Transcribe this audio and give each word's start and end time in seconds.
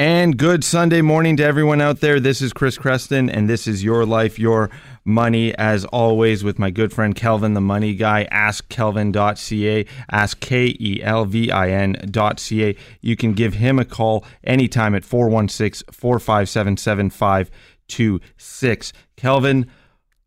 And 0.00 0.36
good 0.38 0.64
Sunday 0.64 1.02
morning 1.02 1.36
to 1.36 1.44
everyone 1.44 1.82
out 1.82 2.00
there. 2.00 2.18
This 2.20 2.40
is 2.40 2.54
Chris 2.54 2.78
Creston, 2.78 3.28
and 3.28 3.50
this 3.50 3.66
is 3.66 3.84
Your 3.84 4.06
Life, 4.06 4.38
Your 4.38 4.70
Money, 5.04 5.54
as 5.56 5.84
always, 5.84 6.42
with 6.42 6.58
my 6.58 6.70
good 6.70 6.90
friend 6.90 7.14
Kelvin, 7.14 7.52
the 7.52 7.60
money 7.60 7.92
guy. 7.92 8.26
Ask 8.30 8.66
AskKelvin.ca, 8.70 9.84
ask 10.10 10.40
K 10.40 10.74
E 10.80 11.02
L 11.02 11.26
V 11.26 11.50
I 11.50 11.68
N.ca. 11.68 12.76
You 13.02 13.14
can 13.14 13.34
give 13.34 13.52
him 13.52 13.78
a 13.78 13.84
call 13.84 14.24
anytime 14.42 14.94
at 14.94 15.04
416 15.04 15.92
457 15.92 16.78
7526. 16.78 18.92
Kelvin, 19.16 19.70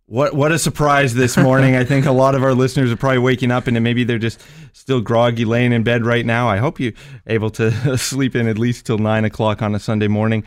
what 0.06 0.36
what 0.36 0.52
a 0.52 0.60
surprise 0.60 1.14
this 1.14 1.38
morning! 1.38 1.76
I 1.76 1.84
think 1.86 2.06
a 2.06 2.12
lot 2.12 2.36
of 2.36 2.44
our 2.44 2.54
listeners 2.54 2.92
are 2.92 2.98
probably 2.98 3.20
waking 3.20 3.52
up 3.52 3.68
and 3.68 3.82
maybe 3.84 4.04
they're 4.04 4.20
just 4.20 4.42
still 4.74 5.02
groggy, 5.02 5.46
laying 5.46 5.72
in 5.72 5.84
bed 5.84 6.06
right 6.06 6.26
now. 6.26 6.48
I 6.50 6.58
hope 6.58 6.80
you're 6.80 6.92
able 7.28 7.50
to 7.52 7.98
sleep 7.98 8.36
in 8.36 8.48
at 8.48 8.58
least 8.58 8.86
till 8.86 8.98
nine 8.98 9.24
o'clock 9.26 9.62
on 9.62 9.74
a 9.76 9.80
Sunday 9.80 10.08
morning. 10.08 10.44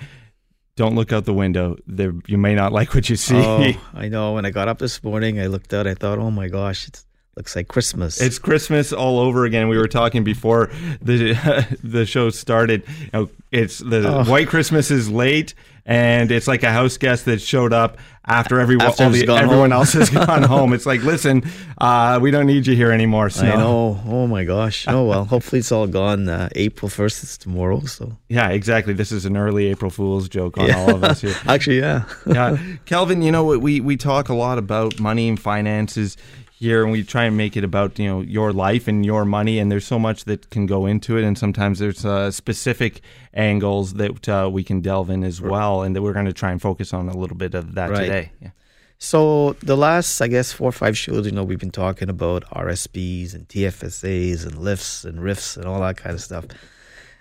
Don't 0.77 0.95
look 0.95 1.11
out 1.11 1.25
the 1.25 1.33
window. 1.33 1.77
There, 1.87 2.13
you 2.27 2.37
may 2.37 2.55
not 2.55 2.71
like 2.71 2.95
what 2.95 3.09
you 3.09 3.17
see. 3.17 3.35
Oh, 3.37 3.73
I 3.95 4.09
know. 4.09 4.35
When 4.35 4.45
I 4.45 4.51
got 4.51 4.69
up 4.69 4.79
this 4.79 5.03
morning, 5.03 5.41
I 5.41 5.47
looked 5.47 5.73
out. 5.73 5.87
I 5.87 5.95
thought, 5.95 6.19
"Oh 6.19 6.31
my 6.31 6.49
gosh, 6.49 6.87
it 6.87 7.03
looks 7.35 7.57
like 7.57 7.67
Christmas." 7.69 8.21
It's 8.21 8.39
Christmas 8.39 8.93
all 8.93 9.19
over 9.19 9.47
again. 9.47 9.69
We 9.69 9.79
were 9.79 9.89
talking 9.89 10.23
before 10.23 10.71
the 11.01 11.77
the 11.83 12.05
show 12.05 12.29
started. 12.29 12.83
You 13.01 13.09
know, 13.15 13.31
it's 13.53 13.79
the 13.79 14.07
Oh. 14.07 14.25
white 14.31 14.49
Christmas 14.49 14.91
is 14.91 15.09
late, 15.11 15.55
and 15.87 16.31
it's 16.33 16.47
like 16.49 16.63
a 16.65 16.73
house 16.73 16.97
guest 16.99 17.25
that 17.27 17.41
showed 17.41 17.73
up 17.73 17.97
after 18.29 18.59
every 18.59 18.77
After 18.81 19.09
the, 19.09 19.21
everyone 19.33 19.71
home. 19.71 19.73
else 19.73 19.93
has 19.93 20.11
gone 20.27 20.43
home. 20.43 20.73
It's 20.73 20.85
like, 20.85 21.01
listen, 21.05 21.45
uh, 21.79 22.19
we 22.21 22.33
don't 22.33 22.47
need 22.47 22.67
you 22.67 22.75
here 22.75 22.91
anymore. 22.91 23.31
So. 23.31 23.47
I 23.47 23.55
know. 23.55 24.01
Oh 24.05 24.27
my 24.27 24.43
gosh. 24.43 24.85
Oh 24.89 25.05
well. 25.07 25.25
Hopefully 25.27 25.61
it's 25.61 25.71
all 25.71 25.87
gone. 25.87 26.29
Uh, 26.29 26.49
April 26.57 26.89
first 26.89 27.23
is 27.23 27.39
tomorrow. 27.39 27.81
So 27.85 28.17
Yeah, 28.29 28.49
exactly. 28.49 28.95
This 28.95 29.13
is 29.13 29.27
an 29.27 29.37
early 29.37 29.67
April 29.67 29.93
Fool's 29.93 30.29
joke 30.29 30.59
on 30.59 30.67
Yeah. 30.67 30.77
all 30.81 30.95
of 30.97 31.05
us 31.05 31.21
here. 31.21 31.37
actually, 31.47 31.79
yeah. 31.79 32.03
yeah, 32.27 32.59
Kelvin, 32.85 33.23
you 33.23 33.31
know 33.31 33.45
we 33.45 33.81
we 33.81 33.97
talk 33.97 34.29
a 34.29 34.35
lot 34.35 34.59
about 34.59 34.99
money 34.99 35.29
and 35.29 35.39
finances 35.41 36.17
here, 36.59 36.83
and 36.83 36.91
we 36.91 37.05
try 37.05 37.25
and 37.25 37.37
make 37.37 37.57
it 37.57 37.65
about 37.65 37.99
you 37.99 38.09
know 38.09 38.21
your 38.23 38.53
life 38.53 38.89
and 38.89 39.05
your 39.05 39.25
money, 39.25 39.59
and 39.59 39.71
there's 39.71 39.87
so 39.87 39.99
much 39.99 40.25
that 40.25 40.49
can 40.51 40.65
go 40.67 40.87
into 40.87 41.17
it, 41.19 41.25
and 41.25 41.37
sometimes 41.37 41.79
there's 41.79 42.05
uh, 42.05 42.31
specific 42.31 43.03
angles 43.35 43.95
that 43.95 44.29
uh, 44.29 44.49
we 44.51 44.65
can 44.65 44.81
delve 44.81 45.11
in 45.11 45.23
as 45.23 45.41
well, 45.41 45.83
and 45.83 45.95
that 45.95 46.03
we're 46.03 46.15
going 46.15 46.27
to 46.27 46.33
try 46.33 46.51
and 46.51 46.61
focus 46.63 46.95
on 46.95 47.09
a 47.09 47.17
little 47.17 47.37
bit 47.37 47.55
of 47.55 47.75
that 47.75 47.91
Right. 47.91 48.01
today. 48.03 48.33
Yeah. 48.41 48.51
So 48.99 49.53
the 49.63 49.77
last, 49.77 50.23
I 50.23 50.29
guess, 50.29 50.53
four 50.53 50.71
or 50.71 50.73
five 50.73 50.97
shows, 50.97 51.27
you 51.27 51.33
know, 51.33 51.45
we've 51.45 51.59
been 51.59 51.71
talking 51.71 52.09
about 52.09 52.45
RSPs 52.51 53.35
and 53.35 53.47
TFSAs 53.47 54.47
and 54.47 54.57
LIFs 54.59 55.05
and 55.05 55.19
RRIFs 55.19 55.59
and 55.59 55.67
all 55.67 55.81
that 55.83 55.99
kind 55.99 56.15
of 56.15 56.23
stuff. 56.23 56.47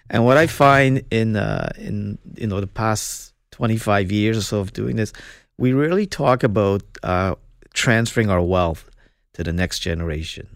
And 0.09 0.23
what 0.23 0.37
I 0.37 0.47
find 0.47 1.03
in 1.11 1.35
uh, 1.35 1.69
in 1.77 2.17
you 2.35 2.47
know 2.47 2.61
the 2.61 2.67
past 2.67 3.33
twenty 3.51 3.75
five 3.77 4.11
years 4.11 4.37
or 4.37 4.41
so 4.41 4.59
of 4.61 4.71
doing 4.71 4.95
this, 4.95 5.11
we 5.57 5.73
really 5.73 6.05
talk 6.05 6.43
about 6.43 6.83
uh, 7.03 7.35
transferring 7.73 8.29
our 8.29 8.41
wealth 8.41 8.89
to 9.35 9.43
the 9.43 9.53
next 9.53 9.79
generation, 9.79 10.47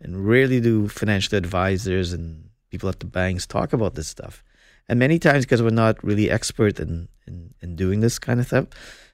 and 0.00 0.26
rarely 0.26 0.60
do 0.60 0.88
financial 0.88 1.36
advisors 1.36 2.12
and 2.12 2.48
people 2.70 2.88
at 2.88 3.00
the 3.00 3.06
banks 3.06 3.46
talk 3.46 3.72
about 3.72 3.96
this 3.96 4.08
stuff. 4.08 4.44
And 4.88 4.98
many 4.98 5.18
times, 5.18 5.44
because 5.44 5.62
we're 5.62 5.70
not 5.70 6.02
really 6.04 6.30
expert 6.30 6.80
in, 6.80 7.08
in 7.26 7.54
in 7.60 7.76
doing 7.76 8.00
this 8.00 8.18
kind 8.18 8.40
of 8.40 8.46
stuff, 8.46 8.66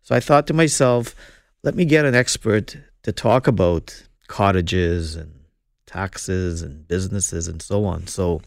so 0.03 0.15
I 0.15 0.21
thought 0.21 0.47
to 0.47 0.55
myself, 0.55 1.15
let 1.63 1.75
me 1.75 1.85
get 1.85 2.05
an 2.05 2.15
expert 2.15 2.77
to 3.03 3.13
talk 3.13 3.47
about 3.47 4.07
cottages 4.29 5.17
and 5.17 5.33
taxes 5.87 6.63
and 6.63 6.87
businesses 6.87 7.49
and 7.49 7.63
so 7.63 7.85
on. 7.85 8.07
So 8.07 8.43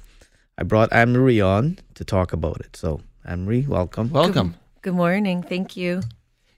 I 0.58 0.64
brought 0.64 0.92
Anne 0.92 1.14
Marie 1.14 1.42
on 1.42 1.80
to 1.96 2.04
talk 2.04 2.34
about 2.34 2.60
it. 2.62 2.76
So 2.76 3.02
Anne 3.26 3.46
Marie, 3.46 3.66
welcome. 3.68 4.10
Welcome. 4.10 4.56
Good 4.82 4.96
morning. 4.96 5.44
Thank 5.44 5.78
you. 5.78 6.02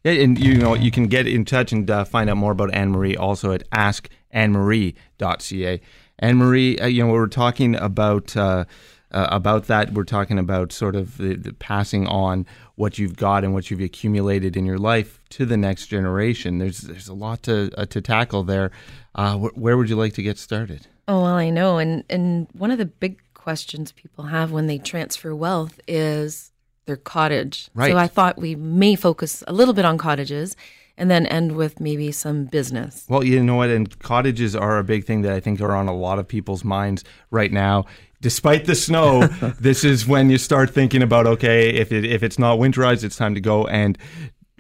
Yeah, 0.04 0.14
and 0.14 0.40
you 0.40 0.56
know 0.56 0.74
you 0.74 0.92
can 0.92 1.08
get 1.08 1.28
in 1.28 1.46
touch 1.46 1.72
and 1.72 1.90
uh, 1.90 2.04
find 2.06 2.30
out 2.30 2.38
more 2.38 2.52
about 2.52 2.74
Anne 2.74 2.92
Marie 2.92 3.16
also 3.16 3.52
at 3.52 3.70
askannemarie.ca. 3.70 5.82
Anne 6.20 6.38
Marie, 6.38 6.78
uh, 6.78 6.86
you 6.86 7.04
know, 7.04 7.12
we 7.12 7.18
were 7.18 7.28
talking 7.28 7.76
about 7.76 8.38
uh, 8.38 8.66
uh, 9.12 9.28
about 9.30 9.68
that. 9.68 9.94
We're 9.94 10.04
talking 10.04 10.40
about 10.40 10.72
sort 10.72 10.96
of 10.96 11.18
the, 11.18 11.36
the 11.36 11.54
passing 11.54 12.08
on 12.08 12.46
what 12.76 12.98
you've 12.98 13.18
got 13.18 13.44
and 13.44 13.54
what 13.54 13.70
you've 13.70 13.82
accumulated 13.82 14.56
in 14.56 14.66
your 14.66 14.78
life 14.78 15.20
to 15.30 15.46
the 15.46 15.58
next 15.58 15.88
generation. 15.88 16.60
There's 16.60 16.80
there's 16.80 17.08
a 17.08 17.14
lot 17.14 17.44
to 17.44 17.72
uh, 17.78 17.86
to 17.88 18.02
tackle 18.02 18.44
there. 18.44 18.72
Uh, 19.16 19.38
wh- 19.38 19.58
where 19.58 19.78
would 19.78 19.90
you 19.90 19.96
like 19.96 20.14
to 20.14 20.24
get 20.24 20.38
started? 20.38 20.88
Oh, 21.08 21.24
well, 21.24 21.34
I 21.34 21.50
know. 21.50 21.78
And 21.78 22.04
and 22.10 22.48
one 22.54 22.72
of 22.72 22.78
the 22.78 22.86
big 22.86 23.22
questions 23.34 23.92
people 23.92 24.26
have 24.26 24.52
when 24.52 24.68
they 24.68 24.78
transfer 24.78 25.36
wealth 25.36 25.80
is 25.88 26.51
their 26.86 26.98
cottage. 26.98 27.70
Right. 27.74 27.92
So 27.92 27.98
I 27.98 28.08
thought 28.08 28.38
we 28.38 28.56
may 28.56 28.96
focus 28.96 29.44
a 29.48 29.54
little 29.54 29.74
bit 29.74 29.86
on 29.86 29.98
cottages 29.98 30.56
and 30.98 31.10
then 31.10 31.26
end 31.28 31.56
with 31.56 31.80
maybe 31.80 32.12
some 32.12 32.46
business. 32.46 33.06
Well, 33.10 33.24
you 33.24 33.42
know 33.44 33.56
what? 33.56 33.70
And 33.70 33.98
cottages 34.00 34.56
are 34.56 34.78
a 34.78 34.84
big 34.84 35.06
thing 35.06 35.22
that 35.22 35.34
I 35.34 35.40
think 35.40 35.62
are 35.62 35.76
on 35.76 35.88
a 35.88 35.96
lot 35.96 36.20
of 36.20 36.28
people's 36.28 36.64
minds 36.64 37.04
right 37.30 37.52
now. 37.52 37.86
Despite 38.22 38.66
the 38.66 38.76
snow, 38.76 39.28
this 39.60 39.84
is 39.84 40.08
when 40.08 40.30
you 40.30 40.38
start 40.38 40.70
thinking 40.72 41.02
about 41.02 41.26
okay, 41.28 41.70
if 41.70 41.92
it, 41.92 42.06
if 42.06 42.24
it's 42.24 42.38
not 42.38 42.60
winterized, 42.60 43.04
it's 43.04 43.16
time 43.16 43.34
to 43.36 43.42
go 43.42 43.66
and 43.68 43.98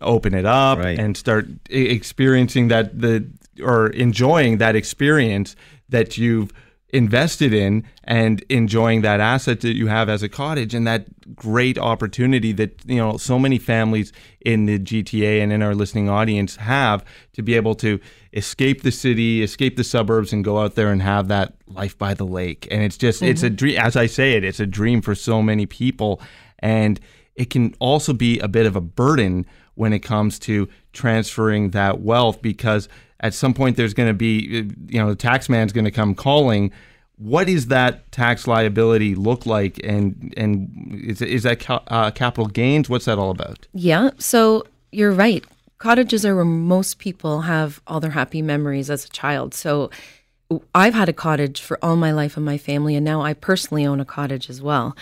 open 0.02 0.34
it 0.34 0.46
up 0.46 0.80
Right. 0.80 0.98
and 0.98 1.16
start 1.16 1.48
experiencing 1.70 2.70
that 2.70 3.00
the 3.02 3.28
or 3.62 3.88
enjoying 3.90 4.58
that 4.58 4.76
experience 4.76 5.56
that 5.90 6.18
you've 6.18 6.52
invested 6.90 7.53
in 7.53 7.84
and 8.03 8.42
enjoying 8.50 9.02
that 9.02 9.20
asset 9.20 9.62
that 9.62 9.76
you 9.76 9.88
have 9.88 10.09
as 10.09 10.24
a 10.24 10.30
cottage 10.30 10.74
and 10.74 10.88
that 10.88 11.06
great 11.36 11.78
opportunity 11.78 12.52
that 12.53 12.80
you 12.86 12.97
know 12.97 13.18
so 13.18 13.38
many 13.40 13.58
families 13.58 14.12
in 14.42 14.66
the 14.66 14.80
GTA 14.80 15.42
and 15.42 15.52
in 15.52 15.62
our 15.62 15.75
listening 15.75 16.09
audience 16.09 16.56
have 16.58 17.03
to 17.34 17.42
be 17.42 17.56
able 17.56 17.75
to 17.75 18.00
escape 18.34 18.84
the 18.84 18.92
city, 18.92 19.44
escape 19.44 19.78
the 19.78 19.84
suburbs 19.84 20.34
and 20.34 20.44
go 20.44 20.59
out 20.59 20.75
there 20.75 20.91
and 20.91 21.02
have 21.02 21.28
that 21.28 21.53
life 21.68 21.97
by 21.97 22.14
the 22.14 22.25
lake. 22.25 22.68
And 22.72 22.81
it's 22.84 22.97
just 22.97 23.22
it's 23.22 23.44
a 23.44 23.47
mm-hmm. 23.47 23.56
dream 23.56 23.78
as 23.80 23.96
I 23.96 24.06
say 24.06 24.34
it, 24.34 24.44
it's 24.44 24.59
a 24.59 24.68
dream 24.68 25.02
for 25.02 25.16
so 25.16 25.41
many 25.41 25.66
people 25.66 26.22
and 26.59 27.00
it 27.36 27.50
can 27.50 27.74
also 27.80 28.14
be 28.14 28.40
a 28.40 28.47
bit 28.47 28.66
of 28.66 28.75
a 28.75 28.81
burden 28.81 29.46
when 29.75 29.94
it 29.94 30.00
comes 30.00 30.38
to 30.38 30.68
transferring 30.94 31.72
that 31.72 32.02
wealth 32.02 32.41
because 32.41 32.90
at 33.22 33.34
some 33.34 33.53
point 33.53 33.78
there's 33.78 33.94
going 33.94 34.09
to 34.09 34.14
be 34.14 34.70
you 34.88 35.00
know 35.00 35.09
the 35.09 35.16
tax 35.16 35.50
man's 35.50 35.72
going 35.72 35.86
to 35.86 35.91
come 35.91 36.14
calling 36.14 36.72
what 37.22 37.46
does 37.46 37.68
that 37.68 38.12
tax 38.12 38.48
liability 38.48 39.14
look 39.14 39.46
like 39.46 39.80
and 39.84 40.34
and 40.36 40.70
is, 41.06 41.22
is 41.22 41.44
that 41.44 41.59
ca- 41.59 41.84
uh, 41.88 42.09
capital 42.09 42.48
gains 42.48 42.90
what's 42.90 43.06
that 43.06 43.20
all 43.20 43.30
about 43.30 43.68
Yeah. 43.74 44.09
So 44.18 44.66
you're 44.92 45.12
right. 45.12 45.44
Cottages 45.78 46.26
are 46.26 46.36
where 46.36 46.46
most 46.46 47.00
people 47.00 47.42
have 47.42 47.82
all 47.88 48.00
their 48.00 48.12
happy 48.12 48.42
memories 48.42 48.90
as 48.90 49.06
a 49.06 49.09
child. 49.09 49.54
So 49.54 49.90
I've 50.76 50.94
had 50.94 51.09
a 51.09 51.14
cottage 51.14 51.62
for 51.62 51.80
all 51.84 51.96
my 51.96 52.12
life 52.12 52.36
and 52.38 52.46
my 52.46 52.58
family, 52.58 52.96
and 52.96 53.06
now 53.06 53.22
I 53.22 53.34
personally 53.34 53.86
own 53.86 54.00
a 54.00 54.06
cottage 54.06 54.50
as 54.50 54.62
well. 54.62 54.96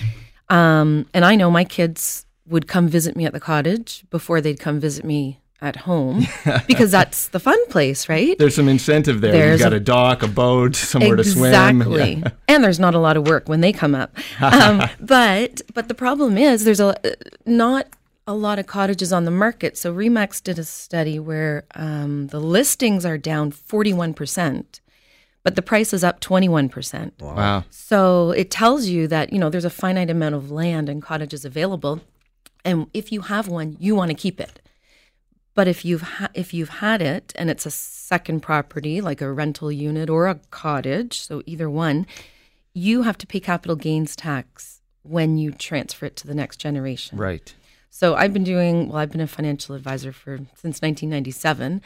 Um, 0.49 1.07
and 1.13 1.25
I 1.25 1.35
know 1.35 1.49
my 1.51 1.63
kids 1.63 2.25
would 2.47 2.67
come 2.67 2.87
visit 2.87 3.15
me 3.15 3.25
at 3.25 3.33
the 3.33 3.39
cottage 3.39 4.05
before 4.09 4.41
they'd 4.41 4.59
come 4.59 4.79
visit 4.79 5.03
me 5.03 5.39
at 5.61 5.75
home 5.75 6.25
because 6.67 6.91
that's 6.91 7.27
the 7.29 7.39
fun 7.39 7.63
place, 7.67 8.07
right? 8.07 8.37
there's 8.37 8.55
some 8.55 8.69
incentive 8.69 9.21
there. 9.21 9.31
There's 9.31 9.59
you've 9.59 9.65
got 9.65 9.73
a- 9.73 9.77
a, 9.77 9.79
dock 9.79 10.23
a 10.23 10.27
boat 10.27 10.75
somewhere 10.75 11.15
to 11.15 11.23
swim. 11.23 11.45
Exactly. 11.81 11.99
Yeah. 12.23 12.31
and 12.47 12.63
there's 12.63 12.79
not 12.79 12.95
a 12.95 12.99
lot 12.99 13.17
of 13.17 13.27
work 13.27 13.47
when 13.49 13.61
they 13.61 13.71
come 13.73 13.93
up. 13.95 14.17
Um, 14.41 14.81
but 14.99 15.61
but 15.73 15.87
the 15.87 15.93
problem 15.93 16.37
is 16.37 16.63
there's 16.63 16.79
a 16.79 16.95
not 17.45 17.87
a 18.27 18.33
lot 18.33 18.59
of 18.59 18.67
cottages 18.67 19.11
on 19.11 19.25
the 19.25 19.31
market. 19.31 19.77
So 19.77 19.91
RE/MAX 19.91 20.39
did 20.41 20.59
a 20.59 20.63
study 20.63 21.17
where 21.19 21.65
um, 21.75 22.27
the 22.27 22.39
listings 22.39 23.05
are 23.05 23.17
down 23.17 23.51
41% 23.51 24.79
but 25.41 25.55
the 25.55 25.61
price 25.61 25.93
is 25.93 26.03
up 26.03 26.19
21% 26.19 27.11
wow. 27.21 27.63
So 27.69 28.31
it 28.31 28.51
tells 28.51 28.87
you 28.87 29.07
that 29.07 29.31
you 29.33 29.39
know 29.39 29.49
there's 29.49 29.65
a 29.65 29.69
finite 29.69 30.09
amount 30.09 30.35
of 30.35 30.51
land 30.51 30.89
and 30.89 31.01
cottages 31.01 31.45
available. 31.45 32.01
And 32.65 32.87
if 32.93 33.11
you 33.11 33.21
have 33.21 33.47
one 33.47 33.77
you 33.79 33.95
want 33.95 34.09
to 34.11 34.15
keep 34.15 34.39
it 34.39 34.61
but 35.59 35.67
if 35.67 35.83
you've 35.83 36.03
ha- 36.03 36.29
if 36.33 36.53
you've 36.53 36.69
had 36.69 37.01
it 37.01 37.33
and 37.35 37.49
it's 37.49 37.65
a 37.65 37.69
second 37.69 38.39
property 38.39 39.01
like 39.01 39.19
a 39.19 39.29
rental 39.29 39.69
unit 39.69 40.09
or 40.09 40.25
a 40.27 40.35
cottage, 40.51 41.19
so 41.19 41.43
either 41.45 41.69
one, 41.69 42.07
you 42.73 43.01
have 43.01 43.17
to 43.17 43.27
pay 43.27 43.41
capital 43.41 43.75
gains 43.75 44.15
tax 44.15 44.79
when 45.03 45.37
you 45.37 45.51
transfer 45.51 46.05
it 46.05 46.15
to 46.15 46.25
the 46.25 46.33
next 46.33 46.61
generation. 46.61 47.17
right 47.17 47.53
So 47.89 48.15
I've 48.15 48.31
been 48.31 48.45
doing 48.45 48.87
well. 48.87 48.99
I've 48.99 49.11
been 49.11 49.19
a 49.19 49.27
financial 49.27 49.75
advisor 49.75 50.13
for 50.13 50.37
since 50.55 50.81
1997, 50.81 51.81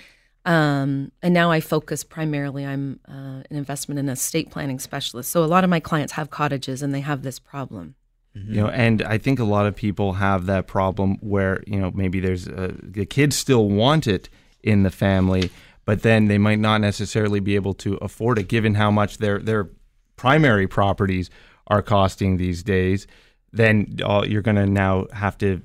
um, 0.46 1.12
and 1.24 1.34
now 1.34 1.50
I 1.50 1.60
focus 1.60 2.04
primarily. 2.04 2.68
I'm 2.68 3.00
uh, 3.10 3.42
an 3.50 3.56
investment 3.64 3.98
and 3.98 4.08
estate 4.08 4.52
planning 4.52 4.78
specialist. 4.78 5.32
So 5.32 5.44
a 5.44 5.50
lot 5.56 5.64
of 5.64 5.72
my 5.72 5.80
clients 5.80 6.14
have 6.14 6.30
cottages, 6.30 6.84
and 6.84 6.94
they 6.94 7.02
have 7.02 7.24
this 7.24 7.40
problem. 7.40 7.96
You 8.36 8.56
know 8.62 8.68
and 8.68 9.02
i 9.04 9.18
think 9.18 9.38
a 9.40 9.44
lot 9.44 9.66
of 9.68 9.76
people 9.76 10.14
have 10.14 10.48
that 10.48 10.66
problem 10.66 11.18
where 11.22 11.62
you 11.68 11.80
know 11.80 11.92
maybe 11.94 12.20
there's 12.20 12.48
a, 12.48 12.74
the 12.82 13.06
kids 13.06 13.36
still 13.36 13.70
want 13.70 14.08
it 14.08 14.28
in 14.64 14.82
the 14.84 14.90
family 14.90 15.52
but 15.86 16.02
then 16.02 16.28
they 16.28 16.38
might 16.40 16.58
not 16.60 16.82
necessarily 16.82 17.40
be 17.40 17.54
able 17.56 17.74
to 17.76 17.94
afford 17.98 18.40
it 18.40 18.48
given 18.48 18.74
how 18.76 18.90
much 18.90 19.20
their 19.20 19.38
their 19.40 19.70
primary 20.16 20.68
properties 20.68 21.30
are 21.68 21.82
costing 21.84 22.38
these 22.38 22.64
days 22.64 23.06
then 23.52 23.98
uh, 24.04 24.24
you're 24.28 24.42
going 24.42 24.56
to 24.56 24.66
now 24.66 25.06
have 25.14 25.38
to 25.38 25.62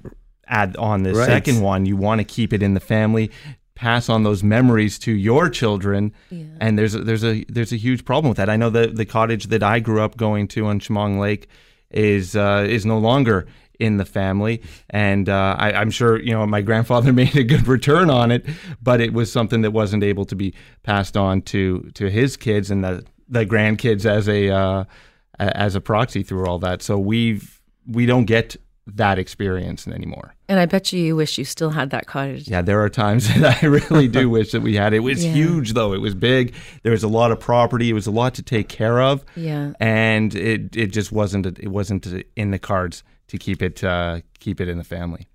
add 0.46 0.76
on 0.76 1.04
the 1.04 1.14
Right. 1.14 1.26
second 1.26 1.62
one. 1.62 1.86
You 1.86 1.96
want 1.96 2.20
to 2.20 2.24
keep 2.24 2.52
it 2.52 2.62
in 2.62 2.74
the 2.74 2.80
family, 2.80 3.30
pass 3.74 4.10
on 4.10 4.24
those 4.24 4.42
memories 4.42 4.98
to 5.00 5.12
your 5.12 5.48
children, 5.48 6.12
and 6.60 6.78
there's 6.78 6.94
a, 6.94 7.00
there's 7.02 7.24
a 7.24 7.44
there's 7.48 7.72
a 7.72 7.76
huge 7.76 8.04
problem 8.04 8.28
with 8.28 8.36
that. 8.36 8.50
I 8.50 8.56
know 8.56 8.68
the 8.68 8.88
the 8.88 9.06
cottage 9.06 9.46
that 9.46 9.62
I 9.62 9.80
grew 9.80 10.02
up 10.02 10.18
going 10.18 10.48
to 10.48 10.66
on 10.66 10.80
Chemong 10.80 11.18
Lake 11.18 11.48
is 11.90 12.36
uh, 12.36 12.66
is 12.68 12.84
no 12.84 12.98
longer 12.98 13.46
in 13.78 13.96
the 13.96 14.04
family, 14.04 14.60
and 14.90 15.28
uh, 15.28 15.54
I, 15.58 15.72
I'm 15.72 15.90
sure 15.90 16.20
you 16.20 16.32
know 16.32 16.46
my 16.46 16.62
grandfather 16.62 17.12
made 17.24 17.36
a 17.36 17.44
good 17.44 17.66
return 17.66 18.10
on 18.10 18.30
it, 18.30 18.46
but 18.82 19.00
it 19.00 19.12
was 19.12 19.30
something 19.32 19.62
that 19.62 19.70
wasn't 19.70 20.02
able 20.02 20.24
to 20.26 20.36
be 20.36 20.54
passed 20.82 21.16
on 21.16 21.42
to 21.42 21.90
to 21.94 22.10
his 22.10 22.36
kids 22.36 22.70
and 22.70 22.84
the 22.84 23.04
the 23.28 23.44
grandkids 23.46 24.04
as 24.04 24.28
a 24.28 24.50
uh, 24.50 24.84
as 25.38 25.74
a 25.74 25.80
proxy 25.80 26.22
through 26.22 26.46
all 26.46 26.58
that. 26.58 26.82
So 26.82 26.98
we've 26.98 27.60
we 27.86 28.06
don't 28.06 28.26
get 28.26 28.56
that 28.94 29.18
experience 29.18 29.86
anymore. 29.86 30.34
And 30.48 30.58
I 30.58 30.66
bet 30.66 30.92
you 30.92 31.00
you 31.00 31.14
wish 31.16 31.36
you 31.38 31.44
still 31.44 31.70
had 31.70 31.90
that 31.90 32.06
cottage. 32.06 32.48
Yeah, 32.48 32.62
there 32.62 32.80
are 32.82 32.88
times 32.88 33.28
that 33.34 33.62
I 33.62 33.66
really 33.66 34.08
do 34.08 34.30
wish 34.36 34.52
that 34.52 34.62
we 34.62 34.74
had. 34.76 34.92
It 34.94 35.00
was 35.00 35.24
Yeah. 35.24 35.32
huge 35.32 35.74
though. 35.74 35.92
It 35.92 36.00
was 36.00 36.14
big. 36.14 36.54
There 36.82 36.92
was 36.92 37.02
a 37.02 37.08
lot 37.08 37.30
of 37.30 37.38
property. 37.38 37.90
It 37.90 37.92
was 37.92 38.06
a 38.06 38.10
lot 38.10 38.34
to 38.34 38.42
take 38.42 38.68
care 38.68 39.00
of. 39.00 39.24
Yeah. 39.36 39.72
And 39.78 40.34
it 40.34 40.74
it 40.76 40.86
just 40.88 41.12
wasn't 41.12 41.46
it 41.46 41.68
wasn't 41.68 42.06
in 42.36 42.50
the 42.50 42.58
cards 42.58 43.02
to 43.28 43.36
keep 43.38 43.62
it 43.62 43.84
uh, 43.84 44.20
keep 44.40 44.60
it 44.60 44.68
in 44.68 44.78
the 44.78 44.84
family. 44.84 45.28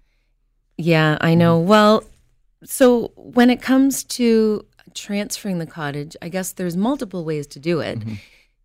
Yeah, 0.78 1.18
I 1.22 1.36
know. 1.36 1.60
Well, 1.60 2.04
so 2.64 3.12
when 3.16 3.50
it 3.52 3.62
comes 3.62 4.04
to 4.06 4.66
transferring 4.96 5.60
the 5.60 5.66
cottage, 5.68 6.16
I 6.22 6.30
guess 6.30 6.54
there's 6.54 6.76
multiple 6.76 7.24
ways 7.24 7.46
to 7.48 7.60
do 7.60 7.80
it. 7.80 8.00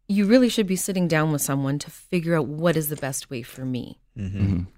You 0.09 0.25
really 0.27 0.49
should 0.49 0.67
be 0.67 0.77
sitting 0.77 1.07
down 1.07 1.33
with 1.33 1.43
someone 1.43 1.79
to 1.81 1.91
figure 1.91 2.35
out 2.35 2.47
what 2.47 2.77
is 2.77 2.89
the 2.89 2.97
best 2.97 3.29
way 3.31 3.43
for 3.43 3.65
me. 3.65 3.99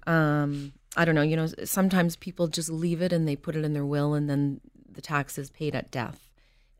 Um, 0.05 0.73
I 0.97 1.05
don't 1.05 1.15
know. 1.15 1.21
You 1.21 1.35
know, 1.37 1.47
sometimes 1.63 2.15
people 2.15 2.47
just 2.47 2.69
leave 2.69 3.01
it 3.01 3.13
and 3.13 3.27
they 3.27 3.35
put 3.35 3.55
it 3.55 3.63
in 3.63 3.73
their 3.73 3.85
will, 3.85 4.13
and 4.13 4.29
then 4.29 4.59
the 4.91 5.01
tax 5.01 5.37
is 5.37 5.49
paid 5.49 5.73
at 5.73 5.89
death 5.89 6.29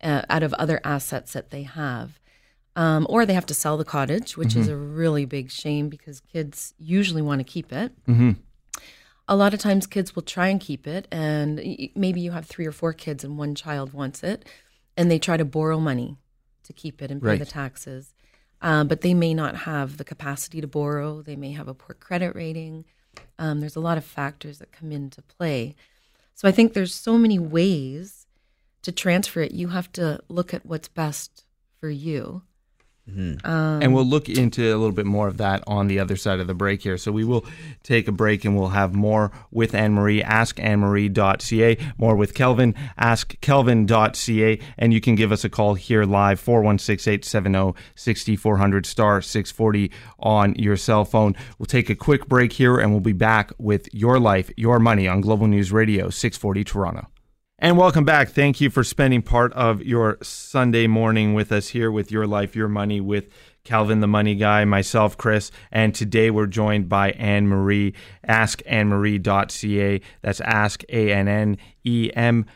uh, 0.04 0.24
out 0.30 0.44
of 0.44 0.54
other 0.56 0.82
assets 0.84 1.34
that 1.34 1.50
they 1.50 1.64
have. 1.64 2.20
Um, 2.76 3.06
or 3.10 3.26
they 3.26 3.34
have 3.34 3.46
to 3.48 3.54
sell 3.54 3.78
the 3.78 3.84
cottage, 3.86 4.38
which 4.38 4.56
is 4.56 4.68
a 4.70 4.76
really 4.78 5.26
big 5.26 5.50
shame 5.52 5.90
because 5.90 6.20
kids 6.22 6.74
usually 6.78 7.22
want 7.22 7.40
to 7.40 7.44
keep 7.46 7.72
it 7.74 7.92
a 9.28 9.36
lot 9.36 9.54
of 9.54 9.60
times 9.62 9.88
kids 9.88 10.14
will 10.16 10.24
try 10.24 10.48
and 10.48 10.60
keep 10.60 10.86
it 10.88 11.08
and 11.12 11.58
maybe 11.96 12.20
you 12.20 12.32
have 12.32 12.46
three 12.46 12.66
or 12.66 12.72
four 12.72 12.92
kids 12.92 13.24
and 13.24 13.38
one 13.38 13.56
child 13.56 13.94
wants 13.94 14.24
it 14.24 14.46
and 14.98 15.10
they 15.12 15.20
try 15.20 15.38
to 15.38 15.46
borrow 15.46 15.80
money 15.80 16.18
to 16.64 16.74
keep 16.74 17.02
it 17.02 17.12
and 17.12 17.22
pay 17.22 17.28
Right. 17.30 17.40
the 17.40 17.46
taxes 17.46 18.14
um, 18.62 18.88
but 18.88 19.02
they 19.02 19.14
may 19.14 19.34
not 19.34 19.56
have 19.56 19.98
the 19.98 20.04
capacity 20.04 20.62
to 20.62 20.68
borrow. 20.68 21.22
They 21.22 21.36
may 21.36 21.52
have 21.52 21.68
a 21.68 21.74
poor 21.74 21.96
credit 21.96 22.36
rating. 22.36 22.86
Um, 23.40 23.60
there's 23.60 23.76
a 23.76 23.82
lot 23.82 23.98
of 23.98 24.06
factors 24.06 24.60
that 24.60 24.72
come 24.72 24.92
into 24.92 25.22
play. 25.22 25.76
So 26.34 26.48
i 26.48 26.52
think 26.52 26.74
there's 26.74 26.94
so 26.94 27.18
many 27.18 27.38
ways 27.38 28.26
to 28.82 28.92
transfer 28.92 29.42
it. 29.42 29.52
You 29.52 29.70
have 29.70 29.92
to 29.94 30.22
look 30.28 30.54
at 30.54 30.66
what's 30.66 30.88
best 30.88 31.46
for 31.80 31.90
you 31.90 32.44
Mm-hmm. 33.10 33.46
and 33.82 33.94
we'll 33.94 34.06
look 34.06 34.30
into 34.30 34.64
a 34.64 34.78
little 34.78 34.92
bit 34.92 35.08
more 35.08 35.28
of 35.28 35.38
that 35.38 35.64
on 35.66 35.88
the 35.88 36.00
other 36.00 36.16
side 36.16 36.40
of 36.40 36.48
the 36.48 36.54
break 36.54 36.84
here. 36.84 36.98
So 36.98 37.12
we 37.12 37.26
will 37.26 37.44
take 37.84 38.08
a 38.08 38.12
break 38.12 38.46
and 38.46 38.56
we'll 38.56 38.70
have 38.70 38.94
more 38.94 39.32
with 39.50 39.74
Anne 39.74 39.94
Marie, 39.94 40.22
askannemarie.ca, 40.22 41.78
more 41.98 42.16
with 42.16 42.34
Kelvin, 42.34 42.76
askkelvin.ca, 43.00 44.60
and 44.78 44.94
you 44.94 45.02
can 45.02 45.16
give 45.16 45.32
us 45.32 45.44
a 45.44 45.50
call 45.50 45.74
here 45.74 46.04
live, 46.04 46.40
416 46.40 47.12
870 47.14 47.74
6400 47.96 48.86
star 48.86 49.22
640 49.22 49.92
on 50.20 50.56
your 50.56 50.78
cell 50.78 51.04
phone. 51.04 51.36
We'll 51.58 51.66
take 51.66 51.90
a 51.90 51.96
quick 51.96 52.28
break 52.28 52.54
here 52.54 52.80
and 52.80 52.92
we'll 52.92 53.00
be 53.00 53.14
back 53.14 53.52
with 53.58 53.90
Your 53.94 54.20
Life, 54.20 54.52
Your 54.56 54.80
Money 54.80 55.08
on 55.08 55.22
Global 55.22 55.48
News 55.48 55.72
Radio, 55.72 56.10
640 56.10 56.64
Toronto. 56.64 57.08
And 57.64 57.78
welcome 57.78 58.06
back. 58.06 58.30
Thank 58.30 58.60
you 58.60 58.72
for 58.72 58.84
spending 58.84 59.22
part 59.22 59.54
of 59.54 59.84
your 59.84 60.18
Sunday 60.24 60.88
morning 60.88 61.36
with 61.36 61.52
us 61.52 61.68
here 61.68 61.92
with 61.92 62.12
Your 62.12 62.26
Life, 62.26 62.56
Your 62.56 62.68
Money 62.68 63.00
with 63.00 63.30
Kelvin 63.64 64.00
the 64.00 64.08
Money 64.08 64.34
Guy, 64.34 64.66
myself, 64.66 65.16
Chris. 65.16 65.52
And 65.72 65.94
today 65.94 66.32
we're 66.32 66.48
joined 66.48 66.90
by 66.90 67.12
Anne 67.12 67.48
Marie, 67.48 67.94
askannemarie.ca. 68.28 70.02
That's 70.24 70.42
ask, 70.42 70.84
A 70.90 71.14
N 71.14 71.28
N 71.28 71.58
E 71.84 72.10
M. 72.16 72.48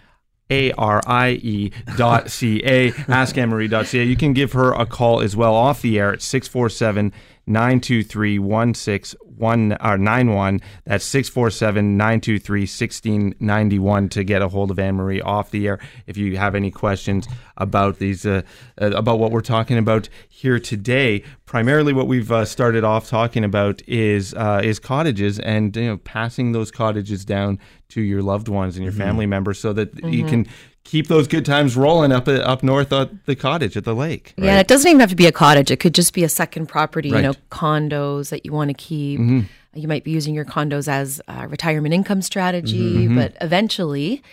A 0.51 0.71
R 0.73 1.01
I 1.07 1.29
E 1.29 1.71
dot 1.97 2.29
C 2.29 2.61
A, 2.63 2.91
askannemarie.ca. 2.91 4.03
You 4.03 4.15
can 4.15 4.33
give 4.33 4.53
her 4.53 4.73
a 4.73 4.85
call 4.85 5.21
as 5.21 5.35
well 5.35 5.55
off 5.55 5.81
the 5.81 5.97
air 5.97 6.13
at 6.13 6.21
647 6.21 7.11
923 7.47 8.39
1691. 8.39 10.61
That's 10.85 11.05
647 11.05 11.97
923 11.97 12.61
1691 12.61 14.09
to 14.09 14.23
get 14.23 14.41
a 14.41 14.47
hold 14.47 14.71
of 14.71 14.79
Anne 14.79 14.95
Marie 14.95 15.21
off 15.21 15.51
the 15.51 15.67
air 15.67 15.79
if 16.07 16.17
you 16.17 16.37
have 16.37 16.55
any 16.55 16.71
questions 16.71 17.27
about 17.57 17.99
these, 17.99 18.25
uh, 18.25 18.41
uh, 18.81 18.91
about 18.91 19.19
what 19.19 19.31
we're 19.31 19.41
talking 19.41 19.77
about 19.77 20.09
here 20.29 20.59
today. 20.59 21.23
Primarily, 21.45 21.93
what 21.93 22.07
we've 22.07 22.31
uh, 22.31 22.45
started 22.45 22.83
off 22.83 23.07
talking 23.07 23.43
about 23.43 23.81
is 23.87 24.33
uh, 24.33 24.61
is 24.63 24.79
cottages 24.79 25.37
and 25.39 25.75
you 25.75 25.85
know 25.85 25.97
passing 25.97 26.53
those 26.53 26.71
cottages 26.71 27.25
down 27.25 27.59
to 27.89 28.01
your 28.01 28.23
loved 28.23 28.47
ones 28.47 28.75
and 28.75 28.83
your 28.83 28.93
family 28.93 29.25
members 29.25 29.59
so 29.59 29.73
that 29.73 29.93
you 30.11 30.25
can 30.25 30.47
keep 30.85 31.07
those 31.07 31.27
good 31.27 31.45
times 31.45 31.75
rolling 31.75 32.13
up 32.13 32.27
uh, 32.29 32.33
up 32.35 32.63
north 32.63 32.93
at 32.93 33.25
the 33.25 33.35
cottage 33.35 33.75
at 33.75 33.83
the 33.83 33.93
lake. 33.93 34.33
Yeah, 34.37 34.59
it 34.59 34.67
doesn't 34.67 34.87
even 34.89 35.01
have 35.01 35.09
to 35.09 35.15
be 35.15 35.25
a 35.25 35.31
cottage. 35.33 35.69
It 35.71 35.81
could 35.81 35.93
just 35.93 36.13
be 36.13 36.23
a 36.23 36.29
second 36.29 36.67
property, 36.67 37.11
Right. 37.11 37.17
you 37.17 37.23
know, 37.23 37.33
condos 37.51 38.29
that 38.29 38.45
you 38.45 38.53
want 38.53 38.69
to 38.69 38.73
keep. 38.73 39.19
You 39.19 39.89
might 39.89 40.05
be 40.05 40.11
using 40.11 40.33
your 40.33 40.45
condos 40.45 40.87
as 40.87 41.19
a 41.27 41.49
retirement 41.49 41.93
income 41.93 42.21
strategy, 42.21 43.09
but 43.09 43.35
eventually 43.41 44.23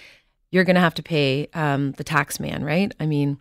you're 0.53 0.63
going 0.63 0.77
to 0.77 0.81
have 0.81 0.95
to 0.95 1.03
pay 1.03 1.49
um, 1.55 1.93
the 1.93 2.05
tax 2.05 2.39
man, 2.39 2.63
right? 2.63 2.95
I 3.01 3.07
mean, 3.07 3.39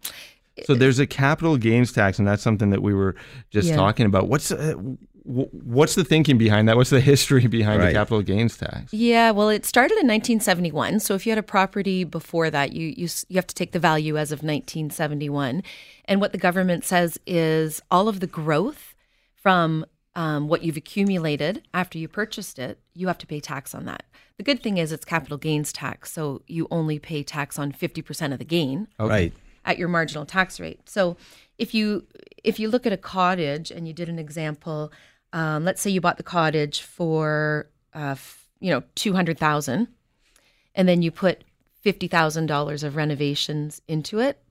So 0.66 0.74
there's 0.74 0.98
a 0.98 1.06
capital 1.06 1.58
gains 1.58 1.92
tax, 1.92 2.18
and 2.18 2.28
that's 2.28 2.42
something 2.42 2.70
that 2.72 2.82
we 2.82 2.94
were 2.94 3.16
just 3.52 3.68
Yeah. 3.68 3.76
talking 3.76 4.06
about. 4.08 4.28
What's 4.30 4.52
uh, 4.52 4.74
what's 5.24 5.96
the 5.96 6.04
thinking 6.04 6.38
behind 6.38 6.68
that? 6.68 6.78
What's 6.78 6.90
the 6.90 7.00
history 7.02 7.48
behind 7.48 7.82
the 7.82 7.92
capital 7.92 8.22
gains 8.22 8.58
tax? 8.58 8.94
yeah, 8.94 9.32
well, 9.32 9.50
it 9.50 9.66
started 9.66 9.94
in 10.00 10.08
1971. 10.08 11.00
So 11.00 11.14
if 11.16 11.26
you 11.26 11.32
had 11.32 11.38
a 11.38 11.44
property 11.44 12.04
before 12.04 12.50
that, 12.50 12.74
you 12.74 12.88
you 12.98 13.08
you 13.30 13.36
have 13.36 13.48
to 13.48 13.56
take 13.56 13.72
the 13.72 13.80
value 13.80 14.18
as 14.18 14.32
of 14.32 14.40
1971. 14.40 15.64
And 16.06 16.20
what 16.22 16.32
the 16.32 16.38
government 16.38 16.84
says 16.86 17.20
is 17.26 17.82
all 17.92 18.08
of 18.08 18.20
the 18.20 18.28
growth 18.28 18.96
from 19.36 19.86
um, 20.16 20.48
what 20.48 20.64
you've 20.64 20.78
accumulated 20.78 21.64
after 21.74 21.98
you 21.98 22.08
purchased 22.08 22.60
it, 22.60 22.80
you 22.94 23.08
have 23.08 23.18
to 23.20 23.28
pay 23.28 23.40
tax 23.40 23.74
on 23.74 23.86
that. 23.86 24.04
The 24.38 24.44
good 24.44 24.62
thing 24.62 24.78
is 24.78 24.92
it's 24.92 25.06
capital 25.06 25.38
gains 25.38 25.72
tax, 25.72 26.12
so 26.12 26.42
you 26.48 26.68
only 26.72 27.00
pay 27.00 27.24
tax 27.24 27.58
on 27.60 27.72
50% 27.72 28.34
of 28.34 28.40
the 28.40 28.46
gain 28.46 28.88
Right. 29.00 29.34
at 29.66 29.78
your 29.78 29.88
marginal 29.88 30.26
tax 30.26 30.60
rate. 30.60 30.90
So 30.90 31.16
if 31.58 31.74
you 31.74 32.06
if 32.44 32.60
you 32.60 32.70
look 32.70 32.88
at 32.88 32.92
a 32.92 32.98
cottage 32.98 33.70
and 33.72 33.88
you 33.88 33.94
did 33.94 34.10
an 34.10 34.18
example, 34.18 34.92
um, 35.34 35.64
let's 35.64 35.82
say 35.82 35.90
you 35.90 36.02
bought 36.02 36.18
the 36.18 36.24
cottage 36.24 36.82
for 36.82 37.70
uh, 37.96 38.12
f- 38.12 38.48
you 38.60 38.70
know 38.70 38.84
two 38.96 39.14
hundred 39.14 39.38
thousand, 39.38 39.88
and 40.76 40.88
then 40.88 41.02
you 41.02 41.12
put 41.12 41.44
fifty 41.82 42.08
thousand 42.08 42.48
dollars 42.48 42.84
of 42.84 42.96
renovations 42.96 43.82
into 43.88 44.20
it. 44.20 44.44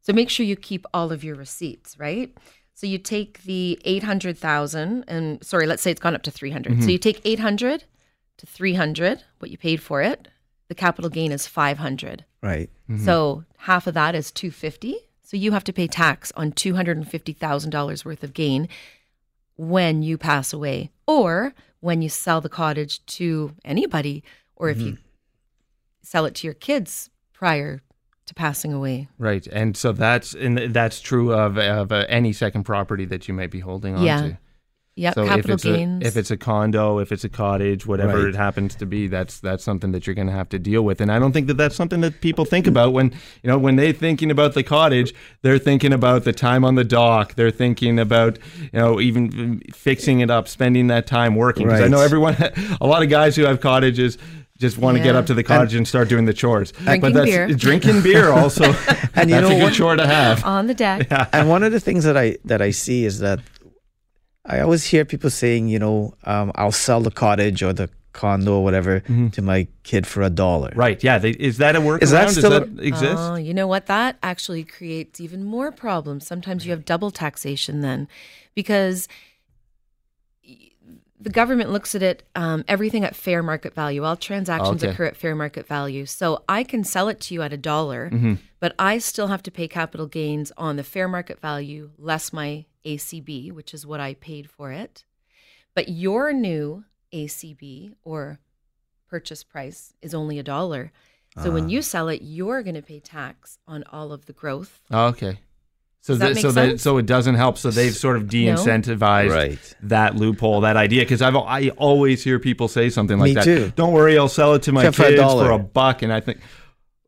So 0.00 0.12
make 0.12 0.30
sure 0.30 0.44
you 0.44 0.56
keep 0.56 0.84
all 0.92 1.12
of 1.12 1.22
your 1.22 1.36
receipts, 1.36 1.98
right? 1.98 2.36
So 2.74 2.86
you 2.86 2.98
take 2.98 3.42
the 3.44 3.78
eight 3.84 4.02
hundred 4.02 4.38
thousand, 4.38 5.04
and 5.06 5.44
sorry, 5.44 5.66
let's 5.66 5.82
say 5.82 5.90
it's 5.90 6.00
gone 6.00 6.14
up 6.14 6.22
to 6.22 6.30
three 6.30 6.50
So 6.52 6.90
you 6.90 6.98
take 6.98 7.20
eight 7.24 7.38
hundred 7.40 7.84
to 8.38 8.46
three 8.46 8.74
hundred, 8.74 9.22
what 9.38 9.50
you 9.50 9.58
paid 9.58 9.82
for 9.82 10.02
it. 10.02 10.28
The 10.68 10.74
capital 10.74 11.10
gain 11.10 11.32
is 11.32 11.46
five 11.46 11.78
hundred. 11.78 12.24
Right. 12.42 12.70
So 13.04 13.44
half 13.58 13.86
of 13.86 13.94
that 13.94 14.14
is 14.14 14.30
250. 14.30 14.96
So 15.22 15.36
you 15.36 15.52
have 15.52 15.64
to 15.64 15.72
pay 15.72 15.86
tax 15.86 16.32
on 16.36 16.52
$250,000 16.52 18.04
worth 18.04 18.24
of 18.24 18.34
gain 18.34 18.68
when 19.56 20.02
you 20.02 20.18
pass 20.18 20.52
away 20.52 20.90
or 21.06 21.54
when 21.80 22.02
you 22.02 22.08
sell 22.08 22.40
the 22.40 22.48
cottage 22.48 23.04
to 23.06 23.54
anybody 23.64 24.22
or 24.56 24.68
if 24.70 24.78
you 24.80 24.98
sell 26.02 26.24
it 26.24 26.34
to 26.36 26.46
your 26.46 26.54
kids 26.54 27.10
prior 27.32 27.82
to 28.26 28.34
passing 28.34 28.72
away. 28.72 29.08
Right, 29.18 29.46
and 29.48 29.76
so 29.76 29.92
that's 29.92 30.32
and 30.34 30.56
that's 30.72 31.00
true 31.00 31.32
of 31.32 31.58
of 31.58 31.90
uh, 31.90 32.06
any 32.08 32.32
second 32.32 32.62
property 32.64 33.04
that 33.06 33.26
you 33.26 33.34
might 33.34 33.50
be 33.50 33.60
holding 33.60 33.96
on 33.96 34.04
Yeah. 34.04 34.20
to. 34.22 34.38
Yep, 34.94 35.14
So 35.14 35.22
if 35.22 35.28
capital 35.28 35.54
it's 35.54 35.64
gains. 35.64 36.04
a 36.04 36.06
if 36.06 36.16
it's 36.18 36.30
a 36.30 36.36
condo, 36.36 36.98
if 36.98 37.12
it's 37.12 37.24
a 37.24 37.28
cottage, 37.30 37.86
whatever 37.86 38.18
Right. 38.18 38.28
it 38.28 38.34
happens 38.34 38.74
to 38.74 38.84
be, 38.84 39.06
that's 39.06 39.40
that's 39.40 39.64
something 39.64 39.92
that 39.92 40.06
you're 40.06 40.14
going 40.14 40.26
to 40.26 40.34
have 40.34 40.50
to 40.50 40.58
deal 40.58 40.82
with. 40.82 41.00
And 41.00 41.10
I 41.10 41.18
don't 41.18 41.32
think 41.32 41.46
that 41.46 41.56
that's 41.56 41.74
something 41.74 42.02
that 42.02 42.20
people 42.20 42.44
think 42.44 42.66
about 42.66 42.92
when 42.92 43.10
you 43.42 43.48
know 43.48 43.56
when 43.56 43.76
they're 43.76 43.94
thinking 43.94 44.30
about 44.30 44.52
the 44.52 44.62
cottage, 44.62 45.14
they're 45.40 45.58
thinking 45.58 45.94
about 45.94 46.24
the 46.24 46.32
time 46.34 46.62
on 46.62 46.74
the 46.74 46.84
dock. 46.84 47.36
They're 47.36 47.50
thinking 47.50 47.98
about 47.98 48.38
you 48.60 48.68
know 48.78 49.00
even 49.00 49.62
fixing 49.72 50.20
it 50.20 50.30
up, 50.30 50.46
spending 50.46 50.88
that 50.88 51.06
time 51.06 51.36
working. 51.36 51.66
Because 51.68 51.80
I 51.80 51.88
know 51.88 52.00
everyone, 52.00 52.36
a 52.80 52.86
lot 52.86 53.02
of 53.02 53.08
guys 53.08 53.34
who 53.34 53.44
have 53.44 53.60
cottages. 53.60 54.18
Just 54.58 54.78
want 54.78 54.96
to 54.96 55.02
get 55.02 55.16
up 55.16 55.26
to 55.26 55.34
the 55.34 55.42
cottage 55.42 55.74
and, 55.74 55.88
start 55.88 56.08
doing 56.08 56.24
the 56.24 56.32
chores. 56.32 56.70
Drinking 56.70 57.00
but 57.00 57.14
that's, 57.14 57.26
beer. 57.28 57.48
Drinking 57.56 58.00
beer 58.02 58.28
also. 58.30 58.64
And 59.14 59.28
you 59.28 59.36
that's 59.36 59.48
know 59.48 59.56
a 59.56 59.58
good 59.58 59.62
what? 59.62 59.72
chore 59.74 59.96
to 59.96 60.06
have. 60.06 60.44
on 60.44 60.68
the 60.68 60.74
deck. 60.74 61.08
and 61.32 61.48
one 61.48 61.64
of 61.64 61.72
the 61.72 61.80
things 61.80 62.04
that 62.04 62.16
I 62.16 62.36
that 62.44 62.62
I 62.62 62.70
see 62.70 63.04
is 63.04 63.18
that 63.18 63.40
I 64.44 64.60
always 64.60 64.84
hear 64.84 65.04
people 65.04 65.30
saying, 65.30 65.68
you 65.68 65.78
know, 65.78 66.14
um, 66.24 66.50
I'll 66.56 66.72
sell 66.72 67.00
the 67.00 67.10
cottage 67.10 67.62
or 67.62 67.72
the 67.72 67.88
condo 68.12 68.54
or 68.56 68.64
whatever 68.64 69.00
to 69.32 69.40
my 69.42 69.66
kid 69.84 70.06
for 70.06 70.22
a 70.22 70.28
dollar. 70.30 70.70
Right. 70.74 71.02
Yeah. 71.02 71.18
They, 71.18 71.30
is 71.30 71.58
that 71.58 71.76
a 71.76 71.80
workaround? 71.80 72.02
Is 72.02 72.10
that 72.10 72.24
Does 72.26 72.36
still 72.38 72.50
that 72.50 72.62
a- 72.64 72.82
exist? 72.82 73.16
Oh, 73.16 73.36
you 73.36 73.54
know 73.54 73.66
what? 73.66 73.86
That 73.86 74.18
actually 74.22 74.64
creates 74.64 75.20
even 75.20 75.44
more 75.44 75.70
problems. 75.72 76.26
Sometimes 76.26 76.66
you 76.66 76.72
have 76.72 76.84
double 76.84 77.10
taxation 77.10 77.80
then, 77.80 78.08
because 78.54 79.08
the 81.20 81.30
government 81.30 81.70
looks 81.70 81.94
at 81.94 82.02
it 82.02 82.24
um, 82.34 82.64
everything 82.66 83.04
at 83.04 83.14
fair 83.14 83.42
market 83.44 83.74
value. 83.74 84.02
All 84.02 84.16
transactions 84.16 84.82
Okay. 84.82 84.92
occur 84.92 85.04
at 85.04 85.16
fair 85.16 85.36
market 85.36 85.68
value. 85.68 86.04
So 86.04 86.42
I 86.48 86.64
can 86.64 86.82
sell 86.82 87.08
it 87.08 87.20
to 87.20 87.34
you 87.34 87.42
at 87.42 87.52
a 87.52 87.56
dollar, 87.56 88.10
Mm-hmm. 88.10 88.34
but 88.58 88.74
I 88.78 88.98
still 88.98 89.28
have 89.28 89.42
to 89.44 89.50
pay 89.52 89.68
capital 89.68 90.06
gains 90.08 90.50
on 90.58 90.74
the 90.76 90.82
fair 90.84 91.06
market 91.06 91.40
value 91.40 91.90
less 91.96 92.32
my 92.32 92.64
ACB, 92.84 93.52
which 93.52 93.72
is 93.74 93.86
what 93.86 94.00
I 94.00 94.14
paid 94.14 94.50
for 94.50 94.72
it. 94.72 95.04
But 95.74 95.88
your 95.88 96.32
new 96.32 96.84
ACB 97.12 97.94
or 98.04 98.38
purchase 99.08 99.44
price 99.44 99.92
is 100.02 100.14
only 100.14 100.38
a 100.38 100.42
dollar. 100.42 100.92
So 101.42 101.50
Ah. 101.50 101.54
when 101.54 101.68
you 101.68 101.82
sell 101.82 102.08
it, 102.08 102.20
you're 102.22 102.62
going 102.62 102.74
to 102.74 102.82
pay 102.82 103.00
tax 103.00 103.58
on 103.66 103.84
all 103.92 104.12
of 104.12 104.26
the 104.26 104.32
growth. 104.32 104.82
Oh, 104.90 105.06
okay. 105.08 105.38
So 106.00 106.14
that 106.16 106.18
that, 106.30 106.34
make 106.34 106.42
so 106.42 106.50
that 106.52 106.80
so 106.80 106.98
it 106.98 107.06
doesn't 107.06 107.36
help. 107.36 107.56
So 107.58 107.70
they've 107.70 107.94
sort 107.94 108.16
of 108.16 108.28
de-incentivized 108.28 109.30
Right. 109.30 109.74
that 109.82 110.16
loophole, 110.16 110.62
that 110.62 110.76
idea. 110.76 111.02
Because 111.02 111.22
I've 111.22 111.36
I 111.36 111.68
always 111.76 112.24
hear 112.24 112.38
people 112.40 112.66
say 112.68 112.90
something 112.90 113.18
like 113.18 113.26
Me 113.28 113.34
that. 113.34 113.44
too. 113.44 113.72
Don't 113.76 113.92
worry, 113.92 114.18
I'll 114.18 114.28
sell 114.28 114.54
it 114.54 114.62
to 114.64 114.72
my 114.72 114.80
Except 114.82 114.96
for 114.96 115.04
a 115.04 115.08
kids 115.16 115.32
for 115.32 115.50
a 115.52 115.58
buck. 115.60 116.02
And 116.02 116.12
I 116.12 116.18
think, 116.20 116.40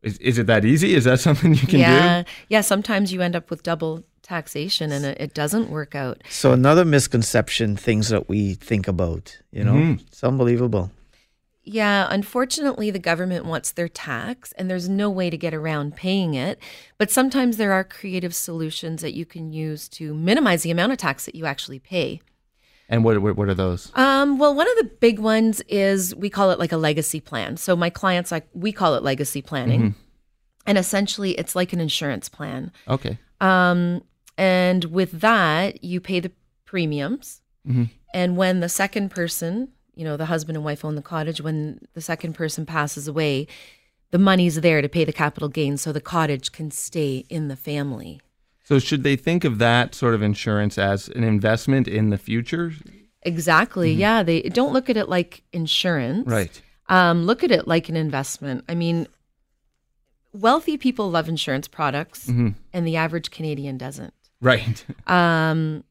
is, 0.01 0.17
is 0.19 0.37
it 0.39 0.47
that 0.47 0.63
easy? 0.63 0.93
Is 0.95 1.03
that 1.03 1.19
something 1.27 1.53
you 1.53 1.67
can 1.67 1.79
yeah, 1.81 2.23
do? 2.23 2.29
yeah. 2.47 2.61
Sometimes 2.61 3.11
you 3.11 3.21
end 3.21 3.35
up 3.35 3.49
with 3.49 3.63
double 3.63 4.05
taxation, 4.25 4.91
and 4.91 5.05
it, 5.05 5.17
it 5.21 5.33
doesn't 5.33 5.69
work 5.69 5.95
out. 5.95 6.21
So 6.29 6.51
another 6.51 6.83
misconception, 6.83 7.77
things 7.77 8.09
that 8.09 8.27
we 8.27 8.55
think 8.55 8.87
about, 8.87 9.37
you 9.51 9.63
know, 9.63 9.73
Mm-hmm. 9.73 10.05
it's 10.07 10.23
unbelievable. 10.23 10.91
Yeah, 11.67 12.07
unfortunately, 12.11 12.91
the 12.91 12.99
government 12.99 13.45
wants 13.45 13.71
their 13.71 13.87
tax, 13.87 14.51
and 14.53 14.69
there's 14.69 14.87
no 14.87 15.09
way 15.09 15.29
to 15.31 15.37
get 15.37 15.53
around 15.53 15.95
paying 15.95 16.35
it. 16.35 16.59
But 16.99 17.09
sometimes 17.09 17.57
there 17.57 17.71
are 17.71 17.83
creative 17.83 18.35
solutions 18.35 19.01
that 19.01 19.15
you 19.15 19.25
can 19.25 19.51
use 19.51 19.89
to 19.89 20.13
minimize 20.13 20.61
the 20.61 20.69
amount 20.69 20.91
of 20.91 20.99
tax 20.99 21.25
that 21.25 21.33
you 21.33 21.45
actually 21.47 21.79
pay. 21.79 22.21
And 22.87 23.03
what, 23.03 23.19
what 23.19 23.35
what 23.35 23.49
are 23.49 23.55
those? 23.55 23.91
Um, 23.95 24.37
well, 24.37 24.53
one 24.53 24.67
of 24.69 24.77
the 24.77 24.91
big 24.99 25.17
ones 25.17 25.59
is 25.67 26.13
we 26.13 26.29
call 26.29 26.51
it 26.51 26.59
like 26.59 26.71
a 26.71 26.77
legacy 26.77 27.19
plan. 27.19 27.57
So 27.57 27.75
my 27.75 27.89
clients, 27.89 28.31
like 28.31 28.47
we 28.53 28.71
call 28.71 28.93
it 28.93 29.01
legacy 29.01 29.41
planning, 29.41 29.95
and 30.67 30.77
essentially 30.77 31.31
it's 31.31 31.55
like 31.55 31.73
an 31.73 31.79
insurance 31.79 32.29
plan. 32.29 32.71
Okay. 32.87 33.17
Um, 33.41 34.03
and 34.37 34.85
with 34.85 35.21
that, 35.21 35.83
you 35.83 35.99
pay 35.99 36.19
the 36.19 36.31
premiums. 36.65 37.41
Mm-hmm. 37.67 37.85
And 38.13 38.37
when 38.37 38.59
the 38.59 38.69
second 38.69 39.09
person, 39.09 39.69
you 39.95 40.03
know, 40.03 40.17
the 40.17 40.25
husband 40.25 40.55
and 40.55 40.65
wife 40.65 40.85
own 40.85 40.95
the 40.95 41.01
cottage, 41.01 41.41
when 41.41 41.79
the 41.93 42.01
second 42.01 42.33
person 42.33 42.65
passes 42.65 43.07
away, 43.07 43.47
the 44.11 44.19
money's 44.19 44.61
there 44.61 44.81
to 44.81 44.89
pay 44.89 45.03
the 45.03 45.13
capital 45.13 45.49
gains 45.49 45.81
so 45.81 45.91
the 45.91 46.01
cottage 46.01 46.51
can 46.51 46.71
stay 46.71 47.25
in 47.29 47.47
the 47.47 47.55
family. 47.55 48.21
So 48.63 48.79
should 48.79 49.03
they 49.03 49.15
think 49.15 49.43
of 49.43 49.57
that 49.59 49.93
sort 49.93 50.15
of 50.15 50.21
insurance 50.21 50.77
as 50.77 51.09
an 51.09 51.23
investment 51.23 51.87
in 51.87 52.09
the 52.09 52.17
future? 52.17 52.73
Exactly. 53.21 53.91
Mm-hmm. 53.91 53.99
Yeah. 53.99 54.23
They 54.23 54.41
don't 54.43 54.73
look 54.73 54.89
at 54.89 54.97
it 54.97 55.09
like 55.09 55.43
insurance. 55.53 56.27
Right. 56.27 56.61
Um, 56.87 57.25
look 57.25 57.43
at 57.43 57.51
it 57.51 57.67
like 57.67 57.89
an 57.89 57.95
investment. 57.95 58.63
I 58.69 58.75
mean, 58.75 59.07
wealthy 60.33 60.77
people 60.77 61.09
love 61.09 61.27
insurance 61.29 61.67
products, 61.67 62.27
mm-hmm. 62.27 62.49
and 62.73 62.87
the 62.87 62.95
average 62.95 63.31
Canadian 63.31 63.77
doesn't. 63.77 64.13
Right. 64.45 64.85
Um, 65.07 65.83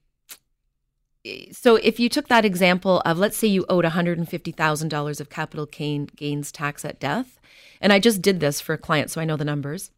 so 1.53 1.77
if 1.77 1.99
you 1.99 2.09
took 2.11 2.29
that 2.29 2.45
example 2.45 3.01
of, 3.07 3.17
let's 3.19 3.37
say 3.37 3.49
you 3.49 3.65
owed 3.69 3.85
$150,000 3.85 5.21
of 5.21 5.31
capital 5.31 5.67
gain, 5.67 6.07
gains 6.15 6.53
tax 6.53 6.85
at 6.85 7.01
death, 7.01 7.41
and 7.81 7.93
I 7.93 7.99
just 7.99 8.21
did 8.21 8.41
this 8.41 8.61
for 8.61 8.75
a 8.75 8.79
client, 8.79 9.11
so 9.11 9.21
I 9.21 9.25
know 9.25 9.37
the 9.37 9.45
numbers. 9.45 9.91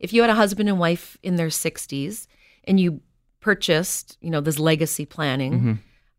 If 0.00 0.12
you 0.12 0.22
had 0.22 0.30
a 0.30 0.34
husband 0.34 0.68
and 0.70 0.78
wife 0.78 1.18
in 1.22 1.36
their 1.36 1.48
60s 1.48 2.26
and 2.64 2.80
you 2.80 3.00
purchased, 3.40 4.16
you 4.22 4.30
know, 4.30 4.40
this 4.40 4.58
legacy 4.58 5.04
planning, 5.04 5.52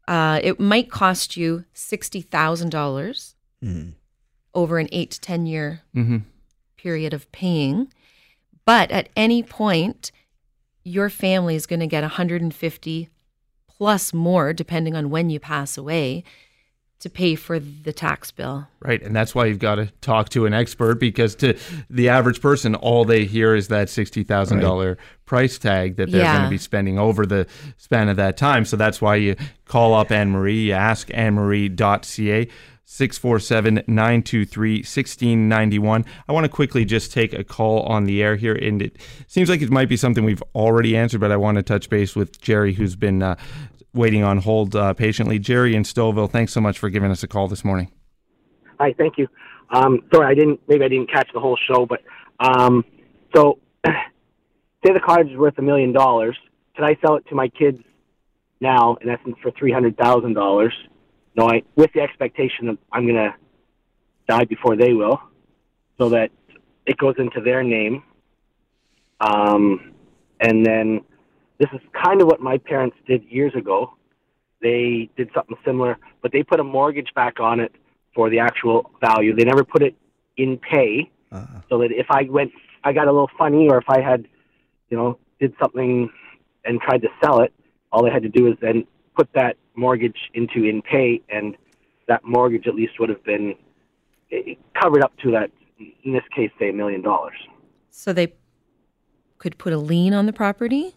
uh, 0.07 0.39
it 0.43 0.59
might 0.59 0.91
cost 0.91 1.35
you 1.35 1.65
$60,000 1.73 3.33
over 4.53 4.77
an 4.77 4.89
eight 4.91 5.12
to 5.12 5.21
10 5.21 5.45
year 5.47 5.81
hmm 5.93 6.17
period 6.77 7.13
of 7.13 7.31
paying. 7.31 7.88
But 8.65 8.91
at 8.91 9.07
any 9.15 9.41
point, 9.41 10.12
your 10.83 11.09
family 11.09 11.55
is 11.55 11.65
going 11.65 11.79
to 11.79 11.87
get 11.87 12.01
150 12.01 13.09
plus 13.67 14.13
more, 14.13 14.53
depending 14.53 14.95
on 14.95 15.09
when 15.09 15.29
you 15.29 15.39
pass 15.39 15.77
away, 15.77 16.23
to 16.99 17.09
pay 17.09 17.35
for 17.35 17.59
the 17.59 17.91
tax 17.91 18.31
bill. 18.31 18.65
Right. 18.79 19.03
And 19.03 19.13
that's 19.13 19.35
why 19.35 19.45
you've 19.47 19.59
got 19.59 19.75
to 19.75 19.87
talk 19.99 20.29
to 20.29 20.45
an 20.45 20.53
expert 20.53 20.95
because 21.01 21.35
to 21.35 21.57
the 21.89 22.07
average 22.07 22.39
person, 22.41 22.75
all 22.75 23.03
they 23.03 23.25
hear 23.25 23.55
is 23.55 23.67
that 23.67 23.89
$60,000 23.89 24.97
price 25.25 25.57
tag 25.57 25.97
that 25.97 26.11
they're 26.11 26.23
going 26.23 26.45
to 26.45 26.49
be 26.49 26.57
spending 26.57 26.97
over 26.97 27.25
the 27.25 27.45
span 27.77 28.07
of 28.07 28.15
that 28.15 28.37
time. 28.37 28.63
So 28.63 28.77
that's 28.77 29.01
why 29.01 29.15
you 29.15 29.35
call 29.65 29.93
up 29.93 30.11
Anne 30.11 30.31
Marie, 30.31 30.67
you 30.67 30.73
ask 30.73 31.09
annemarie.ca. 31.09 32.47
647 32.93 33.83
923 33.88 34.77
1691. 34.77 36.05
I 36.27 36.31
want 36.31 36.43
to 36.43 36.50
quickly 36.50 36.85
just 36.85 37.12
take 37.12 37.33
a 37.33 37.43
call 37.43 37.81
on 37.83 38.03
the 38.03 38.21
air 38.21 38.35
here, 38.35 38.53
and 38.53 38.83
it 38.83 38.97
seems 39.25 39.50
like 39.50 39.63
it 39.63 39.71
might 39.71 39.89
be 39.89 39.97
something 39.97 40.23
we've 40.23 40.43
already 40.53 40.95
answered, 40.95 41.19
but 41.19 41.31
I 41.31 41.38
want 41.38 41.55
to 41.55 41.63
touch 41.63 41.89
base 41.89 42.15
with 42.15 42.39
Jerry, 42.39 42.75
who's 42.75 42.95
been 42.95 43.23
uh, 43.23 43.35
waiting 43.95 44.23
on 44.23 44.38
hold 44.38 44.75
uh, 44.75 44.93
patiently. 44.93 45.39
Jerry 45.39 45.75
in 45.75 45.81
Stouffville, 45.81 46.29
thanks 46.29 46.53
so 46.53 46.62
much 46.62 46.77
for 46.77 46.91
giving 46.91 47.09
us 47.09 47.23
a 47.23 47.27
call 47.27 47.47
this 47.47 47.65
morning. 47.65 47.91
Hi, 48.79 48.93
thank 48.95 49.17
you. 49.17 49.27
Um, 49.71 50.01
sorry, 50.13 50.27
I 50.27 50.35
didn't, 50.35 50.59
maybe 50.67 50.85
I 50.85 50.88
didn't 50.88 51.12
catch 51.12 51.29
the 51.33 51.39
whole 51.39 51.57
show, 51.67 51.88
but 51.88 52.01
um, 52.39 52.85
so 53.35 53.57
say 53.85 53.93
the 54.93 55.00
cottage 55.03 55.31
is 55.31 55.38
worth 55.38 55.57
a 55.57 55.63
million 55.63 55.93
dollars. 55.93 56.38
Could 56.75 56.85
I 56.85 56.95
sell 57.03 57.15
it 57.15 57.25
to 57.29 57.35
my 57.35 57.47
kids 57.47 57.79
now, 58.62 58.97
in 59.01 59.09
essence, 59.09 59.35
for 59.41 59.50
$300,000? 59.50 60.69
No, 61.35 61.49
I, 61.49 61.63
with 61.75 61.91
the 61.93 62.01
expectation 62.01 62.67
that 62.67 62.77
I'm 62.91 63.05
going 63.05 63.15
to 63.15 63.33
die 64.27 64.45
before 64.45 64.75
they 64.75 64.93
will, 64.93 65.19
so 65.97 66.09
that 66.09 66.31
it 66.85 66.97
goes 66.97 67.15
into 67.17 67.41
their 67.41 67.63
name. 67.63 68.03
Um, 69.19 69.93
and 70.39 70.65
then 70.65 71.01
this 71.59 71.69
is 71.73 71.79
kind 71.93 72.21
of 72.21 72.27
what 72.27 72.39
my 72.39 72.57
parents 72.57 72.97
did 73.07 73.23
years 73.25 73.53
ago. 73.55 73.95
They 74.61 75.09
did 75.17 75.29
something 75.33 75.57
similar, 75.65 75.97
but 76.21 76.31
they 76.31 76.43
put 76.43 76.59
a 76.59 76.63
mortgage 76.63 77.13
back 77.15 77.39
on 77.39 77.59
it 77.59 77.73
for 78.15 78.29
the 78.29 78.39
actual 78.39 78.91
value. 79.01 79.35
They 79.35 79.43
never 79.43 79.63
put 79.63 79.81
it 79.81 79.95
in 80.37 80.57
pay, 80.57 81.09
uh-huh. 81.31 81.61
so 81.69 81.79
that 81.79 81.91
if 81.91 82.07
I 82.09 82.23
went, 82.23 82.51
I 82.83 82.93
got 82.93 83.07
a 83.07 83.11
little 83.11 83.29
funny, 83.37 83.69
or 83.69 83.77
if 83.77 83.89
I 83.89 84.01
had, 84.01 84.27
you 84.89 84.97
know, 84.97 85.17
did 85.39 85.53
something 85.61 86.09
and 86.65 86.79
tried 86.81 87.01
to 87.01 87.09
sell 87.21 87.41
it, 87.41 87.53
all 87.91 88.03
they 88.03 88.11
had 88.11 88.23
to 88.23 88.29
do 88.29 88.47
is 88.47 88.57
then 88.61 88.85
put 89.15 89.29
that 89.33 89.57
mortgage 89.75 90.17
into 90.33 90.63
in 90.63 90.81
pay, 90.81 91.21
and 91.29 91.55
that 92.07 92.23
mortgage 92.23 92.67
at 92.67 92.75
least 92.75 92.99
would 92.99 93.09
have 93.09 93.23
been 93.23 93.55
eh, 94.31 94.53
covered 94.81 95.03
up 95.03 95.15
to 95.23 95.31
that. 95.31 95.51
In 96.03 96.13
this 96.13 96.23
case, 96.35 96.51
say 96.59 96.69
a 96.69 96.73
million 96.73 97.01
dollars. 97.01 97.35
So 97.89 98.13
they 98.13 98.33
could 99.37 99.57
put 99.57 99.73
a 99.73 99.77
lien 99.77 100.13
on 100.13 100.25
the 100.25 100.33
property? 100.33 100.95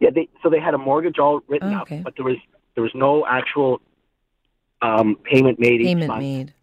Yeah, 0.00 0.10
they 0.10 0.28
so 0.42 0.50
they 0.50 0.58
had 0.58 0.74
a 0.74 0.78
mortgage 0.78 1.18
all 1.18 1.40
written 1.46 1.72
Oh, 1.72 1.76
up, 1.78 1.82
okay. 1.82 2.00
but 2.02 2.14
there 2.16 2.24
was 2.24 2.36
there 2.74 2.82
was 2.82 2.92
no 2.94 3.24
actual 3.26 3.80
um, 4.82 5.16
payment 5.22 5.60
made 5.60 5.80
Payment 5.82 6.08
month. 6.08 6.20
made. 6.20 6.54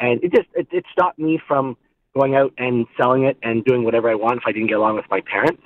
and 0.00 0.22
it 0.24 0.32
just 0.32 0.48
it, 0.54 0.66
it 0.72 0.84
stopped 0.90 1.18
me 1.18 1.38
from 1.46 1.76
going 2.16 2.34
out 2.34 2.52
and 2.56 2.86
selling 2.96 3.24
it 3.24 3.36
and 3.42 3.62
doing 3.64 3.84
whatever 3.84 4.08
I 4.08 4.14
want 4.14 4.38
if 4.38 4.44
I 4.46 4.52
didn't 4.52 4.68
get 4.68 4.78
along 4.78 4.96
with 4.96 5.04
my 5.10 5.20
parents. 5.20 5.62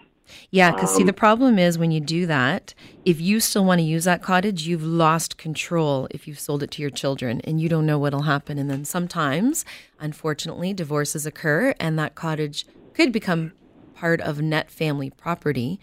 Yeah, 0.50 0.72
because 0.72 0.90
see, 0.94 1.02
Um, 1.02 1.06
the 1.06 1.12
problem 1.12 1.58
is 1.58 1.78
when 1.78 1.90
you 1.90 2.00
do 2.00 2.26
that, 2.26 2.75
if 3.04 3.20
you 3.20 3.40
still 3.40 3.64
want 3.64 3.78
to 3.78 3.84
use 3.84 4.04
that 4.04 4.22
cottage, 4.22 4.66
you've 4.66 4.82
lost 4.84 5.37
control 5.37 6.06
if 6.10 6.26
you've 6.28 6.38
sold 6.40 6.62
it 6.62 6.70
to 6.72 6.82
your 6.82 6.90
children 6.90 7.40
and 7.44 7.60
you 7.60 7.68
don't 7.68 7.87
know 7.87 7.99
what'll 7.99 8.22
happen. 8.22 8.58
And 8.58 8.70
then 8.70 8.84
sometimes, 8.84 9.64
unfortunately, 9.99 10.72
divorces 10.72 11.26
occur 11.26 11.75
and 11.80 11.99
that 11.99 12.14
cottage 12.14 12.66
could 12.94 13.12
become 13.12 13.52
part 13.94 14.20
of 14.20 14.40
net 14.40 14.70
family 14.70 15.10
property. 15.10 15.78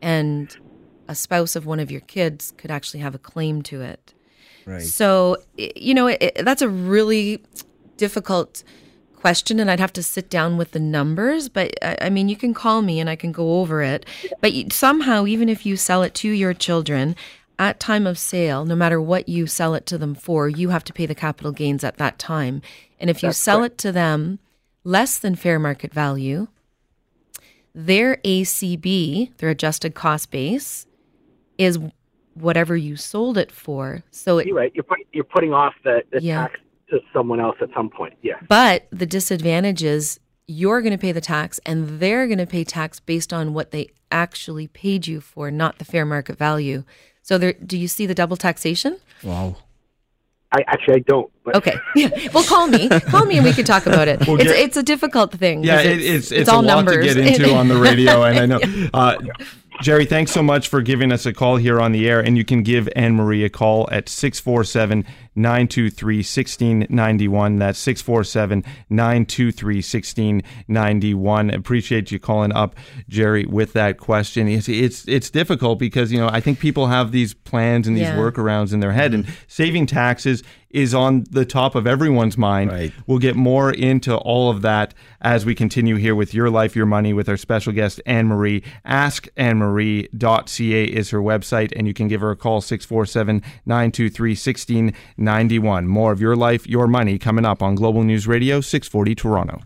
And 0.00 0.54
a 1.08 1.14
spouse 1.14 1.56
of 1.56 1.66
one 1.66 1.80
of 1.80 1.90
your 1.90 2.00
kids 2.02 2.52
could 2.56 2.70
actually 2.70 3.00
have 3.00 3.14
a 3.14 3.18
claim 3.18 3.62
to 3.62 3.80
it. 3.82 4.14
Right. 4.66 4.82
So, 4.82 5.36
you 5.56 5.94
know, 5.94 6.06
it, 6.06 6.18
it- 6.22 6.44
that's 6.44 6.62
a 6.62 6.68
really 6.68 7.44
difficult 7.96 8.62
question, 9.22 9.58
and 9.60 9.70
I'd 9.70 9.80
have 9.80 9.92
to 9.94 10.02
sit 10.02 10.28
down 10.28 10.56
with 10.58 10.72
the 10.72 10.80
numbers. 10.80 11.48
But 11.48 11.72
I, 11.82 11.96
I 12.02 12.10
mean, 12.10 12.28
you 12.28 12.36
can 12.36 12.52
call 12.52 12.82
me 12.82 13.00
and 13.00 13.08
I 13.08 13.16
can 13.16 13.32
go 13.32 13.60
over 13.60 13.80
it. 13.80 14.04
But 14.40 14.52
somehow, 14.72 15.26
even 15.26 15.48
if 15.48 15.64
you 15.64 15.76
sell 15.76 16.02
it 16.02 16.12
to 16.16 16.28
your 16.28 16.52
children 16.52 17.16
at 17.58 17.78
time 17.80 18.06
of 18.06 18.18
sale, 18.18 18.64
no 18.64 18.74
matter 18.74 19.00
what 19.00 19.28
you 19.28 19.46
sell 19.46 19.74
it 19.74 19.86
to 19.86 19.96
them 19.96 20.14
for, 20.14 20.48
you 20.48 20.70
have 20.70 20.84
to 20.84 20.92
pay 20.92 21.06
the 21.06 21.14
capital 21.14 21.52
gains 21.52 21.84
at 21.84 21.96
that 21.98 22.18
time. 22.18 22.60
And 22.98 23.08
if 23.08 23.22
you 23.22 23.32
sell 23.32 23.62
it 23.62 23.78
to 23.78 23.92
them 23.92 24.40
less 24.84 25.18
than 25.18 25.36
fair 25.36 25.58
market 25.58 25.94
value, 25.94 26.48
their 27.74 28.16
ACB, 28.18 29.36
their 29.38 29.50
adjusted 29.50 29.94
cost 29.94 30.30
base, 30.30 30.86
is 31.58 31.78
whatever 32.34 32.76
you 32.76 32.96
sold 32.96 33.38
it 33.38 33.52
for. 33.52 34.02
So 34.10 34.38
it, 34.38 34.46
You're 34.46 34.56
right. 34.56 34.72
You're 34.74 34.84
put, 34.84 34.98
you're 35.12 35.24
putting 35.24 35.52
off 35.52 35.74
the, 35.84 36.02
the 36.10 36.20
Yeah. 36.22 36.48
tax 36.48 36.60
to 36.92 37.00
someone 37.12 37.40
else 37.40 37.56
at 37.60 37.68
some 37.74 37.90
point. 37.90 38.14
Yeah. 38.22 38.34
But 38.48 38.86
the 38.92 39.06
disadvantage 39.06 39.82
is 39.82 40.20
you're 40.46 40.80
going 40.82 40.92
to 40.92 40.98
pay 40.98 41.12
the 41.12 41.20
tax 41.20 41.58
and 41.66 41.98
they're 42.00 42.26
going 42.26 42.38
to 42.38 42.46
pay 42.46 42.62
tax 42.64 43.00
based 43.00 43.32
on 43.32 43.54
what 43.54 43.70
they 43.72 43.88
actually 44.10 44.68
paid 44.68 45.06
you 45.06 45.20
for, 45.20 45.50
not 45.50 45.78
the 45.78 45.84
fair 45.84 46.04
market 46.06 46.38
value. 46.38 46.84
So 47.22 47.38
there, 47.38 47.52
do 47.54 47.76
you 47.78 47.88
see 47.88 48.06
the 48.06 48.14
double 48.14 48.36
taxation? 48.36 48.98
Wow. 49.22 49.56
I 50.54 50.58
actually 50.66 50.96
I 50.96 50.98
don't. 51.06 51.32
But 51.44 51.56
Okay. 51.56 51.76
Yeah. 51.96 52.10
Well, 52.34 52.44
call 52.44 52.66
me. 52.68 52.88
Call 52.88 53.24
me 53.24 53.36
and 53.38 53.44
we 53.44 53.52
can 53.54 53.64
talk 53.64 53.86
about 53.86 54.06
it. 54.08 54.26
We'll 54.26 54.38
it's, 54.40 54.50
get- 54.52 54.58
it's 54.60 54.76
a 54.76 54.82
difficult 54.82 55.32
thing. 55.32 55.64
Yeah, 55.64 55.76
'cause 55.78 55.86
it, 55.86 56.00
it's 56.02 56.32
it's, 56.32 56.48
all 56.48 56.60
a 56.60 56.66
lot 56.66 56.76
numbers. 56.84 57.06
to 57.14 57.14
get 57.22 57.40
into 57.40 57.54
on 57.54 57.68
the 57.68 57.76
radio, 57.76 58.22
and 58.24 58.38
I 58.38 58.46
know. 58.46 58.60
Uh, 58.92 59.16
Jerry, 59.80 60.04
thanks 60.04 60.30
so 60.30 60.42
much 60.42 60.68
for 60.68 60.82
giving 60.82 61.10
us 61.10 61.24
a 61.24 61.32
call 61.32 61.56
here 61.56 61.80
on 61.80 61.92
the 61.92 62.06
air. 62.08 62.20
And 62.20 62.36
you 62.36 62.44
can 62.44 62.62
give 62.62 62.88
Anne 62.94 63.14
Marie 63.16 63.44
a 63.44 63.48
call 63.48 63.88
at 63.90 64.08
647 64.10 65.06
923 65.34 66.16
1691. 66.18 67.58
That's 67.58 67.78
647 67.78 68.64
923 68.90 69.76
1691. 69.76 71.50
Appreciate 71.50 72.10
you 72.10 72.18
calling 72.18 72.52
up, 72.52 72.74
Jerry, 73.08 73.44
with 73.46 73.72
that 73.72 73.98
question. 73.98 74.48
It's, 74.48 74.68
it's, 74.68 75.06
it's 75.08 75.30
difficult 75.30 75.78
because, 75.78 76.12
you 76.12 76.18
know, 76.18 76.28
I 76.28 76.40
think 76.40 76.58
people 76.58 76.88
have 76.88 77.12
these 77.12 77.34
plans 77.34 77.86
and 77.86 77.96
these 77.96 78.02
Yeah. 78.02 78.16
workarounds 78.16 78.72
in 78.72 78.80
their 78.80 78.92
head, 78.92 79.14
and 79.14 79.24
mm-hmm. 79.24 79.34
saving 79.46 79.86
taxes 79.86 80.42
is 80.70 80.94
on 80.94 81.24
the 81.30 81.44
top 81.44 81.74
of 81.74 81.86
everyone's 81.86 82.38
mind. 82.38 82.70
Right. 82.70 82.92
We'll 83.06 83.18
get 83.18 83.36
more 83.36 83.70
into 83.70 84.16
all 84.16 84.48
of 84.50 84.62
that 84.62 84.94
as 85.20 85.44
we 85.44 85.54
continue 85.54 85.96
here 85.96 86.14
with 86.14 86.32
Your 86.32 86.48
Life, 86.48 86.74
Your 86.74 86.86
Money 86.86 87.12
with 87.12 87.28
our 87.28 87.36
special 87.36 87.74
guest, 87.74 88.00
Anne 88.06 88.26
Marie. 88.26 88.62
AskAnneMarie.ca 88.86 90.84
is 90.84 91.10
her 91.10 91.20
website, 91.20 91.72
and 91.76 91.86
you 91.86 91.92
can 91.94 92.08
give 92.08 92.22
her 92.22 92.30
a 92.30 92.36
call, 92.36 92.62
647 92.62 93.42
923 93.66 94.30
1691. 94.30 95.21
More 95.22 96.12
of 96.12 96.20
Your 96.20 96.36
Life, 96.36 96.66
Your 96.66 96.86
Money 96.86 97.18
coming 97.18 97.44
up 97.44 97.62
on 97.62 97.74
Global 97.74 98.02
News 98.02 98.26
Radio, 98.26 98.60
640 98.60 99.14
Toronto. 99.14 99.60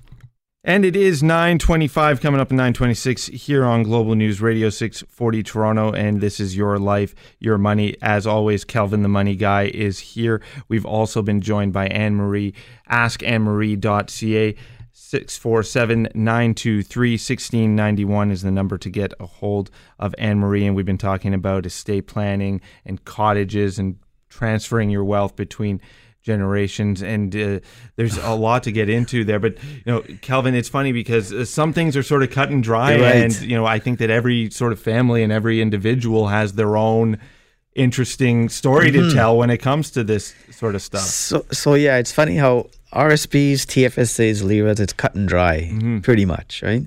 And 0.69 0.85
it 0.85 0.97
is 0.97 1.23
925 1.23 2.21
coming 2.21 2.41
up 2.41 2.49
at 2.49 2.57
926 2.57 3.27
here 3.27 3.65
on 3.65 3.85
Global 3.85 4.17
News 4.17 4.41
Radio 4.41 4.69
640 4.69 5.45
Toronto. 5.45 5.93
And 5.93 6.21
this 6.21 6.41
is 6.41 6.57
Your 6.57 6.77
Life, 6.77 7.15
Your 7.39 7.57
Money. 7.57 7.97
As 8.03 8.27
always, 8.27 8.65
Kelvin 8.65 9.03
the 9.03 9.09
Money 9.09 9.37
Guy 9.37 9.67
is 9.73 10.01
here. 10.01 10.43
We've 10.67 10.85
also 10.85 11.23
been 11.23 11.41
joined 11.41 11.73
by 11.73 11.87
Anne 11.87 12.17
Marie, 12.17 12.53
askannemarie.ca. 12.91 14.57
647 14.93 16.09
923 16.15 17.13
1691 17.13 18.31
is 18.33 18.43
the 18.43 18.51
number 18.51 18.77
to 18.77 18.91
get 18.91 19.13
a 19.21 19.27
hold 19.27 19.71
of 20.01 20.17
Anne 20.19 20.41
Marie. 20.41 20.67
And 20.67 20.75
we've 20.75 20.85
been 20.85 20.99
talking 20.99 21.33
about 21.33 21.65
estate 21.65 22.09
planning 22.09 22.61
and 22.85 23.05
cottages 23.05 23.79
and 23.79 24.01
transferring 24.37 24.91
your 24.91 25.05
wealth 25.05 25.35
between 25.37 25.81
generations 26.23 27.03
and 27.03 27.37
uh, 27.37 27.61
there's 27.95 28.19
a 28.19 28.35
lot 28.35 28.65
to 28.65 28.73
get 28.73 28.89
into 28.89 29.25
there 29.25 29.39
but 29.39 29.57
you 29.63 29.83
know 29.87 30.03
Kelvin 30.23 30.57
it's 30.57 30.69
funny 30.69 30.91
because 30.91 31.33
uh, 31.33 31.45
some 31.45 31.73
things 31.73 31.97
are 31.97 32.03
sort 32.03 32.25
of 32.25 32.31
cut 32.31 32.51
and 32.51 32.65
dry 32.65 32.99
right. 32.99 33.15
and 33.15 33.41
you 33.43 33.57
know 33.57 33.65
I 33.65 33.79
think 33.79 34.01
that 34.01 34.11
every 34.11 34.51
sort 34.51 34.73
of 34.73 34.81
family 34.81 35.23
and 35.23 35.31
every 35.33 35.61
individual 35.61 36.27
has 36.27 36.55
their 36.55 36.77
own 36.77 37.19
interesting 37.77 38.49
story 38.49 38.91
to 38.91 39.13
tell 39.13 39.37
when 39.37 39.51
it 39.51 39.59
comes 39.59 39.91
to 39.93 40.03
this 40.03 40.35
sort 40.51 40.75
of 40.75 40.83
stuff 40.83 41.03
So, 41.03 41.47
so 41.53 41.75
yeah, 41.75 41.99
it's 41.99 42.11
funny 42.11 42.37
how 42.37 42.71
RSPs, 42.93 43.67
TFSAs, 43.67 44.43
LIRAs, 44.43 44.81
it's 44.81 44.95
cut 44.95 45.15
and 45.15 45.29
dry, 45.29 45.71
pretty 46.03 46.25
much, 46.25 46.63
right? 46.63 46.87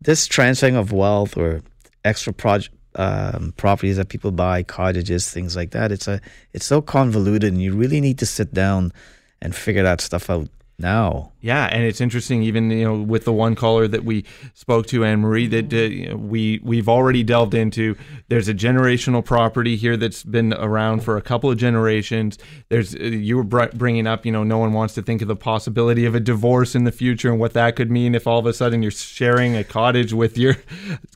This 0.00 0.26
transferring 0.26 0.76
of 0.76 0.90
wealth 0.92 1.36
or 1.36 1.60
extra 2.04 2.32
proj- 2.32 2.70
um, 2.96 3.52
properties 3.56 3.96
that 3.96 4.08
people 4.08 4.30
buy, 4.30 4.62
cottages, 4.62 5.30
things 5.30 5.56
like 5.56 5.70
that. 5.70 5.92
It's 5.92 6.08
a, 6.08 6.20
it's 6.52 6.66
so 6.66 6.82
convoluted, 6.82 7.52
and 7.52 7.62
you 7.62 7.74
really 7.74 8.00
need 8.00 8.18
to 8.18 8.26
sit 8.26 8.52
down 8.52 8.92
and 9.40 9.54
figure 9.54 9.82
that 9.82 10.00
stuff 10.00 10.28
out 10.30 10.48
now. 10.78 11.29
Yeah, 11.42 11.66
and 11.66 11.82
it's 11.84 12.00
interesting, 12.00 12.42
even 12.42 12.70
you 12.70 12.84
know, 12.84 12.96
with 13.00 13.24
the 13.24 13.32
one 13.32 13.54
caller 13.54 13.88
that 13.88 14.04
we 14.04 14.24
spoke 14.54 14.86
to, 14.88 15.04
Anne 15.04 15.20
Marie, 15.20 15.46
that 15.46 15.72
uh, 15.72 15.76
you 15.76 16.08
know, 16.10 16.16
we 16.16 16.60
we've 16.62 16.88
already 16.88 17.22
delved 17.22 17.54
into. 17.54 17.96
There's 18.28 18.48
a 18.48 18.54
generational 18.54 19.24
property 19.24 19.76
here 19.76 19.96
that's 19.96 20.22
been 20.22 20.52
around 20.52 21.02
for 21.02 21.16
a 21.16 21.22
couple 21.22 21.50
of 21.50 21.56
generations. 21.56 22.38
There's 22.68 22.94
uh, 22.94 22.98
you 23.04 23.36
were 23.38 23.44
bringing 23.44 24.06
up, 24.06 24.26
you 24.26 24.32
know, 24.32 24.44
no 24.44 24.58
one 24.58 24.72
wants 24.74 24.94
to 24.94 25.02
think 25.02 25.22
of 25.22 25.28
the 25.28 25.36
possibility 25.36 26.04
of 26.04 26.14
a 26.14 26.20
divorce 26.20 26.74
in 26.74 26.84
the 26.84 26.92
future 26.92 27.30
and 27.30 27.40
what 27.40 27.54
that 27.54 27.74
could 27.76 27.90
mean 27.90 28.14
if 28.14 28.26
all 28.26 28.38
of 28.38 28.46
a 28.46 28.52
sudden 28.52 28.82
you're 28.82 28.90
sharing 28.90 29.56
a 29.56 29.64
cottage 29.64 30.12
with 30.12 30.36
your 30.36 30.56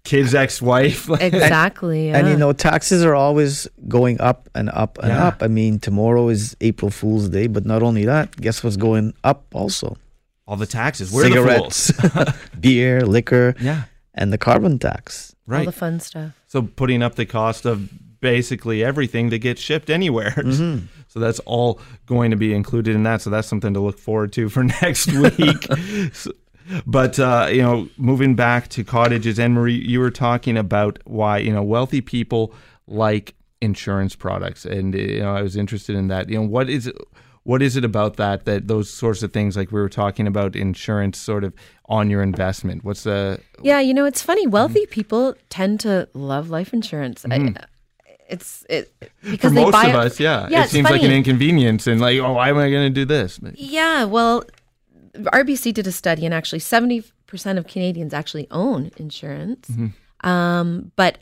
kid's 0.05 0.35
ex-wife. 0.35 1.09
Exactly. 1.21 2.11
And 2.11 2.29
you 2.29 2.37
know, 2.37 2.53
taxes 2.53 3.05
are 3.05 3.15
always 3.15 3.69
going 3.89 4.21
up 4.21 4.49
and 4.55 4.71
up 4.71 4.99
and 4.99 5.09
Yeah. 5.09 5.27
up. 5.29 5.43
I 5.43 5.49
mean, 5.49 5.79
tomorrow 5.79 6.29
is 6.29 6.57
April 6.61 6.91
Fool's 6.91 7.29
Day, 7.29 7.47
but 7.47 7.65
not 7.67 7.83
only 7.83 8.05
that, 8.05 8.37
guess 8.41 8.63
what's 8.65 8.77
going 8.77 9.15
up 9.25 9.45
also? 9.55 9.97
All 10.47 10.57
the 10.57 10.67
taxes. 10.67 11.13
We're 11.13 11.25
the. 11.29 11.31
Cigarettes, 11.31 11.93
beer, 12.61 13.03
liquor, 13.07 13.55
Yeah, 13.61 13.85
and 14.15 14.33
the 14.33 14.39
carbon 14.39 14.79
tax. 14.79 15.35
Right, 15.47 15.61
all 15.61 15.65
the 15.67 15.73
fun 15.73 16.01
stuff. 16.01 16.33
So 16.47 16.63
putting 16.63 17.03
up 17.03 17.17
the 17.17 17.27
cost 17.27 17.65
of 17.67 17.91
basically 18.21 18.83
everything 18.83 19.29
that 19.31 19.39
gets 19.39 19.61
shipped 19.61 19.91
anywhere. 19.91 20.31
Mm-hmm. 20.45 20.87
So 21.09 21.21
that's 21.21 21.39
all 21.41 21.79
going 22.07 22.33
to 22.33 22.37
be 22.37 22.53
included 22.53 22.97
in 22.97 23.05
that. 23.05 23.23
So 23.23 23.31
that's 23.31 23.47
something 23.47 23.73
to 23.75 23.79
look 23.79 24.01
forward 24.01 24.33
to 24.33 24.49
for 24.49 24.65
next 24.65 25.13
week. 25.13 25.69
So- 26.13 26.33
but 26.87 27.19
uh, 27.19 27.49
you 27.53 27.63
know, 27.63 27.89
moving 27.99 28.35
back 28.35 28.69
to 28.71 28.85
cottages, 28.85 29.39
Anne 29.39 29.53
Marie, 29.53 29.75
you 29.75 30.01
were 30.01 30.11
talking 30.11 30.57
about 30.57 30.99
why 31.05 31.39
you 31.39 31.53
know 31.53 31.63
wealthy 31.63 32.01
people 32.01 32.55
like 32.87 33.35
insurance 33.61 34.17
products, 34.17 34.65
and 34.65 34.95
you 34.95 35.21
know 35.21 35.35
I 35.37 35.43
was 35.43 35.57
interested 35.57 35.95
in 35.95 36.09
that. 36.09 36.31
You 36.31 36.37
know, 36.39 36.47
what 36.47 36.71
is 36.71 36.87
it? 36.87 36.97
What 37.45 37.63
is 37.63 37.77
it 37.77 37.85
about 37.85 38.17
that 38.17 38.47
that 38.47 38.69
those 38.69 38.89
sorts 38.91 39.23
of 39.23 39.33
things, 39.33 39.57
like 39.57 39.71
we 39.71 39.81
were 39.81 39.89
talking 39.91 40.27
about 40.27 40.57
insurance, 40.57 41.19
sort 41.19 41.45
of 41.45 41.53
on 41.87 42.09
your 42.11 42.23
investment? 42.23 42.85
What's 42.85 43.05
the 43.05 43.39
Yeah, 43.63 43.81
you 43.81 43.93
know, 43.95 44.07
it's 44.07 44.21
Mm-hmm. 44.23 44.27
funny. 44.27 44.47
Wealthy 44.47 44.87
people 44.87 45.35
tend 45.51 45.81
to 45.81 46.09
love 46.15 46.49
life 46.51 46.73
insurance. 46.73 47.25
I, 47.31 47.55
it's 48.31 48.65
it 48.71 48.91
because 49.31 49.51
for 49.51 49.55
they 49.57 49.63
most 49.65 49.73
buy 49.73 49.89
of 49.89 49.95
us, 49.95 50.19
yeah, 50.19 50.49
Yeah, 50.51 50.65
it 50.65 50.71
seems 50.71 50.89
like 50.89 51.03
an 51.03 51.13
inconvenience, 51.13 51.87
and 51.87 52.01
like, 52.01 52.19
oh, 52.19 52.33
why 52.33 52.49
am 52.49 52.57
I 52.57 52.71
going 52.71 52.89
to 52.93 52.95
do 53.01 53.05
this? 53.05 53.39
Yeah, 53.55 54.05
well, 54.05 54.45
RBC 55.15 55.75
did 55.75 55.87
a 55.87 55.93
study, 55.93 56.25
and 56.25 56.33
actually, 56.33 56.61
seventy 56.61 57.05
percent 57.27 57.59
of 57.59 57.67
Canadians 57.67 58.15
actually 58.15 58.47
own 58.51 58.91
insurance, 58.97 59.69
Mm-hmm. 59.69 60.27
um, 60.29 60.93
but 60.97 61.19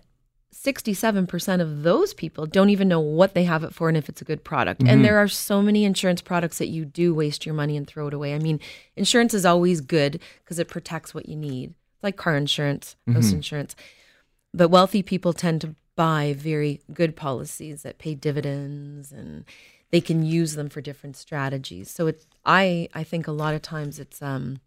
sixty-seven 0.53 1.27
percent 1.27 1.61
of 1.63 1.83
those 1.83 2.15
people 2.15 2.47
don't 2.47 2.71
even 2.71 2.87
know 2.87 3.01
what 3.01 3.35
they 3.35 3.45
have 3.45 3.65
it 3.65 3.75
for 3.75 3.89
and 3.89 3.97
if 3.97 4.09
it's 4.09 4.21
a 4.21 4.25
good 4.25 4.45
product. 4.45 4.81
Mm-hmm. 4.83 4.91
And 4.91 5.05
there 5.05 5.19
are 5.19 5.29
so 5.29 5.63
many 5.63 5.85
insurance 5.85 6.21
products 6.23 6.59
that 6.59 6.69
you 6.69 6.85
do 6.85 7.15
waste 7.15 7.45
your 7.47 7.55
money 7.55 7.77
and 7.77 7.87
throw 7.87 8.07
it 8.09 8.15
away. 8.15 8.35
I 8.35 8.39
mean, 8.39 8.61
insurance 8.95 9.35
is 9.35 9.45
always 9.47 9.81
good 9.81 10.21
because 10.45 10.59
it 10.59 10.69
protects 10.69 11.15
what 11.15 11.29
you 11.29 11.37
need, 11.37 11.75
like 12.03 12.17
car 12.17 12.37
insurance, 12.37 12.97
house 13.13 13.27
Mm-hmm. 13.27 13.37
insurance. 13.37 13.75
But 14.55 14.69
wealthy 14.69 15.03
people 15.03 15.33
tend 15.33 15.63
to 15.63 15.75
buy 15.97 16.35
very 16.37 16.81
good 16.93 17.17
policies 17.17 17.83
that 17.83 17.99
pay 17.99 18.15
dividends 18.15 19.11
and 19.13 19.45
they 19.91 20.01
can 20.01 20.23
use 20.23 20.55
them 20.55 20.69
for 20.69 20.81
different 20.81 21.17
strategies. 21.17 21.91
So 21.91 22.07
it's 22.07 22.27
I 22.45 22.89
I 22.95 23.05
think 23.05 23.27
a 23.27 23.33
lot 23.33 23.55
of 23.55 23.63
times 23.63 23.99
it's 23.99 24.21
um 24.23 24.61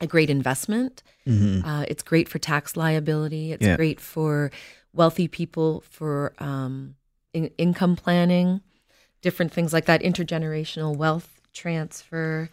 a 0.00 0.06
great 0.06 0.28
investment. 0.28 1.02
Uh, 1.26 1.84
it's 1.88 2.02
great 2.02 2.28
for 2.28 2.38
tax 2.38 2.76
liability. 2.76 3.52
It's 3.52 3.64
Yeah. 3.66 3.76
great 3.76 3.98
for 3.98 4.50
wealthy 4.96 5.28
people 5.28 5.82
for 5.88 6.32
um, 6.38 6.96
in- 7.32 7.50
income 7.58 7.96
planning, 7.96 8.60
different 9.22 9.52
things 9.52 9.72
like 9.72 9.84
that, 9.86 10.02
intergenerational 10.02 10.96
wealth 10.96 11.40
transfer. 11.52 12.48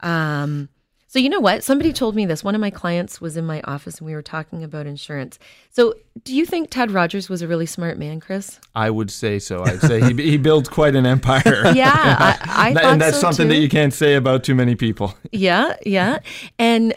Um, 0.00 0.68
so 1.08 1.20
you 1.20 1.28
know 1.28 1.40
what? 1.40 1.62
Somebody 1.62 1.92
told 1.92 2.14
me 2.14 2.26
this. 2.26 2.42
One 2.44 2.54
of 2.54 2.60
my 2.60 2.68
clients 2.68 3.20
was 3.20 3.36
in 3.36 3.46
my 3.46 3.62
office 3.62 3.98
and 3.98 4.06
we 4.06 4.14
were 4.14 4.22
talking 4.22 4.62
about 4.64 4.86
insurance. 4.86 5.38
So 5.70 5.94
do 6.24 6.34
you 6.34 6.44
think 6.44 6.68
Ted 6.68 6.90
Rogers 6.90 7.28
was 7.28 7.42
a 7.42 7.48
really 7.48 7.64
smart 7.64 7.96
man, 7.96 8.20
Chris? 8.20 8.58
I 8.74 8.90
would 8.90 9.10
say 9.10 9.38
so. 9.38 9.64
I'd 9.64 9.80
say 9.80 10.00
he, 10.00 10.30
he 10.30 10.36
builds 10.36 10.68
quite 10.68 10.94
an 10.94 11.06
empire. 11.06 11.42
Yeah, 11.74 11.92
I, 11.94 12.38
I 12.70 12.74
thought 12.74 12.84
and 12.84 13.00
that's 13.00 13.16
so 13.16 13.22
something 13.22 13.46
too. 13.48 13.54
that 13.54 13.60
you 13.60 13.68
can't 13.68 13.94
say 13.94 14.14
about 14.14 14.44
too 14.44 14.54
many 14.54 14.74
people. 14.74 15.14
Yeah, 15.32 15.76
yeah. 15.86 16.18
And 16.58 16.94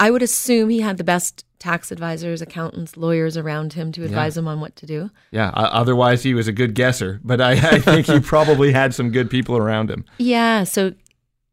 I 0.00 0.10
would 0.10 0.22
assume 0.22 0.70
he 0.70 0.80
had 0.80 0.96
the 0.96 1.04
best 1.04 1.44
tax 1.60 1.92
advisors, 1.92 2.42
accountants, 2.42 2.96
lawyers 2.96 3.36
around 3.36 3.74
him 3.74 3.92
to 3.92 4.02
advise 4.02 4.36
him 4.36 4.48
on 4.48 4.60
what 4.60 4.74
to 4.74 4.86
do. 4.86 5.10
Yeah. 5.30 5.50
Uh, 5.50 5.68
otherwise, 5.70 6.24
he 6.24 6.34
was 6.34 6.48
a 6.48 6.52
good 6.52 6.74
guesser. 6.74 7.20
But 7.22 7.40
I, 7.40 7.52
I 7.52 7.78
think 7.78 8.06
he 8.06 8.18
probably 8.18 8.72
had 8.72 8.94
some 8.94 9.12
good 9.12 9.30
people 9.30 9.56
around 9.56 9.90
him. 9.90 10.04
Yeah. 10.18 10.64
So 10.64 10.94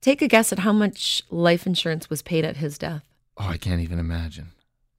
take 0.01 0.23
a 0.23 0.27
guess 0.27 0.51
at 0.51 0.59
how 0.59 0.71
much 0.71 1.21
life 1.29 1.67
insurance 1.67 2.09
was 2.09 2.23
paid 2.23 2.45
at 2.45 2.57
his 2.57 2.79
death. 2.79 3.03
Oh, 3.37 3.47
I 3.47 3.57
can't 3.57 3.81
even 3.81 3.99
imagine. 3.99 4.47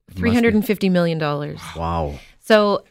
It 0.07 0.15
Three 0.15 0.33
hundred 0.33 0.53
and 0.53 0.65
fifty 0.65 0.89
million 0.89 1.17
dollars. 1.17 1.59
Wow. 1.75 2.19
So, 2.39 2.83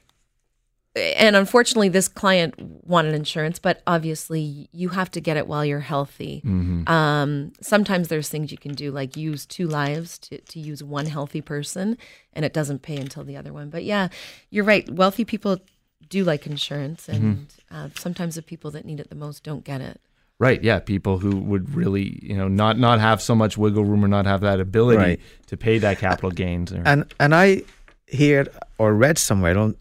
and 0.99 1.37
unfortunately, 1.37 1.89
this 1.89 2.09
client 2.09 2.55
wanted 2.59 3.15
insurance, 3.15 3.59
but 3.59 3.83
obviously, 3.87 4.69
you 4.73 4.91
have 4.91 5.11
to 5.13 5.21
get 5.21 5.37
it 5.37 5.47
while 5.47 5.65
you're 5.65 5.81
healthy. 5.81 6.43
Mm-hmm. 6.45 6.89
Um, 6.89 7.53
sometimes 7.61 8.09
there's 8.09 8.29
things 8.29 8.51
you 8.53 8.59
can 8.59 8.75
do, 8.75 8.91
like 8.91 9.17
use 9.17 9.47
two 9.47 9.67
lives 9.67 10.19
to, 10.21 10.39
to 10.41 10.61
use 10.61 10.83
one 10.83 11.07
healthy 11.07 11.41
person, 11.41 11.97
and 12.33 12.45
it 12.45 12.53
doesn't 12.53 12.83
pay 12.83 12.97
until 12.97 13.25
the 13.25 13.37
other 13.37 13.53
one. 13.53 13.71
But 13.71 13.85
yeah, 13.85 14.09
you're 14.51 14.65
right. 14.65 14.89
Wealthy 14.91 15.25
people 15.25 15.59
do 16.09 16.25
like 16.25 16.47
insurance, 16.47 17.09
and 17.09 17.47
uh, 17.71 17.89
sometimes 17.97 18.35
the 18.35 18.43
people 18.43 18.71
that 18.73 18.85
need 18.85 19.01
it 19.01 19.09
the 19.09 19.15
most 19.17 19.43
don't 19.45 19.65
get 19.65 19.81
it. 19.81 20.01
Right. 20.41 20.63
Yeah. 20.63 20.79
People 20.79 21.19
who 21.19 21.37
would 21.37 21.75
really, 21.75 22.21
you 22.23 22.37
know, 22.37 22.47
not 22.47 22.79
not 22.79 23.01
have 23.01 23.21
so 23.21 23.35
much 23.35 23.59
wiggle 23.59 23.85
room 23.85 24.05
or 24.05 24.09
not 24.09 24.25
have 24.25 24.41
that 24.43 24.61
ability 24.61 24.97
Right. 24.99 25.21
to 25.49 25.57
pay 25.57 25.79
that 25.79 25.99
capital 25.99 26.31
gains. 26.31 26.73
Or, 26.73 26.81
And 26.87 27.13
and 27.19 27.35
I 27.35 27.63
heard 28.17 28.49
or 28.79 28.95
read 28.95 29.19
somewhere, 29.19 29.51
I 29.51 29.55
don't 29.55 29.77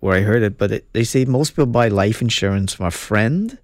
where 0.00 0.16
I 0.16 0.20
heard 0.20 0.42
it, 0.42 0.58
but 0.58 0.70
it, 0.70 0.92
they 0.92 1.04
say 1.04 1.24
most 1.24 1.50
people 1.50 1.66
buy 1.66 1.88
life 1.88 2.22
insurance 2.22 2.74
from 2.74 2.86
a 2.86 2.90
friend 2.90 3.58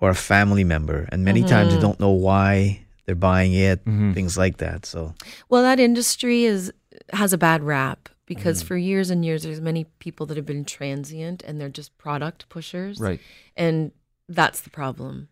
or 0.00 0.10
a 0.10 0.14
family 0.14 0.64
member, 0.64 1.08
and 1.10 1.24
many 1.24 1.40
mm-hmm. 1.40 1.50
times 1.50 1.74
they 1.74 1.80
don't 1.80 2.00
know 2.00 2.10
why 2.10 2.84
they're 3.06 3.14
buying 3.14 3.54
it, 3.54 3.84
mm-hmm. 3.84 4.12
things 4.12 4.36
like 4.36 4.58
that. 4.58 4.86
So 4.86 5.14
Well, 5.48 5.62
that 5.62 5.80
industry 5.80 6.44
is 6.44 6.72
has 7.12 7.32
a 7.32 7.38
bad 7.38 7.62
rap 7.62 8.08
because 8.26 8.58
mm-hmm. 8.58 8.68
for 8.68 8.76
years 8.76 9.10
and 9.10 9.24
years, 9.24 9.42
there's 9.42 9.60
many 9.60 9.84
people 9.98 10.26
that 10.26 10.36
have 10.36 10.46
been 10.46 10.64
transient 10.64 11.42
and 11.42 11.60
they're 11.60 11.68
just 11.68 11.96
product 11.98 12.48
pushers, 12.48 13.00
right. 13.00 13.20
and 13.56 13.92
that's 14.28 14.60
the 14.60 14.70
problem. 14.70 15.28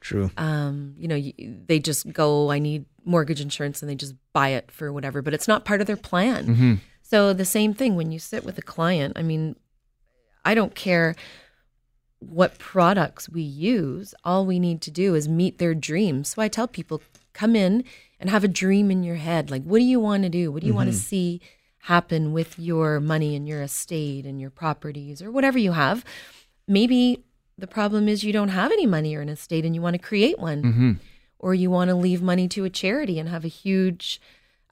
true. 0.00 0.30
um, 0.36 0.94
you 0.98 1.06
know, 1.06 1.16
y- 1.16 1.34
they 1.38 1.78
just 1.78 2.12
go, 2.12 2.50
I 2.50 2.58
need 2.58 2.84
mortgage 3.04 3.40
insurance, 3.40 3.80
and 3.82 3.90
they 3.90 3.94
just 3.94 4.14
buy 4.32 4.50
it 4.50 4.70
for 4.70 4.92
whatever, 4.92 5.22
but 5.22 5.32
it's 5.32 5.48
not 5.48 5.64
part 5.64 5.80
of 5.80 5.86
their 5.86 5.96
plan. 5.96 6.46
So 7.02 7.32
the 7.32 7.44
same 7.44 7.74
thing 7.74 7.96
when 7.96 8.12
you 8.12 8.20
sit 8.20 8.44
with 8.44 8.56
a 8.58 8.62
client, 8.62 9.14
I 9.16 9.22
mean, 9.22 9.56
I 10.44 10.54
don't 10.54 10.74
care 10.74 11.14
what 12.20 12.58
products 12.58 13.28
we 13.28 13.42
use. 13.42 14.14
All 14.24 14.44
we 14.44 14.58
need 14.58 14.80
to 14.82 14.90
do 14.90 15.14
is 15.14 15.28
meet 15.28 15.58
their 15.58 15.74
dreams. 15.74 16.28
So 16.28 16.42
I 16.42 16.48
tell 16.48 16.68
people, 16.68 17.00
come 17.32 17.56
in 17.56 17.84
and 18.18 18.28
have 18.28 18.44
a 18.44 18.48
dream 18.48 18.90
in 18.90 19.02
your 19.02 19.16
head. 19.16 19.50
Like, 19.50 19.64
what 19.64 19.78
do 19.78 19.84
you 19.84 19.98
want 19.98 20.24
to 20.24 20.28
do? 20.28 20.52
What 20.52 20.60
do 20.60 20.66
you 20.66 20.74
want 20.74 20.90
to 20.90 20.96
mm-hmm. 20.96 21.00
see 21.00 21.40
happen 21.84 22.32
with 22.32 22.58
your 22.58 23.00
money 23.00 23.34
and 23.34 23.48
your 23.48 23.62
estate 23.62 24.26
and 24.26 24.38
your 24.38 24.50
properties 24.50 25.22
or 25.22 25.30
whatever 25.30 25.58
you 25.58 25.72
have? 25.72 26.04
Maybe 26.68 27.24
the 27.56 27.66
problem 27.66 28.08
is 28.08 28.22
you 28.22 28.32
don't 28.32 28.48
have 28.48 28.70
any 28.70 28.86
money 28.86 29.14
or 29.16 29.22
an 29.22 29.28
estate 29.30 29.64
and 29.64 29.74
you 29.74 29.80
want 29.80 29.94
to 29.94 29.98
create 29.98 30.38
one. 30.38 30.62
Mm-hmm. 30.62 30.92
Or 31.38 31.54
you 31.54 31.70
want 31.70 31.88
to 31.88 31.94
leave 31.94 32.20
money 32.20 32.48
to 32.48 32.66
a 32.66 32.70
charity 32.70 33.18
and 33.18 33.26
have 33.26 33.46
a 33.46 33.48
huge 33.48 34.20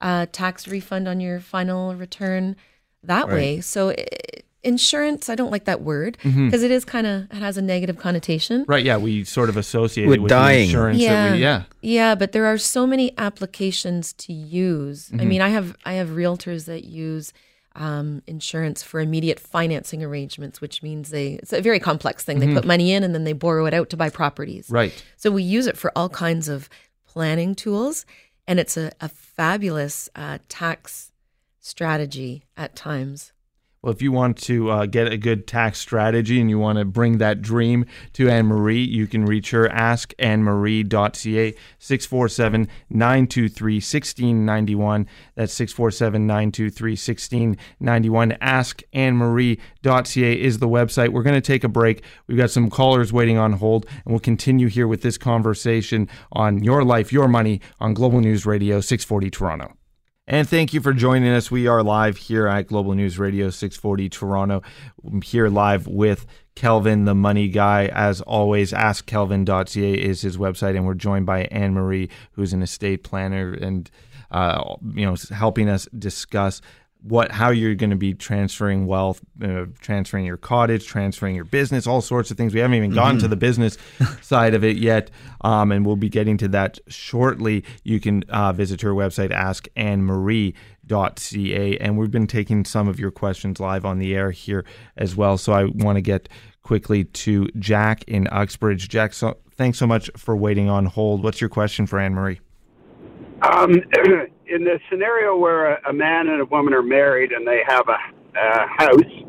uh, 0.02 0.26
tax 0.30 0.68
refund 0.68 1.08
on 1.08 1.18
your 1.18 1.40
final 1.40 1.94
return 1.94 2.56
that 3.02 3.28
way. 3.28 3.62
So, 3.62 3.90
i 3.90 4.04
insurance, 4.62 5.28
I 5.28 5.34
don't 5.34 5.50
like 5.50 5.64
that 5.64 5.82
word 5.82 6.18
because 6.22 6.62
it 6.62 6.70
is 6.70 6.84
kind 6.84 7.06
of, 7.06 7.24
it 7.30 7.36
has 7.36 7.56
a 7.56 7.62
negative 7.62 7.98
connotation. 7.98 8.64
Right. 8.66 8.84
Yeah. 8.84 8.96
We 8.96 9.24
sort 9.24 9.48
of 9.48 9.56
associate 9.56 10.06
With 10.06 10.16
it 10.16 10.22
with 10.22 10.30
dying. 10.30 10.58
the 10.58 10.64
insurance. 10.64 11.02
That 11.02 11.32
we, 11.32 11.38
yeah. 11.38 11.62
Yeah, 11.80 12.14
but 12.14 12.32
there 12.32 12.46
are 12.46 12.58
so 12.58 12.86
many 12.86 13.16
applications 13.18 14.12
to 14.14 14.32
use. 14.32 15.08
Mm-hmm. 15.08 15.20
I 15.20 15.24
mean, 15.24 15.40
I 15.40 15.48
have 15.50 15.76
I 15.84 15.94
have 15.94 16.08
realtors 16.08 16.64
that 16.66 16.84
use 16.84 17.32
um, 17.76 18.22
insurance 18.26 18.82
for 18.82 18.98
immediate 18.98 19.38
financing 19.38 20.02
arrangements, 20.02 20.60
which 20.60 20.82
means 20.82 21.10
they 21.10 21.34
it's 21.34 21.52
a 21.52 21.60
very 21.60 21.78
complex 21.78 22.24
thing. 22.24 22.40
They 22.40 22.52
put 22.52 22.64
money 22.64 22.92
in 22.92 23.04
and 23.04 23.14
then 23.14 23.24
they 23.24 23.32
borrow 23.32 23.66
it 23.66 23.74
out 23.74 23.90
to 23.90 23.96
buy 23.96 24.10
properties. 24.10 24.66
Mm-hmm. 24.66 24.74
Right. 24.74 25.04
So 25.16 25.30
we 25.30 25.44
use 25.44 25.66
it 25.68 25.76
for 25.78 25.92
all 25.94 26.08
kinds 26.08 26.48
of 26.48 26.68
planning 27.06 27.54
tools, 27.54 28.04
and 28.46 28.58
it's 28.58 28.76
a, 28.76 28.90
a 29.00 29.08
fabulous 29.08 30.08
uh, 30.16 30.38
tax 30.48 31.12
strategy 31.60 32.44
at 32.56 32.74
times. 32.74 33.32
Well, 33.88 33.94
if 33.94 34.02
you 34.02 34.12
want 34.12 34.36
to 34.42 34.70
uh, 34.70 34.84
get 34.84 35.10
a 35.10 35.16
good 35.16 35.46
tax 35.46 35.78
strategy 35.78 36.38
and 36.42 36.50
you 36.50 36.58
want 36.58 36.78
to 36.78 36.84
bring 36.84 37.16
that 37.18 37.40
dream 37.40 37.86
to 38.12 38.28
Anne 38.28 38.44
Marie, 38.44 38.84
you 38.84 39.06
can 39.06 39.24
reach 39.24 39.50
her 39.52 39.66
askannemarie.ca 39.66 41.54
647 41.78 42.68
923 42.90 43.74
1691. 43.76 45.06
That's 45.36 45.54
647 45.54 46.26
923 46.26 46.90
1691. 46.90 48.32
Askannemarie.ca 48.42 50.38
is 50.38 50.58
the 50.58 50.68
website. 50.68 51.08
We're 51.08 51.22
going 51.22 51.34
to 51.34 51.40
take 51.40 51.64
a 51.64 51.68
break. 51.68 52.02
We've 52.26 52.36
got 52.36 52.50
some 52.50 52.68
callers 52.68 53.10
waiting 53.10 53.38
on 53.38 53.54
hold, 53.54 53.86
and 54.04 54.12
we'll 54.12 54.20
continue 54.20 54.66
here 54.66 54.86
with 54.86 55.00
this 55.00 55.16
conversation 55.16 56.10
on 56.32 56.62
your 56.62 56.84
life, 56.84 57.10
your 57.10 57.26
money 57.26 57.62
on 57.80 57.94
Global 57.94 58.20
News 58.20 58.44
Radio 58.44 58.82
640 58.82 59.30
Toronto. 59.30 59.77
And 60.30 60.46
thank 60.46 60.74
you 60.74 60.82
for 60.82 60.92
joining 60.92 61.32
us. 61.32 61.50
We 61.50 61.68
are 61.68 61.82
live 61.82 62.18
here 62.18 62.48
at 62.48 62.66
Global 62.66 62.94
News 62.94 63.18
Radio 63.18 63.48
640 63.48 64.10
Toronto. 64.10 64.62
I'm 65.02 65.22
here 65.22 65.48
live 65.48 65.86
with 65.86 66.26
Kelvin, 66.54 67.06
the 67.06 67.14
money 67.14 67.48
guy. 67.48 67.86
As 67.86 68.20
always, 68.20 68.72
askkelvin.ca 68.72 69.94
is 69.94 70.20
his 70.20 70.36
website, 70.36 70.76
and 70.76 70.84
we're 70.84 70.92
joined 70.92 71.24
by 71.24 71.44
Anne 71.44 71.72
Marie, 71.72 72.10
who's 72.32 72.52
an 72.52 72.60
estate 72.60 73.04
planner 73.04 73.54
and 73.54 73.90
uh, 74.30 74.74
you 74.92 75.06
know 75.06 75.16
helping 75.30 75.70
us 75.70 75.88
discuss 75.98 76.60
what 77.08 77.32
how 77.32 77.50
you're 77.50 77.74
going 77.74 77.90
to 77.90 77.96
be 77.96 78.14
transferring 78.14 78.86
wealth, 78.86 79.20
uh, 79.42 79.64
transferring 79.80 80.24
your 80.24 80.36
cottage, 80.36 80.86
transferring 80.86 81.34
your 81.34 81.44
business, 81.44 81.84
all 81.86 82.00
sorts 82.00 82.30
of 82.30 82.36
things. 82.36 82.54
We 82.54 82.60
haven't 82.60 82.76
even 82.76 82.92
gotten 82.92 83.18
to 83.20 83.28
the 83.28 83.36
business 83.36 83.78
side 84.20 84.54
of 84.54 84.64
it 84.64 84.76
yet, 84.76 85.10
um, 85.40 85.72
and 85.72 85.86
we'll 85.86 85.96
be 85.96 86.08
getting 86.08 86.36
to 86.38 86.48
that 86.48 86.78
shortly. 86.88 87.64
You 87.82 88.00
can 88.00 88.24
uh, 88.28 88.52
visit 88.52 88.80
her 88.82 88.92
website, 88.92 89.30
askannemarie.ca, 89.30 91.78
and 91.78 91.98
we've 91.98 92.10
been 92.10 92.26
taking 92.26 92.64
some 92.64 92.88
of 92.88 92.98
your 93.00 93.10
questions 93.10 93.60
live 93.60 93.84
on 93.84 93.98
the 93.98 94.14
air 94.14 94.30
here 94.30 94.64
as 94.96 95.16
well. 95.16 95.36
So 95.38 95.52
I 95.52 95.64
want 95.64 95.96
to 95.96 96.02
get 96.02 96.28
quickly 96.62 97.04
to 97.04 97.48
Jack 97.58 98.04
in 98.04 98.28
Uxbridge. 98.30 98.88
Jack, 98.88 99.14
so, 99.14 99.38
thanks 99.56 99.78
so 99.78 99.86
much 99.86 100.10
for 100.16 100.36
waiting 100.36 100.68
on 100.68 100.86
hold. 100.86 101.22
What's 101.22 101.40
your 101.40 101.50
question 101.50 101.86
for 101.86 101.98
Anne 101.98 102.14
Marie? 102.14 102.40
Um, 103.42 103.82
in 104.48 104.64
the 104.64 104.80
scenario 104.90 105.36
where 105.36 105.74
a, 105.74 105.90
a 105.90 105.92
man 105.92 106.28
and 106.28 106.40
a 106.40 106.44
woman 106.44 106.72
are 106.74 106.82
married 106.82 107.32
and 107.32 107.46
they 107.46 107.60
have 107.66 107.88
a, 107.88 107.98
a 108.38 108.66
house 108.66 109.24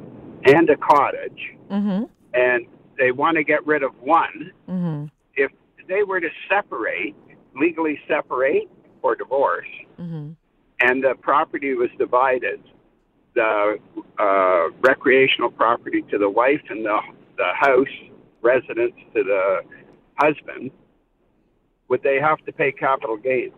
and 0.46 0.70
a 0.70 0.78
cottage, 0.78 1.42
Mm-hmm. 1.70 2.06
and 2.34 2.66
they 2.98 3.12
want 3.12 3.38
to 3.38 3.44
get 3.44 3.66
rid 3.68 3.84
of 3.84 3.92
one, 4.02 4.52
Mm-hmm. 4.68 5.06
if 5.36 5.52
they 5.88 6.02
were 6.04 6.20
to 6.20 6.30
separate, 6.50 7.16
legally 7.56 8.00
separate 8.08 8.68
or 9.04 9.16
divorce, 9.16 9.68
Mm-hmm. 10.00 10.32
and 10.80 11.04
the 11.04 11.14
property 11.22 11.74
was 11.76 11.90
divided, 12.00 12.62
the 13.36 13.78
uh, 14.18 14.70
recreational 14.82 15.52
property 15.52 16.02
to 16.10 16.18
the 16.18 16.30
wife 16.30 16.62
and 16.70 16.84
the, 16.86 16.98
the 17.38 17.50
house 17.54 17.88
residence 18.42 18.94
to 19.14 19.24
the 19.24 19.60
husband, 20.18 20.72
would 21.90 22.02
they 22.04 22.20
have 22.20 22.40
to 22.46 22.52
pay 22.52 22.72
capital 22.72 23.18
gains? 23.18 23.54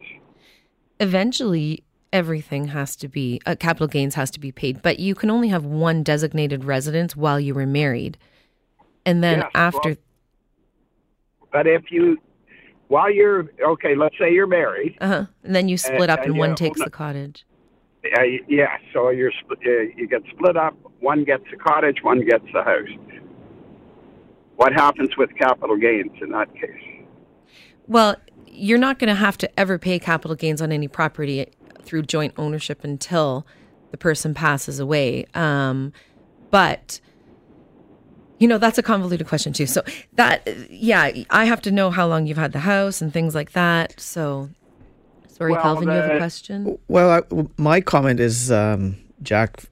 Eventually 1.02 1.84
everything 2.14 2.68
has 2.68 2.96
to 2.96 3.08
be 3.08 3.42
uh, 3.46 3.56
capital 3.60 3.88
gains 3.88 4.16
has 4.16 4.30
to 4.32 4.40
be 4.40 4.52
paid 4.52 4.82
but 4.82 5.00
you 5.00 5.16
can 5.16 5.30
only 5.30 5.48
have 5.50 5.66
one 5.66 6.04
designated 6.04 6.64
residence 6.64 7.16
while 7.16 7.40
you 7.40 7.54
were 7.54 7.66
married 7.66 8.18
and 9.06 9.24
then 9.24 9.44
after 9.56 9.90
well- 9.90 9.98
But 11.52 11.68
if 11.68 11.92
you, 11.92 12.18
while 12.88 13.12
you're 13.12 13.50
okay, 13.74 13.94
let's 13.96 14.18
say 14.18 14.32
you're 14.32 14.48
married, 14.48 14.98
uh-huh 15.02 15.26
and 15.44 15.56
then 15.56 15.68
you 15.68 15.78
split 15.78 16.10
up 16.10 16.20
and 16.20 16.30
and 16.32 16.38
one 16.38 16.56
takes 16.56 16.80
the 16.80 16.90
cottage 16.90 17.46
uh, 18.18 18.22
yeah. 18.48 18.78
So 18.94 19.10
you're 19.10 19.32
uh, 19.52 19.56
you 19.96 20.08
get 20.08 20.24
split 20.34 20.58
up. 20.58 20.76
One 21.00 21.24
gets 21.24 21.44
the 21.52 21.58
cottage, 21.58 21.98
one 22.02 22.26
gets 22.26 22.46
the 22.54 22.64
house. 22.64 22.90
What 24.56 24.74
happens 24.74 25.16
with 25.18 25.30
capital 25.38 25.78
gains 25.78 26.12
in 26.22 26.32
that 26.32 26.54
case? 26.56 27.02
well 27.88 28.16
you're 28.54 28.78
not 28.78 29.00
going 29.00 29.08
to 29.08 29.16
have 29.16 29.38
to 29.40 29.60
ever 29.60 29.78
pay 29.78 29.98
capital 30.00 30.36
gains 30.36 30.62
on 30.62 30.72
any 30.72 30.88
property 30.88 31.46
through 31.82 32.04
joint 32.04 32.34
ownership 32.38 32.84
until 32.84 33.46
the 33.92 33.98
person 33.98 34.34
passes 34.34 34.80
away 34.80 35.26
um, 35.34 35.92
but 36.52 37.00
you 38.40 38.48
know 38.48 38.58
that's 38.58 38.78
a 38.78 38.84
convoluted 38.84 39.28
question 39.28 39.54
too 39.54 39.66
so 39.66 39.82
that 40.14 40.48
yeah 40.70 41.12
i 41.30 41.46
have 41.46 41.62
to 41.62 41.72
know 41.72 41.92
how 41.92 42.08
long 42.08 42.26
you've 42.26 42.38
had 42.38 42.52
the 42.54 42.60
house 42.60 43.02
and 43.02 43.14
things 43.14 43.36
like 43.36 43.52
that 43.52 44.00
so 44.00 44.50
sorry 45.28 45.52
Well, 45.54 45.62
Kelvin 45.62 45.88
you 45.90 45.94
have 45.94 46.12
a 46.12 46.18
question 46.18 46.78
Well, 46.88 47.10
I, 47.12 47.48
my 47.58 47.82
comment 47.82 48.20
is, 48.20 48.52
um, 48.52 48.98
Jack. 49.24 49.64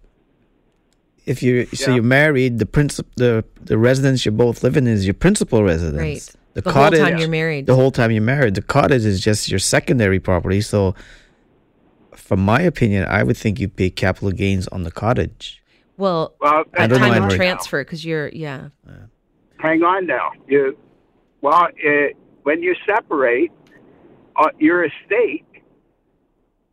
If 1.25 1.43
you 1.43 1.65
so 1.67 1.91
Yeah. 1.91 1.95
you're 1.95 2.03
married, 2.03 2.57
the 2.59 2.65
principal 2.65 3.11
the 3.17 3.43
the 3.61 3.77
residence 3.77 4.25
you're 4.25 4.31
both 4.31 4.63
living 4.63 4.87
in 4.87 4.93
is 4.93 5.05
your 5.05 5.13
principal 5.13 5.63
residence. 5.63 5.97
Right. 6.01 6.35
The, 6.61 6.69
The 6.69 6.73
whole 6.73 6.83
cottage, 6.83 6.99
time 6.99 7.17
you're 7.17 7.27
married. 7.29 7.65
The 7.65 7.75
whole 7.75 7.91
time 7.91 8.11
you're 8.11 8.21
married, 8.21 8.55
the 8.55 8.61
cottage 8.61 9.05
is 9.05 9.19
just 9.21 9.49
your 9.49 9.59
secondary 9.59 10.19
property. 10.19 10.61
So, 10.61 10.95
from 12.15 12.39
my 12.39 12.61
opinion, 12.61 13.05
I 13.07 13.23
would 13.23 13.37
think 13.37 13.59
you'd 13.59 13.75
pay 13.75 13.89
capital 13.89 14.31
gains 14.31 14.67
on 14.69 14.83
the 14.83 14.91
cottage. 14.91 15.63
Well, 15.97 16.33
Well, 16.39 16.63
at 16.77 16.89
time 16.89 17.23
of 17.23 17.29
right 17.29 17.35
transfer, 17.35 17.83
because 17.83 18.05
you're 18.05 18.29
yeah. 18.29 18.69
hang 19.57 19.83
on 19.83 20.05
now. 20.05 20.31
You, 20.47 20.77
well, 21.41 21.55
uh, 21.65 21.89
when 22.43 22.61
you 22.63 22.75
separate 22.85 23.51
uh, 24.37 24.49
your 24.59 24.85
estate, 24.85 25.45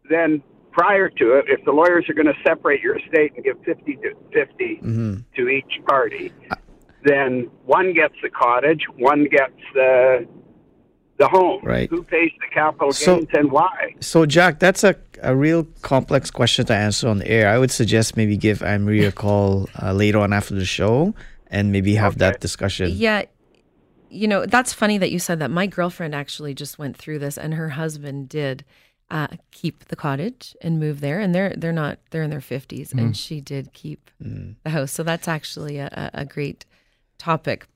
then 0.09 0.43
prior 0.71 1.09
to 1.09 1.33
it, 1.39 1.47
if 1.49 1.65
the 1.65 1.73
lawyers 1.73 2.09
are 2.09 2.15
going 2.15 2.27
to 2.27 2.35
separate 2.47 2.81
your 2.83 2.97
estate 2.99 3.33
and 3.35 3.45
give 3.45 3.57
50 3.65 3.97
to 3.97 4.15
50 4.33 4.81
Mm-hmm. 4.83 5.15
to 5.37 5.49
each 5.49 5.81
party, 5.89 6.33
then 7.05 7.51
one 7.65 7.93
gets 7.95 8.15
the 8.23 8.31
cottage, 8.31 8.83
one 8.97 9.25
gets 9.25 9.53
the 9.75 10.27
the 11.19 11.29
home. 11.29 11.61
Right. 11.65 11.89
Who 11.89 12.03
pays 12.03 12.31
the 12.41 12.47
capital 12.53 12.93
So- 12.93 13.17
gains 13.17 13.29
and 13.33 13.51
why? 13.51 13.95
So, 14.01 14.27
Jack, 14.27 14.59
that's 14.59 14.85
a, 14.85 14.97
a 15.23 15.35
real 15.35 15.65
complex 15.81 16.31
question 16.31 16.67
to 16.67 16.75
answer 16.75 17.09
on 17.09 17.19
the 17.19 17.27
air. 17.29 17.49
I 17.49 17.57
would 17.59 17.71
suggest 17.71 18.19
maybe 18.19 18.37
give 18.37 18.63
Anne 18.63 18.85
Marie 18.85 19.05
a 19.07 19.13
call 19.13 19.67
uh, 19.83 19.95
later 19.95 20.19
on 20.19 20.35
after 20.35 20.55
the 20.55 20.67
show 20.67 21.15
and 21.51 21.73
maybe 21.73 21.95
have 21.95 22.19
that 22.19 22.41
discussion. 22.41 22.91
Yeah. 22.93 23.23
You 24.11 24.29
know, 24.29 24.45
that's 24.45 24.75
funny 24.75 24.99
that 24.99 25.11
you 25.11 25.19
said 25.19 25.39
that. 25.39 25.51
My 25.51 25.67
girlfriend 25.67 26.15
actually 26.15 26.53
just 26.53 26.79
went 26.79 26.99
through 26.99 27.19
this 27.21 27.39
and 27.39 27.55
her 27.55 27.71
husband 27.71 28.29
did 28.29 28.63
uh, 29.11 29.29
keep 29.53 29.87
the 29.87 29.97
cottage 29.97 30.55
and 30.61 30.79
move 30.79 31.01
there 31.01 31.19
and 31.21 31.35
they're 31.35 31.55
they're 31.57 31.73
not 31.73 31.99
they're 32.11 32.25
in 32.25 32.31
their 32.31 32.41
50s 32.41 32.89
Mm-hmm. 32.89 32.99
and 32.99 33.17
she 33.17 33.41
did 33.41 33.73
keep 33.73 34.11
the 34.21 34.71
house. 34.71 34.93
So 34.93 35.03
that's 35.03 35.29
actually 35.29 35.79
a, 35.79 35.87
a 36.15 36.21
a 36.23 36.25
great 36.27 36.67
topic. 37.19 37.67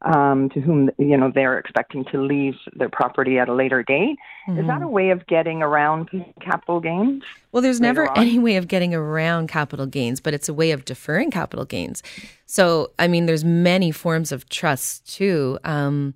um, 0.03 0.49
to 0.49 0.59
whom 0.59 0.89
you 0.97 1.17
know 1.17 1.31
they're 1.33 1.57
expecting 1.57 2.03
to 2.05 2.21
leave 2.21 2.55
their 2.73 2.89
property 2.89 3.39
at 3.39 3.49
a 3.49 3.53
later 3.53 3.83
date. 3.83 4.17
Is 4.47 4.67
that 4.67 4.81
a 4.81 4.87
way 4.87 5.11
of 5.11 5.25
getting 5.27 5.61
around 5.61 6.09
capital 6.41 6.79
gains? 6.79 7.23
Well, 7.51 7.63
there's 7.63 7.79
never 7.79 8.09
on. 8.09 8.17
any 8.17 8.39
way 8.39 8.57
of 8.57 8.67
getting 8.67 8.93
around 8.93 9.47
capital 9.47 9.85
gains, 9.85 10.19
but 10.19 10.33
it's 10.33 10.49
a 10.49 10.53
way 10.53 10.71
of 10.71 10.85
deferring 10.85 11.31
capital 11.31 11.65
gains. 11.65 12.03
So, 12.45 12.91
I 12.99 13.07
mean, 13.07 13.25
there's 13.25 13.45
many 13.45 13.91
forms 13.91 14.31
of 14.31 14.49
trust 14.49 15.11
too. 15.11 15.57
Um, 15.63 16.13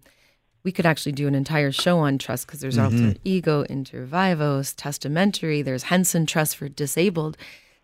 we 0.64 0.74
could 0.74 0.86
actually 0.86 1.14
do 1.14 1.28
an 1.28 1.36
entire 1.36 1.72
show 1.72 2.00
on 2.00 2.18
trust 2.18 2.46
because 2.46 2.60
there's 2.60 2.78
alter 2.78 3.14
ego, 3.24 3.62
inter 3.70 4.04
vivos, 4.04 4.74
testamentary. 4.74 5.62
There's 5.62 5.84
Henson 5.84 6.26
Trust 6.26 6.58
for 6.58 6.68
disabled 6.68 7.38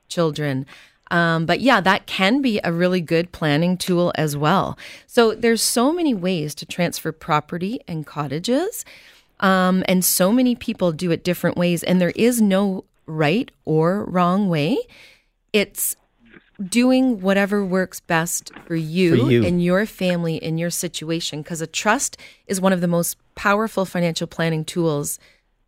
children. 0.09 0.65
Um, 1.13 1.45
but 1.45 1.61
yeah, 1.61 1.79
that 1.79 2.07
can 2.07 2.41
be 2.41 2.59
a 2.63 2.73
really 2.73 2.99
good 2.99 3.31
planning 3.31 3.77
tool 3.77 4.11
as 4.15 4.35
well. 4.35 4.77
So 5.05 5.35
there's 5.35 5.61
so 5.61 5.93
many 5.93 6.15
ways 6.15 6.55
to 6.55 6.65
transfer 6.65 7.11
property 7.11 7.79
and 7.87 8.03
cottages. 8.03 8.83
Um, 9.39 9.83
and 9.87 10.03
so 10.03 10.31
many 10.31 10.55
people 10.55 10.91
do 10.91 11.11
it 11.11 11.23
different 11.23 11.55
ways, 11.55 11.83
and 11.83 12.01
there 12.01 12.13
is 12.15 12.41
no 12.41 12.85
right 13.05 13.51
or 13.63 14.05
wrong 14.05 14.49
way. 14.49 14.77
It's 15.51 15.95
doing 16.69 17.21
whatever 17.21 17.63
works 17.63 17.99
best 17.99 18.51
for 18.65 18.75
you, 18.75 19.17
For 19.17 19.31
you. 19.31 19.45
and 19.45 19.63
your 19.63 19.85
family 19.85 20.37
in 20.37 20.57
your 20.57 20.69
situation 20.71 21.41
because 21.43 21.61
a 21.61 21.67
trust 21.67 22.17
is 22.47 22.59
one 22.61 22.73
of 22.73 22.81
the 22.81 22.87
most 22.87 23.17
powerful 23.35 23.85
financial 23.85 24.27
planning 24.27 24.65
tools 24.65 25.19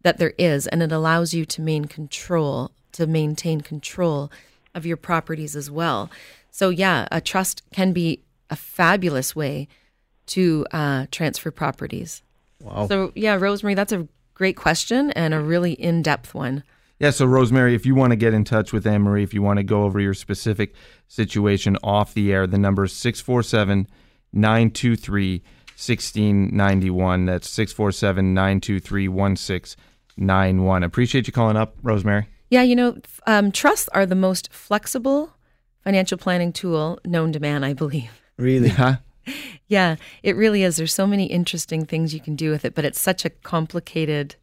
that 0.03 0.17
there 0.17 0.33
is 0.37 0.67
and 0.67 0.81
it 0.83 0.91
allows 0.91 1.33
you 1.33 1.45
to 1.45 1.61
maintain 1.61 1.85
control 1.85 2.71
to 2.91 3.07
maintain 3.07 3.61
control 3.61 4.31
of 4.75 4.85
your 4.85 4.97
properties 4.97 5.55
as 5.55 5.71
well 5.71 6.11
so 6.51 6.69
yeah 6.69 7.07
a 7.11 7.19
trust 7.19 7.63
can 7.71 7.91
be 7.93 8.21
a 8.51 8.55
fabulous 8.55 9.35
way 9.35 9.67
to 10.27 10.65
uh, 10.71 11.05
transfer 11.11 11.49
properties 11.51 12.21
Wow. 12.61 12.87
so 12.87 13.11
yeah 13.15 13.35
rosemary 13.35 13.73
that's 13.73 13.91
a 13.91 14.07
great 14.33 14.55
question 14.57 15.11
and 15.11 15.33
a 15.33 15.39
really 15.39 15.73
in-depth 15.73 16.33
one 16.35 16.63
Yeah. 16.99 17.11
So 17.11 17.25
Rosemary, 17.25 17.75
if 17.75 17.85
you 17.85 17.93
want 17.95 18.11
to 18.11 18.15
get 18.15 18.33
in 18.33 18.43
touch 18.45 18.71
with 18.71 18.87
Anne 18.87 19.01
Marie, 19.01 19.23
if 19.23 19.33
you 19.33 19.41
want 19.41 19.57
to 19.57 19.63
go 19.63 19.83
over 19.83 19.99
your 19.99 20.13
specific 20.13 20.73
situation 21.09 21.77
off 21.83 22.13
the 22.13 22.31
air, 22.33 22.47
the 22.47 22.57
number 22.57 22.85
is 22.85 22.93
647 22.93 23.85
923 24.31 25.41
1691. 25.75 27.25
That's 27.25 27.49
647 27.49 28.33
923 28.33 29.07
1691. 29.09 30.83
Appreciate 30.83 31.27
you 31.27 31.33
calling 31.33 31.57
up, 31.57 31.75
Rosemary. 31.83 32.27
Yeah, 32.49 32.61
you 32.61 32.75
know, 32.75 32.97
um, 33.25 33.51
trusts 33.51 33.89
are 33.89 34.05
the 34.05 34.15
most 34.15 34.51
flexible 34.53 35.31
financial 35.83 36.17
planning 36.17 36.51
tool 36.53 36.99
known 37.05 37.31
to 37.33 37.39
man, 37.39 37.63
I 37.63 37.73
believe. 37.73 38.11
Really? 38.37 38.69
Huh? 38.69 38.97
Yeah, 39.67 39.95
it 40.21 40.35
really 40.35 40.61
is. 40.61 40.75
There's 40.77 40.93
so 40.93 41.07
many 41.07 41.25
interesting 41.25 41.87
things 41.87 42.13
you 42.13 42.19
can 42.19 42.35
do 42.35 42.51
with 42.51 42.63
it, 42.65 42.75
but 42.75 42.85
it's 42.85 42.99
such 42.99 43.25
a 43.25 43.31
complicated 43.31 44.35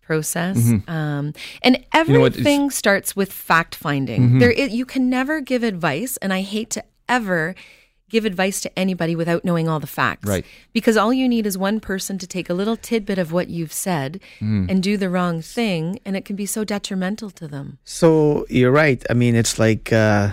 process. 0.00 0.56
Um, 0.88 1.34
and 1.62 1.76
Mm-hmm. 1.92 2.12
know 2.12 2.20
what, 2.20 2.32
it's- 2.32 2.40
Mm-hmm. 2.40 2.40
everything 2.40 2.70
starts 2.70 3.14
with 3.14 3.30
fact 3.30 3.74
finding. 3.74 4.38
There, 4.38 4.50
i- 4.56 4.62
you 4.72 4.86
can 4.86 5.10
never 5.10 5.42
give 5.42 5.62
advice, 5.62 6.16
and 6.18 6.32
I 6.32 6.40
hate 6.40 6.70
to 6.70 6.84
ever 7.06 7.54
give 8.08 8.24
advice 8.24 8.60
to 8.60 8.78
anybody 8.78 9.16
without 9.16 9.44
knowing 9.44 9.68
all 9.68 9.80
the 9.80 9.86
facts. 9.86 10.28
Right. 10.28 10.44
Because 10.72 10.96
all 10.96 11.12
you 11.12 11.28
need 11.28 11.46
is 11.46 11.58
one 11.58 11.80
person 11.80 12.18
to 12.18 12.26
take 12.26 12.48
a 12.48 12.54
little 12.54 12.76
tidbit 12.76 13.18
of 13.18 13.32
what 13.32 13.48
you've 13.48 13.72
said 13.72 14.20
Mm. 14.40 14.70
and 14.70 14.82
do 14.82 14.96
the 14.96 15.10
wrong 15.10 15.42
thing, 15.42 15.98
and 16.04 16.16
it 16.16 16.24
can 16.24 16.36
be 16.36 16.46
so 16.46 16.62
detrimental 16.64 17.30
to 17.30 17.48
them. 17.48 17.78
So 17.84 18.46
you're 18.48 18.70
right. 18.70 19.02
I 19.10 19.14
mean, 19.14 19.34
it's 19.34 19.58
like 19.58 19.92
uh, 19.92 20.30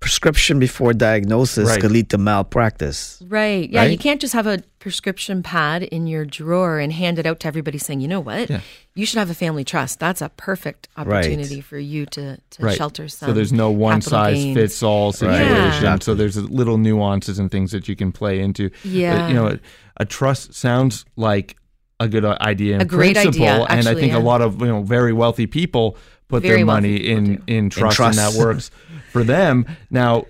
prescription 0.00 0.58
before 0.58 0.94
diagnosis 0.94 1.68
Right. 1.68 1.80
could 1.80 1.90
lead 1.92 2.08
to 2.10 2.18
malpractice. 2.18 3.22
Right. 3.28 3.68
Yeah. 3.68 3.84
You 3.84 3.98
can't 3.98 4.20
just 4.20 4.32
have 4.32 4.46
a 4.46 4.62
prescription 4.78 5.42
pad 5.42 5.82
in 5.82 6.06
your 6.06 6.24
drawer 6.24 6.78
and 6.78 6.90
hand 6.92 7.18
it 7.18 7.26
out 7.26 7.40
to 7.40 7.46
everybody 7.48 7.76
saying, 7.76 8.00
you 8.00 8.08
know 8.08 8.20
what? 8.20 8.48
Yeah. 8.48 8.60
You 8.94 9.04
should 9.04 9.18
have 9.18 9.28
a 9.28 9.34
family 9.34 9.62
trust. 9.62 10.00
That's 10.00 10.22
a 10.22 10.30
perfect 10.30 10.88
opportunity 10.96 11.60
for 11.60 11.78
you 11.78 12.06
to, 12.06 12.38
to 12.38 12.62
Right. 12.62 12.76
shelter 12.78 13.08
some. 13.08 13.28
So 13.28 13.32
there's 13.34 13.52
no 13.52 13.70
one 13.70 14.00
size 14.00 14.36
gains. 14.36 14.56
fits 14.56 14.82
all 14.82 15.12
situation. 15.12 15.82
Yeah. 15.82 15.98
So 16.00 16.14
there's 16.14 16.36
little 16.38 16.78
nuances 16.78 17.38
and 17.38 17.50
things 17.50 17.70
that 17.72 17.86
you 17.86 17.94
can 17.94 18.10
play 18.10 18.40
into. 18.40 18.70
But, 18.70 18.84
Yeah. 18.86 19.28
you 19.28 19.34
know, 19.34 19.48
a, 19.48 19.58
a 19.98 20.06
trust 20.06 20.54
sounds 20.54 21.04
like 21.16 21.56
a 22.00 22.08
good 22.08 22.24
idea 22.24 22.76
in 22.76 22.80
A 22.80 22.84
great 22.86 23.16
principle, 23.16 23.46
idea, 23.46 23.64
and 23.64 23.86
I 23.86 23.90
actually, 23.90 24.00
think 24.00 24.14
a 24.14 24.18
lot 24.18 24.40
of 24.40 24.58
you 24.62 24.68
know 24.68 24.82
very 24.82 25.12
wealthy 25.12 25.46
people 25.46 25.98
put 26.28 26.42
Very 26.42 26.56
their 26.58 26.64
money 26.64 26.98
people 26.98 27.16
in 27.18 27.24
do. 27.36 27.42
in 27.46 27.68
trust, 27.68 27.96
trust. 27.96 28.18
and 28.18 28.34
that 28.34 28.38
works 28.42 28.70
for 29.10 29.22
them. 29.24 29.66
Now, 29.90 30.26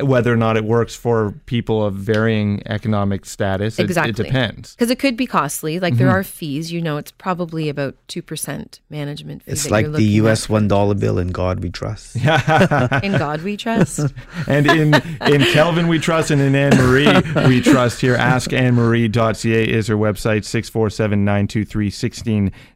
whether 0.00 0.32
or 0.32 0.36
not 0.36 0.56
it 0.56 0.64
works 0.64 0.94
for 0.96 1.32
people 1.46 1.84
of 1.84 1.94
varying 1.94 2.62
economic 2.66 3.24
status, 3.26 3.78
Exactly. 3.78 4.10
it, 4.10 4.16
depends. 4.16 4.74
Because 4.74 4.90
it 4.90 4.98
could 4.98 5.16
be 5.16 5.26
costly. 5.26 5.78
Like 5.78 5.94
Mm-hmm. 5.94 5.98
there 6.04 6.10
are 6.10 6.24
fees. 6.24 6.72
You 6.72 6.80
know, 6.80 6.96
it's 6.96 7.12
probably 7.12 7.68
about 7.68 7.94
2% 8.08 8.80
management 8.90 9.42
fee. 9.44 9.52
It's 9.52 9.64
that 9.64 9.70
like 9.70 9.84
you're 9.86 9.92
the 9.96 10.04
U.S. 10.04 10.44
at. 10.44 10.50
one 10.50 10.66
dollar 10.68 10.94
bill. 10.94 11.18
In 11.18 11.28
God 11.28 11.60
we 11.62 11.70
trust. 11.70 12.16
In 12.16 13.12
God 13.18 13.42
we 13.42 13.56
trust. 13.56 14.00
And 14.48 14.66
in 14.66 14.94
in 15.26 15.40
Kelvin 15.52 15.86
we 15.88 15.98
trust, 15.98 16.30
and 16.32 16.40
in 16.40 16.54
Anne 16.54 16.76
Marie 16.76 17.12
we 17.46 17.60
trust. 17.60 18.00
Here, 18.00 18.16
askannemarie.ca 18.16 19.64
is 19.70 19.86
her 19.88 19.96
website. 19.96 20.42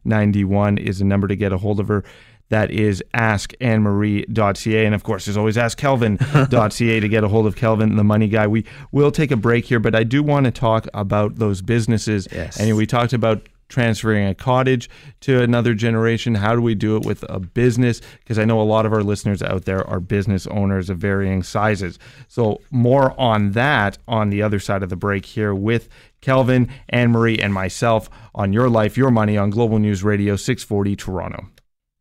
647-923-1691 0.05 0.79
is 0.79 0.99
the 0.99 1.05
number 1.05 1.27
to 1.27 1.35
get 1.35 1.51
a 1.51 1.57
hold 1.57 1.79
of 1.79 1.87
her. 1.87 2.03
That 2.49 2.71
is 2.71 3.03
askannemarie.ca. 3.13 4.85
And 4.85 4.95
of 4.95 5.03
course, 5.03 5.25
there's 5.25 5.37
always 5.37 5.57
askkelvin.ca 5.57 6.99
to 6.99 7.09
get 7.09 7.23
a 7.23 7.27
hold 7.27 7.45
of 7.45 7.55
Kelvin, 7.55 7.95
the 7.95 8.03
money 8.03 8.27
guy. 8.27 8.47
We 8.47 8.65
will 8.91 9.11
take 9.11 9.31
a 9.31 9.37
break 9.37 9.65
here, 9.65 9.79
but 9.79 9.95
I 9.95 10.03
do 10.03 10.23
want 10.23 10.45
to 10.45 10.51
talk 10.51 10.87
about 10.93 11.35
those 11.35 11.61
businesses. 11.61 12.27
Yes. 12.31 12.59
And 12.59 12.75
we 12.77 12.85
talked 12.85 13.13
about 13.13 13.47
transferring 13.69 14.25
a 14.27 14.35
cottage 14.35 14.89
to 15.21 15.41
another 15.41 15.73
generation. 15.73 16.35
How 16.35 16.55
do 16.55 16.61
we 16.61 16.75
do 16.75 16.95
it 16.95 17.05
with 17.05 17.23
a 17.29 17.39
business? 17.39 18.01
Because 18.19 18.39
I 18.39 18.45
know 18.45 18.61
a 18.61 18.63
lot 18.63 18.85
of 18.85 18.93
our 18.93 19.03
listeners 19.03 19.41
out 19.41 19.65
there 19.65 19.85
are 19.87 19.99
business 19.99 20.47
owners 20.47 20.89
of 20.89 20.99
varying 20.99 21.43
sizes. 21.43 21.99
So, 22.27 22.61
more 22.71 23.19
on 23.19 23.51
that 23.51 23.97
on 24.07 24.29
the 24.29 24.41
other 24.41 24.59
side 24.59 24.83
of 24.83 24.89
the 24.89 24.95
break 24.95 25.25
here 25.25 25.53
with 25.53 25.89
Kelvin, 26.21 26.69
Anne 26.89 27.11
Marie, 27.11 27.39
and 27.39 27.53
myself 27.53 28.09
on 28.33 28.53
Your 28.53 28.69
Life, 28.69 28.97
Your 28.97 29.11
Money 29.11 29.37
on 29.37 29.49
Global 29.49 29.79
News 29.79 30.03
Radio 30.03 30.35
640 30.35 30.95
Toronto. 30.95 31.47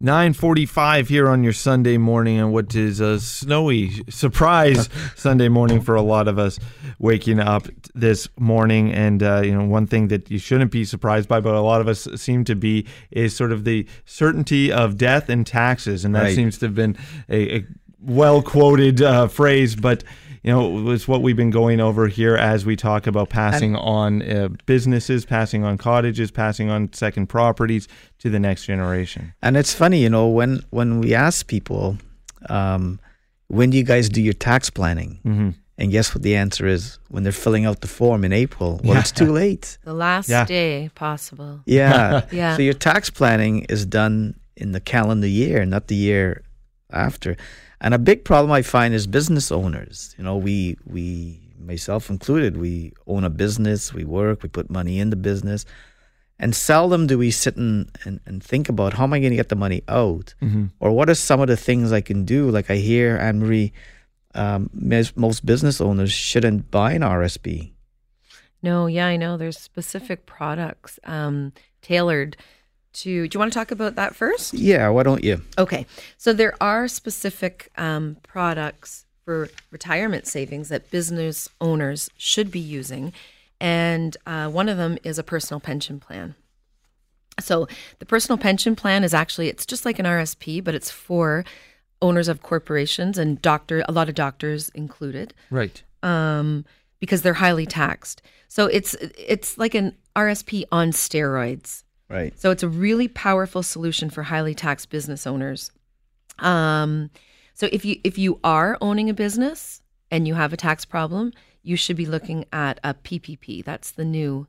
9:45 0.03 1.09
here 1.09 1.27
on 1.27 1.43
your 1.43 1.55
Sunday 1.55 1.97
morning 1.97 2.39
and 2.39 2.53
what 2.53 2.75
is 2.75 3.01
a 3.01 3.19
snowy 3.19 3.91
surprise 4.11 4.91
Sunday 5.17 5.49
morning 5.49 5.81
for 5.81 5.95
a 5.95 6.03
lot 6.03 6.29
of 6.29 6.39
us 6.39 6.59
waking 6.99 7.41
up 7.41 7.67
this 7.95 8.29
morning 8.39 8.93
and 8.93 9.23
uh, 9.23 9.41
you 9.43 9.53
know 9.57 9.65
one 9.65 9.87
thing 9.87 10.09
that 10.09 10.31
you 10.31 10.39
shouldn't 10.39 10.71
be 10.71 10.85
surprised 10.85 11.31
by 11.31 11.41
but 11.41 11.55
a 11.55 11.61
lot 11.63 11.81
of 11.81 11.89
us 11.89 12.07
seem 12.17 12.45
to 12.45 12.55
be 12.55 12.87
is 13.11 13.35
sort 13.35 13.53
of 13.53 13.65
the 13.65 13.87
certainty 14.05 14.71
of 14.71 14.99
death 14.99 15.31
and 15.31 15.47
taxes 15.47 16.05
and 16.05 16.15
that 16.15 16.25
Right. 16.25 16.35
seems 16.37 16.59
to 16.59 16.67
have 16.67 16.75
been 16.75 16.95
a, 17.31 17.57
a 17.61 17.65
well 17.99 18.43
quoted 18.43 19.01
uh, 19.03 19.27
phrase, 19.29 19.75
but 19.75 20.05
you 20.47 20.53
know, 20.53 20.91
it's 20.93 21.09
what 21.09 21.23
we've 21.23 21.35
been 21.37 21.51
going 21.51 21.81
over 21.81 22.07
here 22.07 22.37
as 22.37 22.65
we 22.65 22.77
talk 22.77 23.09
about 23.09 23.29
passing 23.31 23.75
on 23.75 24.23
uh, 24.23 24.49
businesses, 24.65 25.27
passing 25.27 25.65
on 25.65 25.77
cottages, 25.77 26.31
passing 26.31 26.71
on 26.71 26.93
second 26.93 27.27
properties 27.27 27.89
to 28.21 28.31
the 28.31 28.39
next 28.39 28.65
generation. 28.65 29.35
And 29.43 29.57
it's 29.57 29.75
funny, 29.75 30.01
you 30.01 30.09
know, 30.09 30.29
when 30.29 30.61
when 30.71 31.01
we 31.01 31.15
ask 31.15 31.49
people, 31.49 31.99
um, 32.49 33.01
when 33.49 33.71
do 33.71 33.77
you 33.77 33.83
guys 33.83 34.09
do 34.09 34.23
your 34.23 34.35
tax 34.35 34.71
planning? 34.71 35.19
Mm-hmm. 35.25 35.51
And 35.79 35.91
guess 35.91 36.15
what 36.15 36.23
the 36.23 36.37
answer 36.37 36.67
is? 36.67 36.99
When 37.09 37.23
they're 37.25 37.33
filling 37.33 37.67
out 37.67 37.81
the 37.81 37.89
form 37.89 38.25
in 38.25 38.33
April. 38.33 38.81
Well, 38.85 38.95
Yeah. 38.95 39.01
it's 39.01 39.13
too 39.13 39.33
late. 39.33 39.79
The 39.85 39.93
last 39.95 40.29
Yeah. 40.29 40.45
day 40.47 40.91
possible. 40.95 41.61
Yeah. 41.67 42.23
Yeah. 42.33 42.57
So 42.57 42.63
your 42.63 42.75
tax 42.75 43.11
planning 43.11 43.67
is 43.69 43.85
done 43.85 44.37
in 44.57 44.73
the 44.73 44.81
calendar 44.81 45.27
year, 45.27 45.67
not 45.67 45.89
the 45.89 45.97
year 45.97 46.43
after. 46.93 47.37
And 47.81 47.95
a 47.95 47.99
big 47.99 48.25
problem 48.25 48.53
I 48.53 48.63
find 48.63 48.95
is 48.95 49.07
business 49.07 49.53
owners. 49.53 50.15
You 50.19 50.25
know, 50.25 50.37
we 50.37 50.77
we 50.87 51.41
myself 51.59 52.09
included, 52.11 52.57
we 52.57 52.93
own 53.07 53.25
a 53.25 53.31
business, 53.31 53.93
we 53.93 54.05
work, 54.05 54.43
we 54.43 54.49
put 54.49 54.71
money 54.71 54.99
in 55.01 55.11
the 55.11 55.17
business. 55.17 55.65
And 56.39 56.55
seldom 56.55 57.07
do 57.07 57.17
we 57.17 57.31
sit 57.31 57.57
and, 57.57 57.91
and, 58.05 58.21
and 58.27 58.43
think 58.43 58.69
about 58.69 58.93
how 58.93 59.05
am 59.05 59.15
I 59.15 59.21
going 59.21 59.31
to 59.31 59.37
get 59.37 59.49
the 59.49 59.57
money 59.57 59.83
out? 59.89 60.35
Mm-hmm. 60.43 60.67
Or 60.81 60.93
what 60.93 61.09
are 61.09 61.15
some 61.15 61.41
of 61.41 61.49
the 61.49 61.57
things 61.57 61.93
I 61.93 62.03
can 62.03 62.25
do? 62.25 62.51
Like 62.51 62.71
I 62.71 62.77
hear 62.77 63.17
Anne 63.17 63.41
Marie, 63.41 63.73
um, 64.35 64.71
most 64.75 65.47
business 65.47 65.81
owners 65.81 66.13
shouldn't 66.13 66.71
buy 66.71 66.93
an 66.93 67.03
RSP. 67.03 67.73
No, 68.63 68.87
yeah, 68.87 69.07
I 69.07 69.17
know. 69.17 69.37
There's 69.37 69.59
specific 69.59 70.27
products 70.27 70.99
um, 71.05 71.53
tailored 71.81 72.37
to. 72.97 73.29
Do 73.29 73.37
you 73.37 73.39
want 73.39 73.53
to 73.53 73.59
talk 73.59 73.71
about 73.71 73.95
that 73.97 74.15
first? 74.15 74.55
Yeah, 74.55 74.89
why 74.89 75.03
don't 75.03 75.23
you? 75.25 75.43
Okay. 75.59 75.87
So 76.17 76.33
there 76.33 76.55
are 76.61 76.89
specific 76.89 77.71
um, 77.77 78.17
products 78.23 79.05
for 79.25 79.49
retirement 79.71 80.27
savings 80.27 80.69
that 80.69 80.91
business 80.91 81.49
owners 81.61 82.09
should 82.17 82.51
be 82.51 82.61
using. 82.61 83.13
And 83.61 84.17
uh, 84.27 84.49
one 84.49 84.69
of 84.69 84.77
them 84.77 84.99
is 85.03 85.19
a 85.19 85.23
personal 85.25 85.61
pension 85.61 85.99
plan. 85.99 86.35
So 87.41 87.67
the 87.99 88.07
personal 88.07 88.39
pension 88.39 88.77
plan 88.77 89.05
is 89.05 89.13
actually 89.13 89.49
it's 89.49 89.67
just 89.67 89.85
like 89.85 89.99
an 89.99 90.07
RSP, 90.07 90.63
but 90.65 90.75
it's 90.75 90.91
for 90.91 91.45
owners 92.03 92.29
of 92.29 92.43
corporations 92.43 93.19
and 93.19 93.41
doctor 93.43 93.83
a 93.89 93.93
lot 93.93 94.09
of 94.09 94.15
doctors 94.15 94.69
included 94.71 95.33
Right. 95.51 95.83
um, 96.03 96.65
because 97.01 97.23
they're 97.23 97.35
highly 97.35 97.67
taxed. 97.67 98.23
So 98.49 98.67
it's 98.67 98.95
it's 98.95 99.59
like 99.59 99.75
an 99.75 99.97
RSP 100.15 100.65
on 100.73 100.91
steroids. 100.93 101.83
Right. 102.09 102.39
So 102.39 102.51
it's 102.51 102.63
a 102.63 102.69
really 102.69 103.09
powerful 103.09 103.63
solution 103.63 104.11
for 104.11 104.25
highly 104.25 104.55
taxed 104.55 104.91
business 104.91 105.27
owners. 105.27 105.73
Um, 106.39 107.11
so 107.55 107.69
if 107.73 107.85
you 107.85 108.01
if 108.05 108.19
you 108.19 108.39
are 108.45 108.77
owning 108.81 109.11
a 109.11 109.15
business 109.15 109.83
and 110.11 110.29
you 110.29 110.35
have 110.35 110.53
a 110.53 110.57
tax 110.57 110.85
problem, 110.85 111.33
you 111.63 111.77
should 111.77 111.97
be 111.97 112.07
looking 112.07 112.45
at 112.53 112.79
a 112.85 112.95
PPP. 112.95 113.65
That's 113.65 113.91
the 113.91 114.05
new 114.05 114.47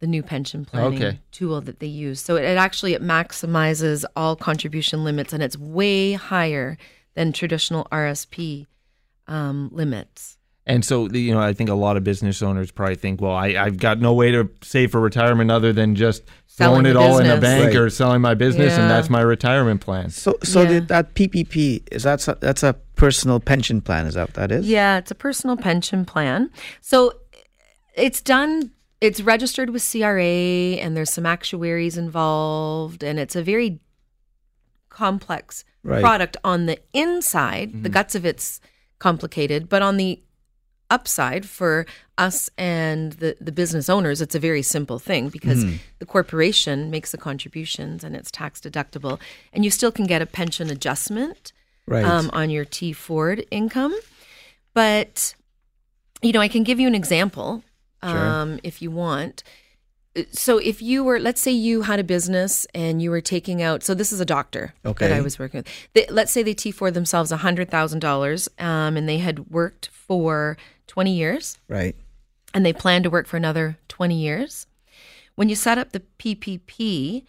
the 0.00 0.06
new 0.06 0.22
pension 0.22 0.66
planning 0.66 1.02
Okay. 1.02 1.20
tool 1.30 1.62
that 1.62 1.80
they 1.80 1.86
use. 1.86 2.20
So 2.20 2.36
it, 2.36 2.44
it 2.44 2.58
actually 2.58 2.92
it 2.92 3.02
maximizes 3.02 4.04
all 4.14 4.36
contribution 4.36 5.04
limits 5.04 5.32
and 5.32 5.42
it's 5.42 5.56
way 5.56 6.12
higher 6.12 6.76
than 7.14 7.32
traditional 7.32 7.86
RSP 7.90 8.66
um, 9.26 9.70
limits. 9.72 10.35
And 10.68 10.84
so, 10.84 11.08
you 11.08 11.32
know, 11.32 11.40
I 11.40 11.52
think 11.52 11.70
a 11.70 11.74
lot 11.74 11.96
of 11.96 12.02
business 12.02 12.42
owners 12.42 12.72
probably 12.72 12.96
think, 12.96 13.20
well, 13.20 13.34
I, 13.34 13.48
I've 13.56 13.78
got 13.78 14.00
no 14.00 14.12
way 14.12 14.32
to 14.32 14.50
save 14.62 14.90
for 14.90 15.00
retirement 15.00 15.50
other 15.50 15.72
than 15.72 15.94
just 15.94 16.24
Selling 16.46 16.82
throwing 16.82 16.86
it 16.86 16.92
the 16.94 16.98
all 16.98 17.18
in 17.18 17.30
a 17.30 17.40
bank 17.40 17.66
Right. 17.66 17.76
or 17.76 17.90
selling 17.90 18.20
my 18.20 18.34
business, 18.34 18.72
and 18.72 18.90
that's 18.90 19.08
my 19.08 19.20
retirement 19.20 19.80
plan. 19.80 20.10
So, 20.10 20.36
so 20.42 20.62
Yeah. 20.62 20.72
the, 20.72 20.80
that 20.86 21.14
PPP 21.14 21.86
is 21.92 22.02
that 22.02 22.26
a, 22.26 22.36
that's 22.40 22.64
a 22.64 22.72
personal 22.96 23.38
pension 23.38 23.80
plan? 23.80 24.06
Is 24.06 24.14
that 24.14 24.28
what 24.28 24.34
that 24.34 24.50
is? 24.50 24.66
Yeah, 24.66 24.98
it's 24.98 25.10
a 25.10 25.14
personal 25.14 25.56
pension 25.56 26.04
plan. 26.04 26.50
So 26.80 27.12
it's 27.94 28.20
done, 28.20 28.72
it's 29.00 29.20
registered 29.20 29.70
with 29.70 29.88
CRA, 29.88 30.22
and 30.24 30.96
there's 30.96 31.12
some 31.12 31.26
actuaries 31.26 31.96
involved, 31.96 33.04
and 33.04 33.20
it's 33.20 33.36
a 33.36 33.42
very 33.42 33.78
complex 34.88 35.64
Right. 35.84 36.00
product 36.00 36.36
on 36.42 36.66
the 36.66 36.80
inside. 36.92 37.70
The 37.70 37.76
mm-hmm. 37.76 37.92
guts 37.92 38.16
of 38.16 38.26
it's 38.26 38.60
complicated, 38.98 39.68
but 39.68 39.82
on 39.82 39.98
the 39.98 40.20
upside 40.90 41.46
for 41.48 41.86
us 42.18 42.48
and 42.56 43.12
the, 43.14 43.36
the 43.40 43.52
business 43.52 43.88
owners, 43.88 44.20
it's 44.20 44.34
a 44.34 44.38
very 44.38 44.62
simple 44.62 44.98
thing 44.98 45.28
because 45.28 45.64
the 45.98 46.06
corporation 46.06 46.90
makes 46.90 47.10
the 47.12 47.18
contributions 47.18 48.02
and 48.04 48.14
it's 48.16 48.30
tax 48.30 48.60
deductible, 48.60 49.18
and 49.52 49.64
you 49.64 49.70
still 49.70 49.92
can 49.92 50.06
get 50.06 50.22
a 50.22 50.26
pension 50.26 50.70
adjustment 50.70 51.52
Right. 51.88 52.04
um, 52.04 52.30
on 52.32 52.50
your 52.50 52.64
T4 52.64 53.46
income. 53.52 53.94
But, 54.74 55.34
you 56.20 56.32
know, 56.32 56.40
I 56.40 56.48
can 56.48 56.64
give 56.64 56.80
you 56.80 56.88
an 56.88 56.94
example 56.96 57.62
um, 58.02 58.58
if 58.64 58.82
you 58.82 58.90
want. 58.90 59.42
So, 60.32 60.58
if 60.58 60.80
you 60.82 61.04
were, 61.04 61.20
let's 61.20 61.40
say 61.40 61.50
you 61.52 61.82
had 61.82 62.00
a 62.00 62.04
business 62.04 62.66
and 62.74 63.00
you 63.02 63.10
were 63.10 63.20
taking 63.20 63.62
out, 63.62 63.82
so 63.82 63.94
this 63.94 64.12
is 64.12 64.20
a 64.20 64.24
doctor 64.24 64.72
that 65.06 65.12
I 65.12 65.20
was 65.20 65.38
working 65.38 65.58
with. 65.58 65.68
They, 65.92 66.06
let's 66.10 66.32
say 66.32 66.42
they 66.42 66.54
T4 66.54 66.92
themselves 66.92 67.30
$100,000 67.30 68.62
um, 68.62 68.96
and 68.96 69.08
they 69.08 69.18
had 69.18 69.50
worked 69.50 69.88
for 69.92 70.56
20 70.96 71.12
years 71.12 71.58
right. 71.68 71.94
and 72.54 72.64
they 72.64 72.72
plan 72.72 73.02
to 73.02 73.10
work 73.10 73.26
for 73.26 73.36
another 73.36 73.76
20 73.88 74.14
years. 74.18 74.66
When 75.34 75.50
you 75.50 75.54
set 75.54 75.76
up 75.76 75.92
the 75.92 76.00
PPP 76.18 77.24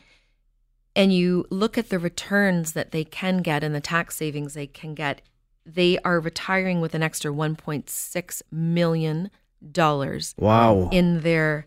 and 0.95 1.13
you 1.13 1.45
look 1.49 1.77
at 1.77 1.89
the 1.89 1.99
returns 1.99 2.71
that 2.71 2.91
they 2.91 3.03
can 3.03 3.39
get 3.39 3.65
and 3.65 3.75
the 3.75 3.81
tax 3.81 4.15
savings 4.15 4.53
they 4.53 4.67
can 4.67 4.93
get, 4.95 5.21
they 5.65 5.99
are 6.05 6.21
retiring 6.21 6.79
with 6.79 6.95
an 6.95 7.03
extra 7.03 7.29
1.6 7.29 8.41
million 8.49 9.29
dollars 9.73 10.33
Wow. 10.37 10.87
in 10.93 11.19
their 11.19 11.65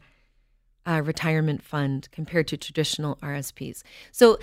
uh, 0.87 1.03
retirement 1.05 1.63
fund 1.63 2.09
compared 2.13 2.49
to 2.49 2.57
traditional 2.57 3.17
RSPs. 3.17 3.83
So 4.11 4.39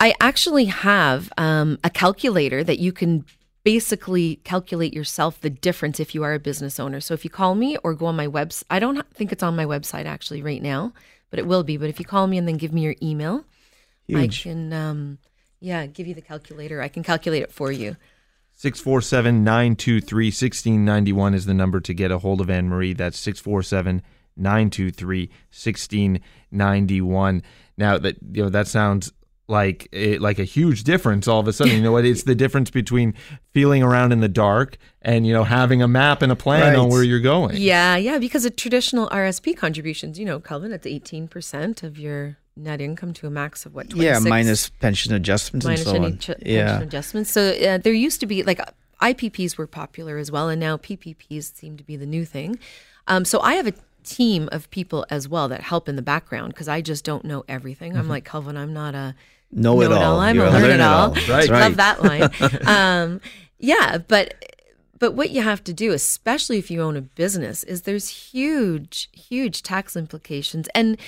I 0.00 0.14
actually 0.18 0.64
have 0.64 1.32
um, 1.38 1.78
a 1.84 1.90
calculator 1.90 2.64
that 2.64 2.80
you 2.80 2.90
can 2.90 3.26
basically 3.62 4.36
calculate 4.36 4.94
yourself 4.94 5.40
the 5.40 5.50
difference 5.50 6.00
if 6.00 6.14
you 6.14 6.22
are 6.22 6.34
a 6.34 6.38
business 6.38 6.80
owner. 6.80 7.00
So 7.00 7.14
if 7.14 7.24
you 7.24 7.30
call 7.30 7.54
me 7.54 7.76
or 7.78 7.94
go 7.94 8.06
on 8.06 8.16
my 8.16 8.26
website, 8.26 8.64
I 8.70 8.78
don't 8.78 9.06
think 9.14 9.32
it's 9.32 9.42
on 9.42 9.56
my 9.56 9.64
website 9.64 10.06
actually 10.06 10.42
right 10.42 10.62
now, 10.62 10.92
but 11.30 11.38
it 11.38 11.46
will 11.46 11.62
be. 11.62 11.76
But 11.76 11.90
if 11.90 11.98
you 11.98 12.04
call 12.04 12.26
me 12.26 12.38
and 12.38 12.48
then 12.48 12.56
give 12.56 12.72
me 12.72 12.82
your 12.82 12.96
email, 13.02 13.44
Huge. 14.06 14.40
I 14.40 14.42
can, 14.42 14.72
um, 14.72 15.18
yeah, 15.60 15.86
give 15.86 16.06
you 16.06 16.14
the 16.14 16.22
calculator. 16.22 16.80
I 16.80 16.88
can 16.88 17.02
calculate 17.02 17.42
it 17.42 17.52
for 17.52 17.70
you. 17.70 17.96
647 18.54 19.44
923 19.44 20.26
1691 20.26 21.34
is 21.34 21.46
the 21.46 21.54
number 21.54 21.80
to 21.80 21.94
get 21.94 22.10
a 22.10 22.18
hold 22.18 22.42
of 22.42 22.50
Anne 22.50 22.68
Marie. 22.68 22.92
That's 22.92 23.18
647 23.18 24.02
923 24.36 25.28
1691. 25.28 27.42
Now, 27.78 27.98
that 27.98 28.16
you 28.32 28.42
know, 28.42 28.48
that 28.50 28.68
sounds 28.68 29.12
like 29.50 29.88
it, 29.92 30.20
like 30.20 30.38
a 30.38 30.44
huge 30.44 30.84
difference 30.84 31.28
all 31.28 31.40
of 31.40 31.48
a 31.48 31.52
sudden. 31.52 31.74
You 31.74 31.82
know 31.82 31.92
what? 31.92 32.04
It's 32.04 32.22
the 32.22 32.34
difference 32.34 32.70
between 32.70 33.14
feeling 33.52 33.82
around 33.82 34.12
in 34.12 34.20
the 34.20 34.28
dark 34.28 34.78
and, 35.02 35.26
you 35.26 35.32
know, 35.32 35.44
having 35.44 35.82
a 35.82 35.88
map 35.88 36.22
and 36.22 36.30
a 36.30 36.36
plan 36.36 36.76
on 36.76 36.88
where 36.88 37.02
you're 37.02 37.20
going. 37.20 37.56
Yeah, 37.56 37.96
yeah, 37.96 38.18
because 38.18 38.44
of 38.44 38.56
traditional 38.56 39.08
RSP 39.10 39.56
contributions, 39.56 40.18
you 40.18 40.24
know, 40.24 40.40
Kelvin, 40.40 40.72
it's 40.72 40.86
18% 40.86 41.82
of 41.82 41.98
your 41.98 42.36
net 42.56 42.80
income 42.80 43.12
to 43.14 43.26
a 43.26 43.30
max 43.30 43.66
of 43.66 43.74
what, 43.74 43.90
26? 43.90 44.24
Yeah, 44.24 44.28
minus 44.28 44.68
pension 44.68 45.12
adjustments 45.14 45.66
minus 45.66 45.80
and 45.80 45.88
so 45.88 45.96
any 45.96 46.06
on. 46.06 46.18
ch- 46.18 46.30
yeah. 46.46 46.66
pension 46.66 46.88
adjustments. 46.88 47.30
So 47.30 47.50
uh, 47.50 47.78
there 47.78 47.92
used 47.92 48.20
to 48.20 48.26
be 48.26 48.42
like 48.42 48.60
IPPs 49.00 49.56
were 49.56 49.66
popular 49.66 50.18
as 50.18 50.30
well, 50.30 50.48
and 50.48 50.60
now 50.60 50.76
PPPs 50.76 51.54
seem 51.54 51.76
to 51.76 51.84
be 51.84 51.96
the 51.96 52.06
new 52.06 52.24
thing. 52.24 52.58
Um, 53.06 53.24
so 53.24 53.40
I 53.40 53.54
have 53.54 53.66
a 53.66 53.74
team 54.04 54.48
of 54.52 54.70
people 54.70 55.06
as 55.10 55.28
well 55.28 55.48
that 55.48 55.62
help 55.62 55.88
in 55.88 55.96
the 55.96 56.02
background 56.02 56.52
because 56.52 56.68
I 56.68 56.80
just 56.80 57.04
don't 57.04 57.24
know 57.24 57.44
everything. 57.48 57.96
I'm 57.96 58.08
like 58.08 58.24
Kelvin, 58.24 58.56
I'm 58.56 58.72
not 58.72 58.94
a 58.94 59.14
Know 59.52 59.80
it 59.82 59.90
all. 59.92 60.20
I'm 60.20 60.36
You're 60.36 60.46
a 60.46 60.50
learn 60.50 60.70
it 60.70 60.80
all. 60.80 61.10
That's 61.10 61.28
Right. 61.28 61.48
right. 61.50 61.60
Love 61.62 61.76
that 61.76 62.02
line. 62.66 62.66
um, 62.66 63.20
yeah, 63.58 63.98
but 63.98 64.34
but 64.98 65.14
what 65.14 65.30
you 65.30 65.42
have 65.42 65.64
to 65.64 65.72
do, 65.72 65.92
especially 65.92 66.58
if 66.58 66.70
you 66.70 66.82
own 66.82 66.96
a 66.96 67.00
business, 67.00 67.64
is 67.64 67.82
there's 67.82 68.08
huge, 68.08 69.08
huge 69.12 69.62
tax 69.62 69.96
implications 69.96 70.68
and 70.74 70.98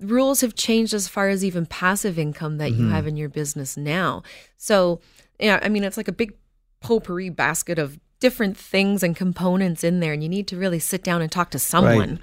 rules 0.00 0.40
have 0.40 0.54
changed 0.54 0.94
as 0.94 1.08
far 1.08 1.28
as 1.28 1.44
even 1.44 1.66
passive 1.66 2.18
income 2.18 2.56
that 2.58 2.72
you 2.72 2.88
have 2.88 3.06
in 3.06 3.16
your 3.16 3.28
business 3.28 3.76
now. 3.76 4.22
So, 4.56 5.00
yeah, 5.38 5.60
I 5.62 5.68
mean, 5.68 5.84
it's 5.84 5.98
like 5.98 6.08
a 6.08 6.12
big 6.12 6.34
potpourri 6.80 7.28
basket 7.28 7.78
of 7.78 7.98
different 8.20 8.56
things 8.56 9.02
and 9.02 9.14
components 9.14 9.84
in 9.84 10.00
there, 10.00 10.14
and 10.14 10.22
you 10.22 10.28
need 10.30 10.46
to 10.48 10.56
really 10.56 10.78
sit 10.78 11.02
down 11.04 11.20
and 11.20 11.30
talk 11.30 11.50
to 11.50 11.58
someone. 11.58 12.20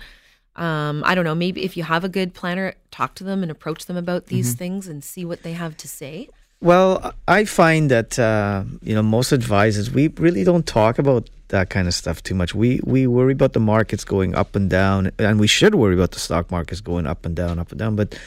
Um, 0.55 1.03
I 1.05 1.15
don't 1.15 1.25
know, 1.25 1.35
maybe 1.35 1.63
if 1.63 1.75
you 1.75 1.83
have 1.83 2.03
a 2.03 2.09
good 2.09 2.33
planner, 2.33 2.75
talk 2.91 3.15
to 3.15 3.23
them 3.23 3.41
and 3.41 3.51
approach 3.51 3.85
them 3.85 3.97
about 3.97 4.27
these 4.27 4.53
things 4.53 4.87
and 4.87 5.03
see 5.03 5.25
what 5.25 5.43
they 5.43 5.53
have 5.53 5.75
to 5.77 5.87
say. 5.87 6.29
Well, 6.61 7.13
I 7.27 7.43
find 7.45 7.91
that 7.91 8.17
uh, 8.17 8.63
you 8.81 8.95
know 8.95 9.03
most 9.03 9.33
advisors 9.33 9.91
we 9.91 10.07
really 10.07 10.45
don't 10.45 10.65
talk 10.65 10.97
about 10.97 11.29
that 11.49 11.69
kind 11.69 11.89
of 11.89 11.93
stuff 11.93 12.23
too 12.23 12.35
much. 12.35 12.55
We 12.55 12.79
we 12.85 13.05
worry 13.05 13.33
about 13.33 13.51
the 13.51 13.59
markets 13.59 14.05
going 14.05 14.33
up 14.33 14.55
and 14.55 14.69
down, 14.69 15.11
and 15.19 15.41
we 15.41 15.47
should 15.47 15.75
worry 15.75 15.93
about 15.93 16.11
the 16.11 16.19
stock 16.19 16.49
markets 16.51 16.79
going 16.79 17.05
up 17.05 17.25
and 17.25 17.35
down, 17.35 17.59
up 17.59 17.71
and 17.71 17.79
down. 17.79 17.97
But 17.97 18.17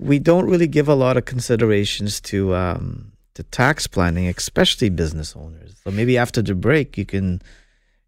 we 0.00 0.18
don't 0.18 0.46
really 0.50 0.66
give 0.66 0.88
a 0.88 0.94
lot 0.94 1.16
of 1.16 1.24
considerations 1.24 2.20
to 2.22 2.54
um, 2.56 3.12
to 3.34 3.42
tax 3.44 3.86
planning, 3.86 4.28
especially 4.28 4.88
business 4.88 5.36
owners. 5.36 5.74
So 5.84 5.90
maybe 5.90 6.16
after 6.18 6.42
the 6.42 6.54
break, 6.54 6.96
you 6.96 7.04
can, 7.04 7.42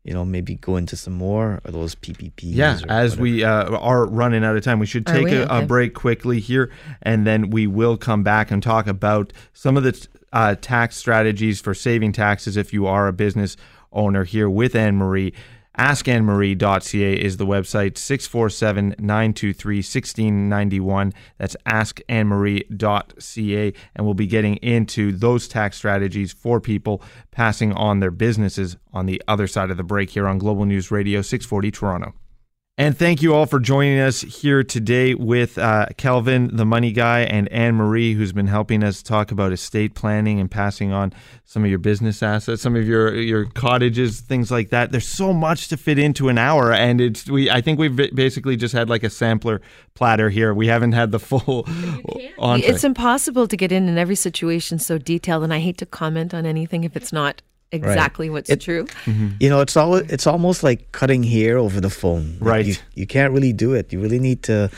you 0.07 0.15
know, 0.15 0.25
maybe 0.25 0.55
go 0.55 0.77
into 0.77 0.97
some 0.97 1.15
more 1.15 1.61
of 1.65 1.73
those 1.73 1.97
PPPs. 1.97 2.55
Yeah, 2.55 2.79
or 2.85 2.91
as 2.91 3.17
we 3.17 3.43
uh, 3.43 3.77
are 3.77 4.07
running 4.07 4.45
out 4.45 4.57
of 4.57 4.63
time, 4.63 4.79
we 4.79 4.87
should 4.87 5.05
take 5.05 5.25
we? 5.25 5.33
a, 5.35 5.49
a 5.49 5.67
break 5.67 5.95
quickly 5.95 6.39
here, 6.39 6.71
and 7.03 7.27
then 7.27 7.51
we 7.51 7.67
will 7.67 7.97
come 7.97 8.23
back 8.23 8.53
and 8.53 8.63
talk 8.63 8.87
about 8.87 9.33
some 9.53 9.77
of 9.77 9.83
the 9.83 10.07
uh, 10.33 10.55
tax 10.61 10.97
strategies 10.97 11.61
for 11.61 11.75
saving 11.75 12.13
taxes 12.13 12.57
if 12.57 12.73
you 12.73 12.87
are 12.87 13.09
a 13.09 13.13
business 13.13 13.57
owner 13.93 14.23
here 14.23 14.49
with 14.49 14.77
Anne 14.77 14.97
Marie. 14.97 15.33
AskAnneMarie.ca 15.79 17.21
is 17.21 17.37
the 17.37 17.47
website, 17.47 17.99
647 17.99 18.95
923 18.99 19.77
1691. 19.77 21.13
That's 21.39 21.57
AskAnneMarie.ca. 21.67 23.73
And 23.95 24.07
we'll 24.07 24.15
be 24.15 24.27
getting 24.27 24.57
into 24.57 25.13
those 25.13 25.47
tax 25.49 25.77
strategies 25.77 26.33
for 26.33 26.59
people 26.61 27.03
passing 27.31 27.75
on 27.75 28.01
their 28.01 28.11
businesses 28.11 28.77
on 28.93 29.07
the 29.07 29.23
other 29.29 29.47
side 29.47 29.71
of 29.71 29.77
the 29.77 29.85
break 29.85 30.11
here 30.11 30.27
on 30.27 30.39
Global 30.39 30.65
News 30.65 30.91
Radio 30.91 31.21
640 31.21 31.71
Toronto. 31.71 32.15
And 32.79 32.97
thank 32.97 33.23
you 33.23 33.35
all 33.35 33.47
for 33.47 33.59
joining 33.59 34.01
us 34.01 34.21
here 34.21 34.63
today 34.63 35.15
with 35.15 35.57
uh, 35.57 35.87
Kelvin, 35.97 36.55
the 36.59 36.67
money 36.67 36.93
guy, 36.93 37.21
and 37.21 37.49
Anne 37.49 37.75
Marie, 37.75 38.13
who's 38.13 38.35
been 38.35 38.49
helping 38.49 38.85
us 38.85 39.03
talk 39.03 39.31
about 39.31 39.51
estate 39.51 39.95
planning 39.95 40.39
and 40.41 40.51
passing 40.51 40.93
on 40.93 41.15
some 41.47 41.65
of 41.65 41.71
your 41.71 41.79
business 41.79 42.23
assets, 42.23 42.61
some 42.61 42.77
of 42.77 42.87
your 42.87 43.15
your 43.15 43.47
cottages, 43.47 44.21
things 44.21 44.51
like 44.51 44.69
that. 44.69 44.93
There's 44.93 45.09
so 45.09 45.33
much 45.33 45.69
to 45.69 45.79
fit 45.79 45.99
into 45.99 46.29
an 46.29 46.37
hour, 46.37 46.71
and 46.71 47.01
it's 47.01 47.31
we. 47.31 47.49
I 47.49 47.63
think 47.63 47.79
we've 47.79 47.97
basically 48.15 48.57
just 48.57 48.75
had 48.75 48.91
like 48.91 49.05
a 49.05 49.11
sampler 49.11 49.63
platter 49.95 50.29
here. 50.29 50.53
We 50.53 50.67
haven't 50.67 50.93
had 50.93 51.13
the 51.13 51.19
full 51.19 51.65
entree. 52.39 52.69
It's 52.69 52.85
impossible 52.85 53.49
to 53.49 53.57
get 53.57 53.73
in 53.73 53.89
in 53.89 53.97
every 53.97 54.17
situation 54.17 54.79
so 54.79 54.99
detailed, 54.99 55.45
and 55.45 55.55
I 55.55 55.61
hate 55.61 55.79
to 55.79 55.87
comment 55.87 56.35
on 56.35 56.45
anything 56.45 56.85
if 56.85 56.95
it's 56.95 57.11
not 57.11 57.41
exactly 57.73 58.31
what's 58.31 58.51
It- 58.51 58.61
true. 58.61 58.87
You 59.41 59.49
know, 59.51 59.61
it's 59.61 59.77
all 59.77 59.97
it's 59.97 60.27
almost 60.27 60.63
like 60.63 60.93
cutting 60.93 61.23
hair 61.23 61.59
over 61.59 61.81
the 61.81 61.91
phone. 61.91 62.37
Like, 62.41 62.49
Right. 62.51 62.67
You, 62.67 62.75
you 62.95 63.07
can't 63.07 63.33
really 63.33 63.53
do 63.53 63.75
it. 63.75 63.93
You 63.93 64.01
really 64.01 64.19
need 64.21 64.43
to, 64.45 64.71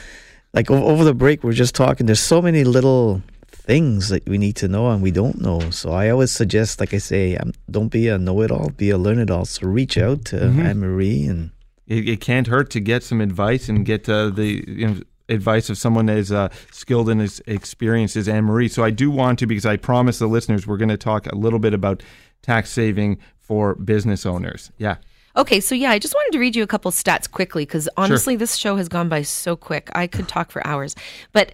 like 0.54 0.70
over 0.70 1.04
the 1.04 1.14
break, 1.14 1.44
we're 1.44 1.52
just 1.52 1.74
talking. 1.74 2.06
There's 2.06 2.20
so 2.20 2.40
many 2.42 2.64
little 2.64 3.22
things 3.50 4.08
that 4.08 4.26
we 4.26 4.38
need 4.38 4.56
to 4.56 4.68
know 4.68 4.88
and 4.90 5.02
we 5.02 5.10
don't 5.10 5.40
know. 5.40 5.70
So 5.70 5.92
I 5.92 6.08
always 6.08 6.30
suggest, 6.32 6.80
like 6.80 6.94
I 6.94 6.98
say, 6.98 7.36
um, 7.36 7.52
don't 7.70 7.88
be 7.88 8.08
a 8.08 8.16
know-it-all, 8.16 8.70
be 8.70 8.88
a 8.90 8.96
learn-it-all. 8.98 9.44
So 9.44 9.66
reach 9.66 9.98
out 9.98 10.24
to 10.26 10.36
Mm-hmm. 10.36 10.60
Anne 10.66 10.78
Marie 10.80 11.26
and 11.26 11.50
it, 11.86 12.08
it 12.08 12.20
can't 12.22 12.46
hurt 12.46 12.70
to 12.70 12.80
get 12.80 13.02
some 13.02 13.20
advice 13.20 13.68
and 13.68 13.84
get 13.84 14.08
uh, 14.08 14.30
the 14.30 14.64
you 14.66 14.86
know, 14.88 15.00
advice 15.28 15.68
of 15.68 15.76
someone 15.76 16.08
as 16.08 16.32
uh, 16.32 16.48
skilled 16.72 17.10
and 17.10 17.20
as 17.20 17.42
experienced 17.46 18.16
as 18.16 18.26
Anne 18.26 18.44
Marie. 18.44 18.68
So 18.68 18.82
I 18.82 18.90
do 18.90 19.10
want 19.10 19.38
to, 19.40 19.46
because 19.46 19.66
I 19.66 19.76
promised 19.76 20.18
the 20.18 20.26
listeners 20.28 20.66
we're 20.66 20.78
going 20.78 20.88
to 20.88 20.96
talk 20.96 21.26
a 21.26 21.34
little 21.36 21.58
bit 21.58 21.74
about 21.74 22.02
tax 22.42 22.70
saving 22.70 23.18
for 23.38 23.74
business 23.76 24.26
owners. 24.26 24.70
Yeah. 24.78 24.96
Okay, 25.36 25.60
so 25.60 25.74
yeah, 25.74 25.90
I 25.90 25.98
just 25.98 26.14
wanted 26.14 26.32
to 26.32 26.38
read 26.40 26.56
you 26.56 26.62
a 26.62 26.66
couple 26.66 26.90
stats 26.90 27.30
quickly 27.30 27.64
because 27.64 27.88
honestly, 27.96 28.34
this 28.36 28.56
show 28.56 28.76
has 28.76 28.88
gone 28.88 29.08
by 29.08 29.22
so 29.22 29.54
quick. 29.56 29.88
I 29.94 30.06
could 30.06 30.26
talk 30.28 30.50
for 30.50 30.66
hours, 30.66 30.96
but 31.32 31.52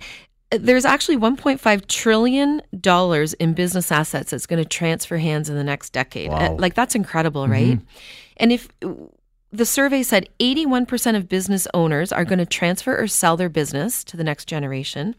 uh, 0.53 0.59
there's 0.61 0.85
actually 0.87 1.19
1.5 1.19 1.87
trillion 1.87 2.63
dollars 2.81 3.35
in 3.35 3.53
business 3.53 3.93
assets 3.93 4.31
that's 4.31 4.47
going 4.47 4.63
to 4.63 4.69
transfer 4.69 5.19
hands 5.19 5.51
in 5.51 5.57
the 5.57 5.65
next 5.65 5.93
decade. 5.93 6.31
Uh, 6.31 6.35
Wow. 6.53 6.57
like 6.59 6.75
that's 6.75 6.95
incredible, 6.95 7.47
right? 7.47 7.79
And 8.39 8.53
if 8.53 8.69
the 9.53 9.67
survey 9.67 10.03
said 10.03 10.29
81% 10.41 11.15
of 11.17 11.29
business 11.29 11.69
owners 11.75 12.11
are 12.11 12.25
going 12.25 12.41
to 12.41 12.47
transfer 12.47 12.99
or 12.99 13.07
sell 13.07 13.37
their 13.37 13.49
business 13.49 14.03
to 14.05 14.17
the 14.17 14.25
next 14.25 14.47
generation. 14.47 15.15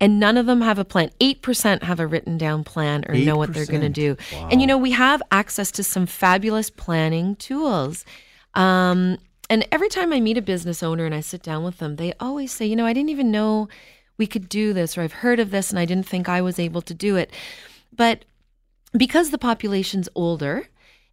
And 0.00 0.20
none 0.20 0.36
of 0.36 0.46
them 0.46 0.60
have 0.60 0.78
a 0.78 0.84
plan. 0.84 1.10
8% 1.20 1.82
have 1.82 1.98
a 1.98 2.06
written 2.06 2.38
down 2.38 2.62
plan 2.62 3.04
or 3.08 3.16
know 3.16 3.36
what 3.36 3.52
they're 3.52 3.66
going 3.66 3.80
to 3.80 3.88
8%. 3.88 3.92
do. 3.92 4.16
And 4.50 4.60
you 4.60 4.66
know, 4.66 4.78
we 4.78 4.92
have 4.92 5.20
access 5.32 5.72
to 5.72 5.82
some 5.82 6.06
fabulous 6.06 6.70
planning 6.70 7.34
tools. 7.36 8.04
Um, 8.54 9.18
and 9.50 9.66
every 9.72 9.88
time 9.88 10.12
I 10.12 10.20
meet 10.20 10.38
a 10.38 10.42
business 10.42 10.82
owner 10.82 11.04
and 11.04 11.14
I 11.14 11.20
sit 11.20 11.42
down 11.42 11.64
with 11.64 11.78
them, 11.78 11.96
they 11.96 12.12
always 12.20 12.52
say, 12.52 12.66
you 12.66 12.76
know, 12.76 12.86
I 12.86 12.92
didn't 12.92 13.10
even 13.10 13.30
know 13.30 13.68
we 14.18 14.26
could 14.26 14.48
do 14.48 14.72
this, 14.72 14.98
or 14.98 15.02
I've 15.02 15.12
heard 15.12 15.40
of 15.40 15.50
this 15.50 15.70
and 15.70 15.78
I 15.78 15.84
didn't 15.84 16.06
think 16.06 16.28
I 16.28 16.42
was 16.42 16.58
able 16.58 16.82
to 16.82 16.94
do 16.94 17.16
it. 17.16 17.32
But 17.94 18.24
because 18.92 19.30
the 19.30 19.38
population's 19.38 20.08
older 20.14 20.68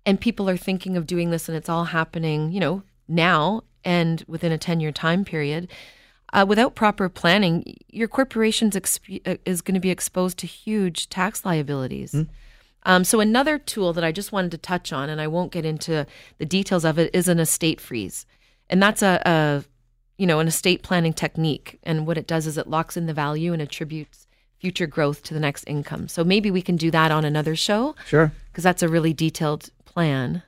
and 0.06 0.20
people 0.20 0.50
are 0.50 0.58
thinking 0.58 0.98
of 0.98 1.08
doing 1.08 1.30
this 1.30 1.48
and 1.48 1.58
it's 1.58 1.70
all 1.70 1.86
happening, 1.86 2.52
you 2.52 2.60
know, 2.60 2.84
now 3.08 3.62
and 3.84 4.24
within 4.28 4.52
a 4.52 4.58
10 4.58 4.80
year 4.80 4.92
time 4.92 5.24
period, 5.24 5.70
uh, 6.36 6.46
without 6.46 6.76
proper 6.76 7.08
planning, 7.08 7.78
your 7.90 8.08
corporation's 8.08 8.76
exp- 8.76 9.22
uh, 9.26 9.38
is 9.46 9.62
going 9.62 9.74
to 9.74 9.80
be 9.80 9.90
exposed 9.90 10.38
to 10.40 10.48
huge 10.48 11.10
tax 11.10 11.46
liabilities. 11.46 12.14
Um, 12.84 13.04
so 13.04 13.20
another 13.20 13.58
tool 13.58 13.94
that 13.94 14.04
I 14.04 14.12
just 14.12 14.32
wanted 14.32 14.52
to 14.52 14.58
touch 14.58 14.94
on, 14.94 15.10
and 15.10 15.20
I 15.20 15.28
won't 15.28 15.52
get 15.52 15.66
into 15.66 16.06
the 16.38 16.46
details 16.46 16.86
of 16.86 17.00
it, 17.00 17.10
is 17.16 17.28
an 17.28 17.40
estate 17.40 17.80
freeze, 17.82 18.26
and 18.70 18.84
that's 18.84 19.02
a, 19.02 19.22
a 19.26 19.64
you 20.18 20.28
know 20.28 20.40
an 20.40 20.48
estate 20.48 20.84
planning 20.84 21.14
technique. 21.14 21.80
And 21.84 22.06
what 22.06 22.18
it 22.18 22.28
does 22.28 22.46
is 22.46 22.58
it 22.58 22.68
locks 22.68 22.96
in 22.96 23.06
the 23.06 23.14
value 23.14 23.54
and 23.54 23.62
attributes 23.62 24.28
future 24.60 24.88
growth 24.88 25.24
to 25.24 25.34
the 25.34 25.40
next 25.40 25.64
income. 25.66 26.08
So 26.08 26.24
maybe 26.24 26.52
we 26.52 26.62
can 26.62 26.76
do 26.76 26.92
that 26.92 27.12
on 27.12 27.24
another 27.26 27.56
show 27.56 27.96
sure. 28.08 28.32
because 28.52 28.64
that's 28.64 28.84
a 28.84 28.90
really 28.90 29.14
detailed 29.14 29.70
plan. 29.86 30.44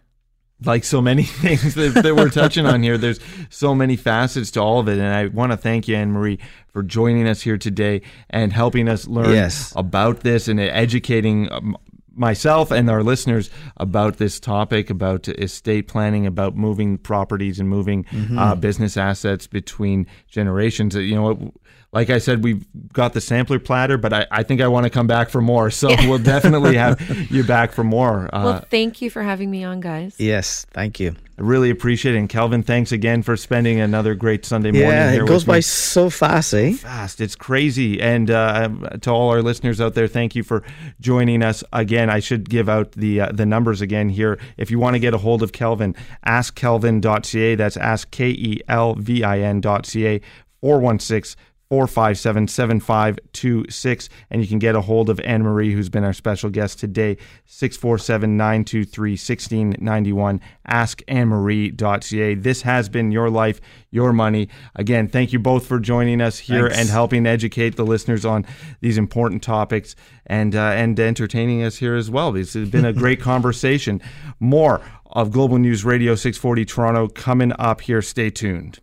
Like 0.66 0.84
so 0.84 1.02
many 1.02 1.24
things 1.44 1.76
that, 1.76 1.94
that 2.04 2.16
we're 2.16 2.30
touching 2.30 2.66
on 2.66 2.82
here. 2.84 2.98
There's 2.98 3.20
so 3.50 3.76
many 3.76 3.96
facets 3.96 4.52
to 4.52 4.62
all 4.62 4.80
of 4.80 4.88
it, 4.88 4.98
and 5.00 5.08
I 5.08 5.28
want 5.28 5.52
to 5.52 5.58
thank 5.58 5.88
you, 5.88 5.96
Anne 5.96 6.12
Marie, 6.12 6.40
for 6.74 6.84
joining 6.84 7.28
us 7.28 7.42
here 7.42 7.58
today 7.58 8.02
and 8.30 8.52
helping 8.54 8.88
us 8.90 9.08
learn 9.08 9.32
Yes. 9.32 9.74
about 9.76 10.22
this 10.22 10.48
and 10.48 10.60
educating 10.60 11.52
um, 11.52 11.78
myself 12.16 12.72
and 12.72 12.90
our 12.90 13.04
listeners 13.04 13.50
about 13.78 14.18
this 14.18 14.40
topic, 14.40 14.90
about 14.90 15.28
estate 15.28 15.88
planning, 15.88 16.26
about 16.26 16.56
moving 16.56 16.98
properties 16.98 17.60
and 17.60 17.70
moving 17.70 18.06
uh, 18.38 18.56
business 18.56 18.98
assets 18.98 19.46
between 19.48 20.08
generations. 20.28 20.96
You 20.96 21.16
know. 21.16 21.54
Like 21.94 22.10
I 22.10 22.18
said, 22.18 22.44
we've 22.44 22.66
got 22.92 23.14
the 23.14 23.22
sampler 23.22 23.60
platter, 23.60 23.98
but 23.98 24.12
I, 24.12 24.28
I 24.30 24.44
think 24.44 24.60
I 24.60 24.68
want 24.68 24.84
to 24.84 24.90
come 24.90 25.08
back 25.08 25.30
for 25.30 25.40
more. 25.42 25.72
So 25.72 25.88
we'll 25.88 26.18
definitely 26.20 26.76
have 26.76 27.00
you 27.32 27.44
back 27.46 27.72
for 27.72 27.84
more. 27.84 28.30
Uh, 28.36 28.44
well, 28.44 28.66
thank 28.70 29.02
you 29.02 29.10
for 29.10 29.24
having 29.24 29.50
me 29.50 29.64
on, 29.64 29.80
guys. 29.80 30.16
Yes, 30.20 30.66
thank 30.72 31.00
you. 31.00 31.16
I 31.40 31.44
really 31.44 31.70
appreciate 31.70 32.16
it. 32.16 32.18
And 32.18 32.28
Kelvin, 32.28 32.62
thanks 32.64 32.92
again 32.92 33.22
for 33.24 33.38
spending 33.38 33.80
another 33.80 34.16
great 34.16 34.44
Sunday 34.44 34.72
morning 34.72 34.90
Yeah, 34.90 35.12
here 35.12 35.24
it 35.24 35.28
goes 35.28 35.44
with 35.44 35.48
by 35.48 35.56
me. 35.58 35.62
so 35.62 36.10
fast, 36.10 36.54
eh? 36.54 36.74
Fast. 36.74 37.22
It's 37.22 37.36
crazy. 37.36 38.02
And 38.02 38.30
uh, 38.32 38.70
to 39.02 39.12
all 39.12 39.30
our 39.30 39.42
listeners 39.42 39.80
out 39.80 39.94
there, 39.94 40.08
thank 40.08 40.36
you 40.36 40.44
for 40.44 40.64
joining 41.00 41.42
us 41.42 41.64
again. 41.72 42.10
I 42.10 42.20
should 42.20 42.50
give 42.50 42.68
out 42.68 42.92
the 42.94 43.22
uh, 43.22 43.32
the 43.32 43.46
numbers 43.46 43.82
again 43.82 44.10
here. 44.10 44.40
If 44.58 44.72
you 44.72 44.80
want 44.80 44.96
to 44.96 45.00
get 45.00 45.14
a 45.14 45.20
hold 45.20 45.42
of 45.44 45.52
Kelvin, 45.54 45.96
askkelvin.ca. 46.26 47.56
That's 47.56 47.78
ask 47.78 48.12
K 48.12 48.30
E 48.30 48.62
L 48.68 48.96
V 48.96 49.24
I 49.24 49.40
N.ca. 49.40 50.22
416 50.62 51.36
457 51.70 52.48
7526. 52.48 54.10
And 54.30 54.42
you 54.42 54.48
can 54.48 54.60
get 54.60 54.76
a 54.76 54.82
hold 54.82 55.10
of 55.10 55.20
Anne 55.22 55.44
Marie, 55.44 55.74
who's 55.74 55.90
been 55.90 56.04
our 56.04 56.14
special 56.14 56.50
guest 56.50 56.80
today, 56.80 57.18
647 57.46 58.38
923 58.38 59.12
1691. 59.12 60.42
AskAnneMarie.ca. 60.68 62.36
This 62.36 62.62
has 62.62 62.90
been 62.90 63.12
Your 63.12 63.30
Life, 63.30 63.60
Your 63.92 64.14
Money. 64.14 64.50
Again, 64.76 65.08
thank 65.08 65.34
you 65.34 65.40
both 65.40 65.66
for 65.66 65.80
joining 65.80 66.22
us 66.22 66.40
here 66.40 66.68
Thanks. 66.68 66.78
and 66.80 66.90
helping 66.90 67.26
educate 67.26 67.76
the 67.76 67.86
listeners 67.86 68.26
on 68.26 68.46
these 68.82 68.98
important 68.98 69.44
topics 69.44 69.96
and, 70.26 70.56
uh, 70.56 70.72
and 70.72 71.00
entertaining 71.00 71.64
us 71.64 71.78
here 71.78 71.96
as 71.96 72.10
well. 72.10 72.32
This 72.32 72.54
has 72.54 72.70
been 72.70 72.86
a 72.86 72.94
great 72.98 73.20
conversation. 73.20 74.02
More 74.40 74.82
of 75.08 75.32
Global 75.32 75.58
News 75.58 75.84
Radio 75.84 76.16
640 76.16 76.66
Toronto 76.66 77.08
coming 77.08 77.54
up 77.58 77.82
here. 77.82 78.02
Stay 78.02 78.30
tuned. 78.30 78.80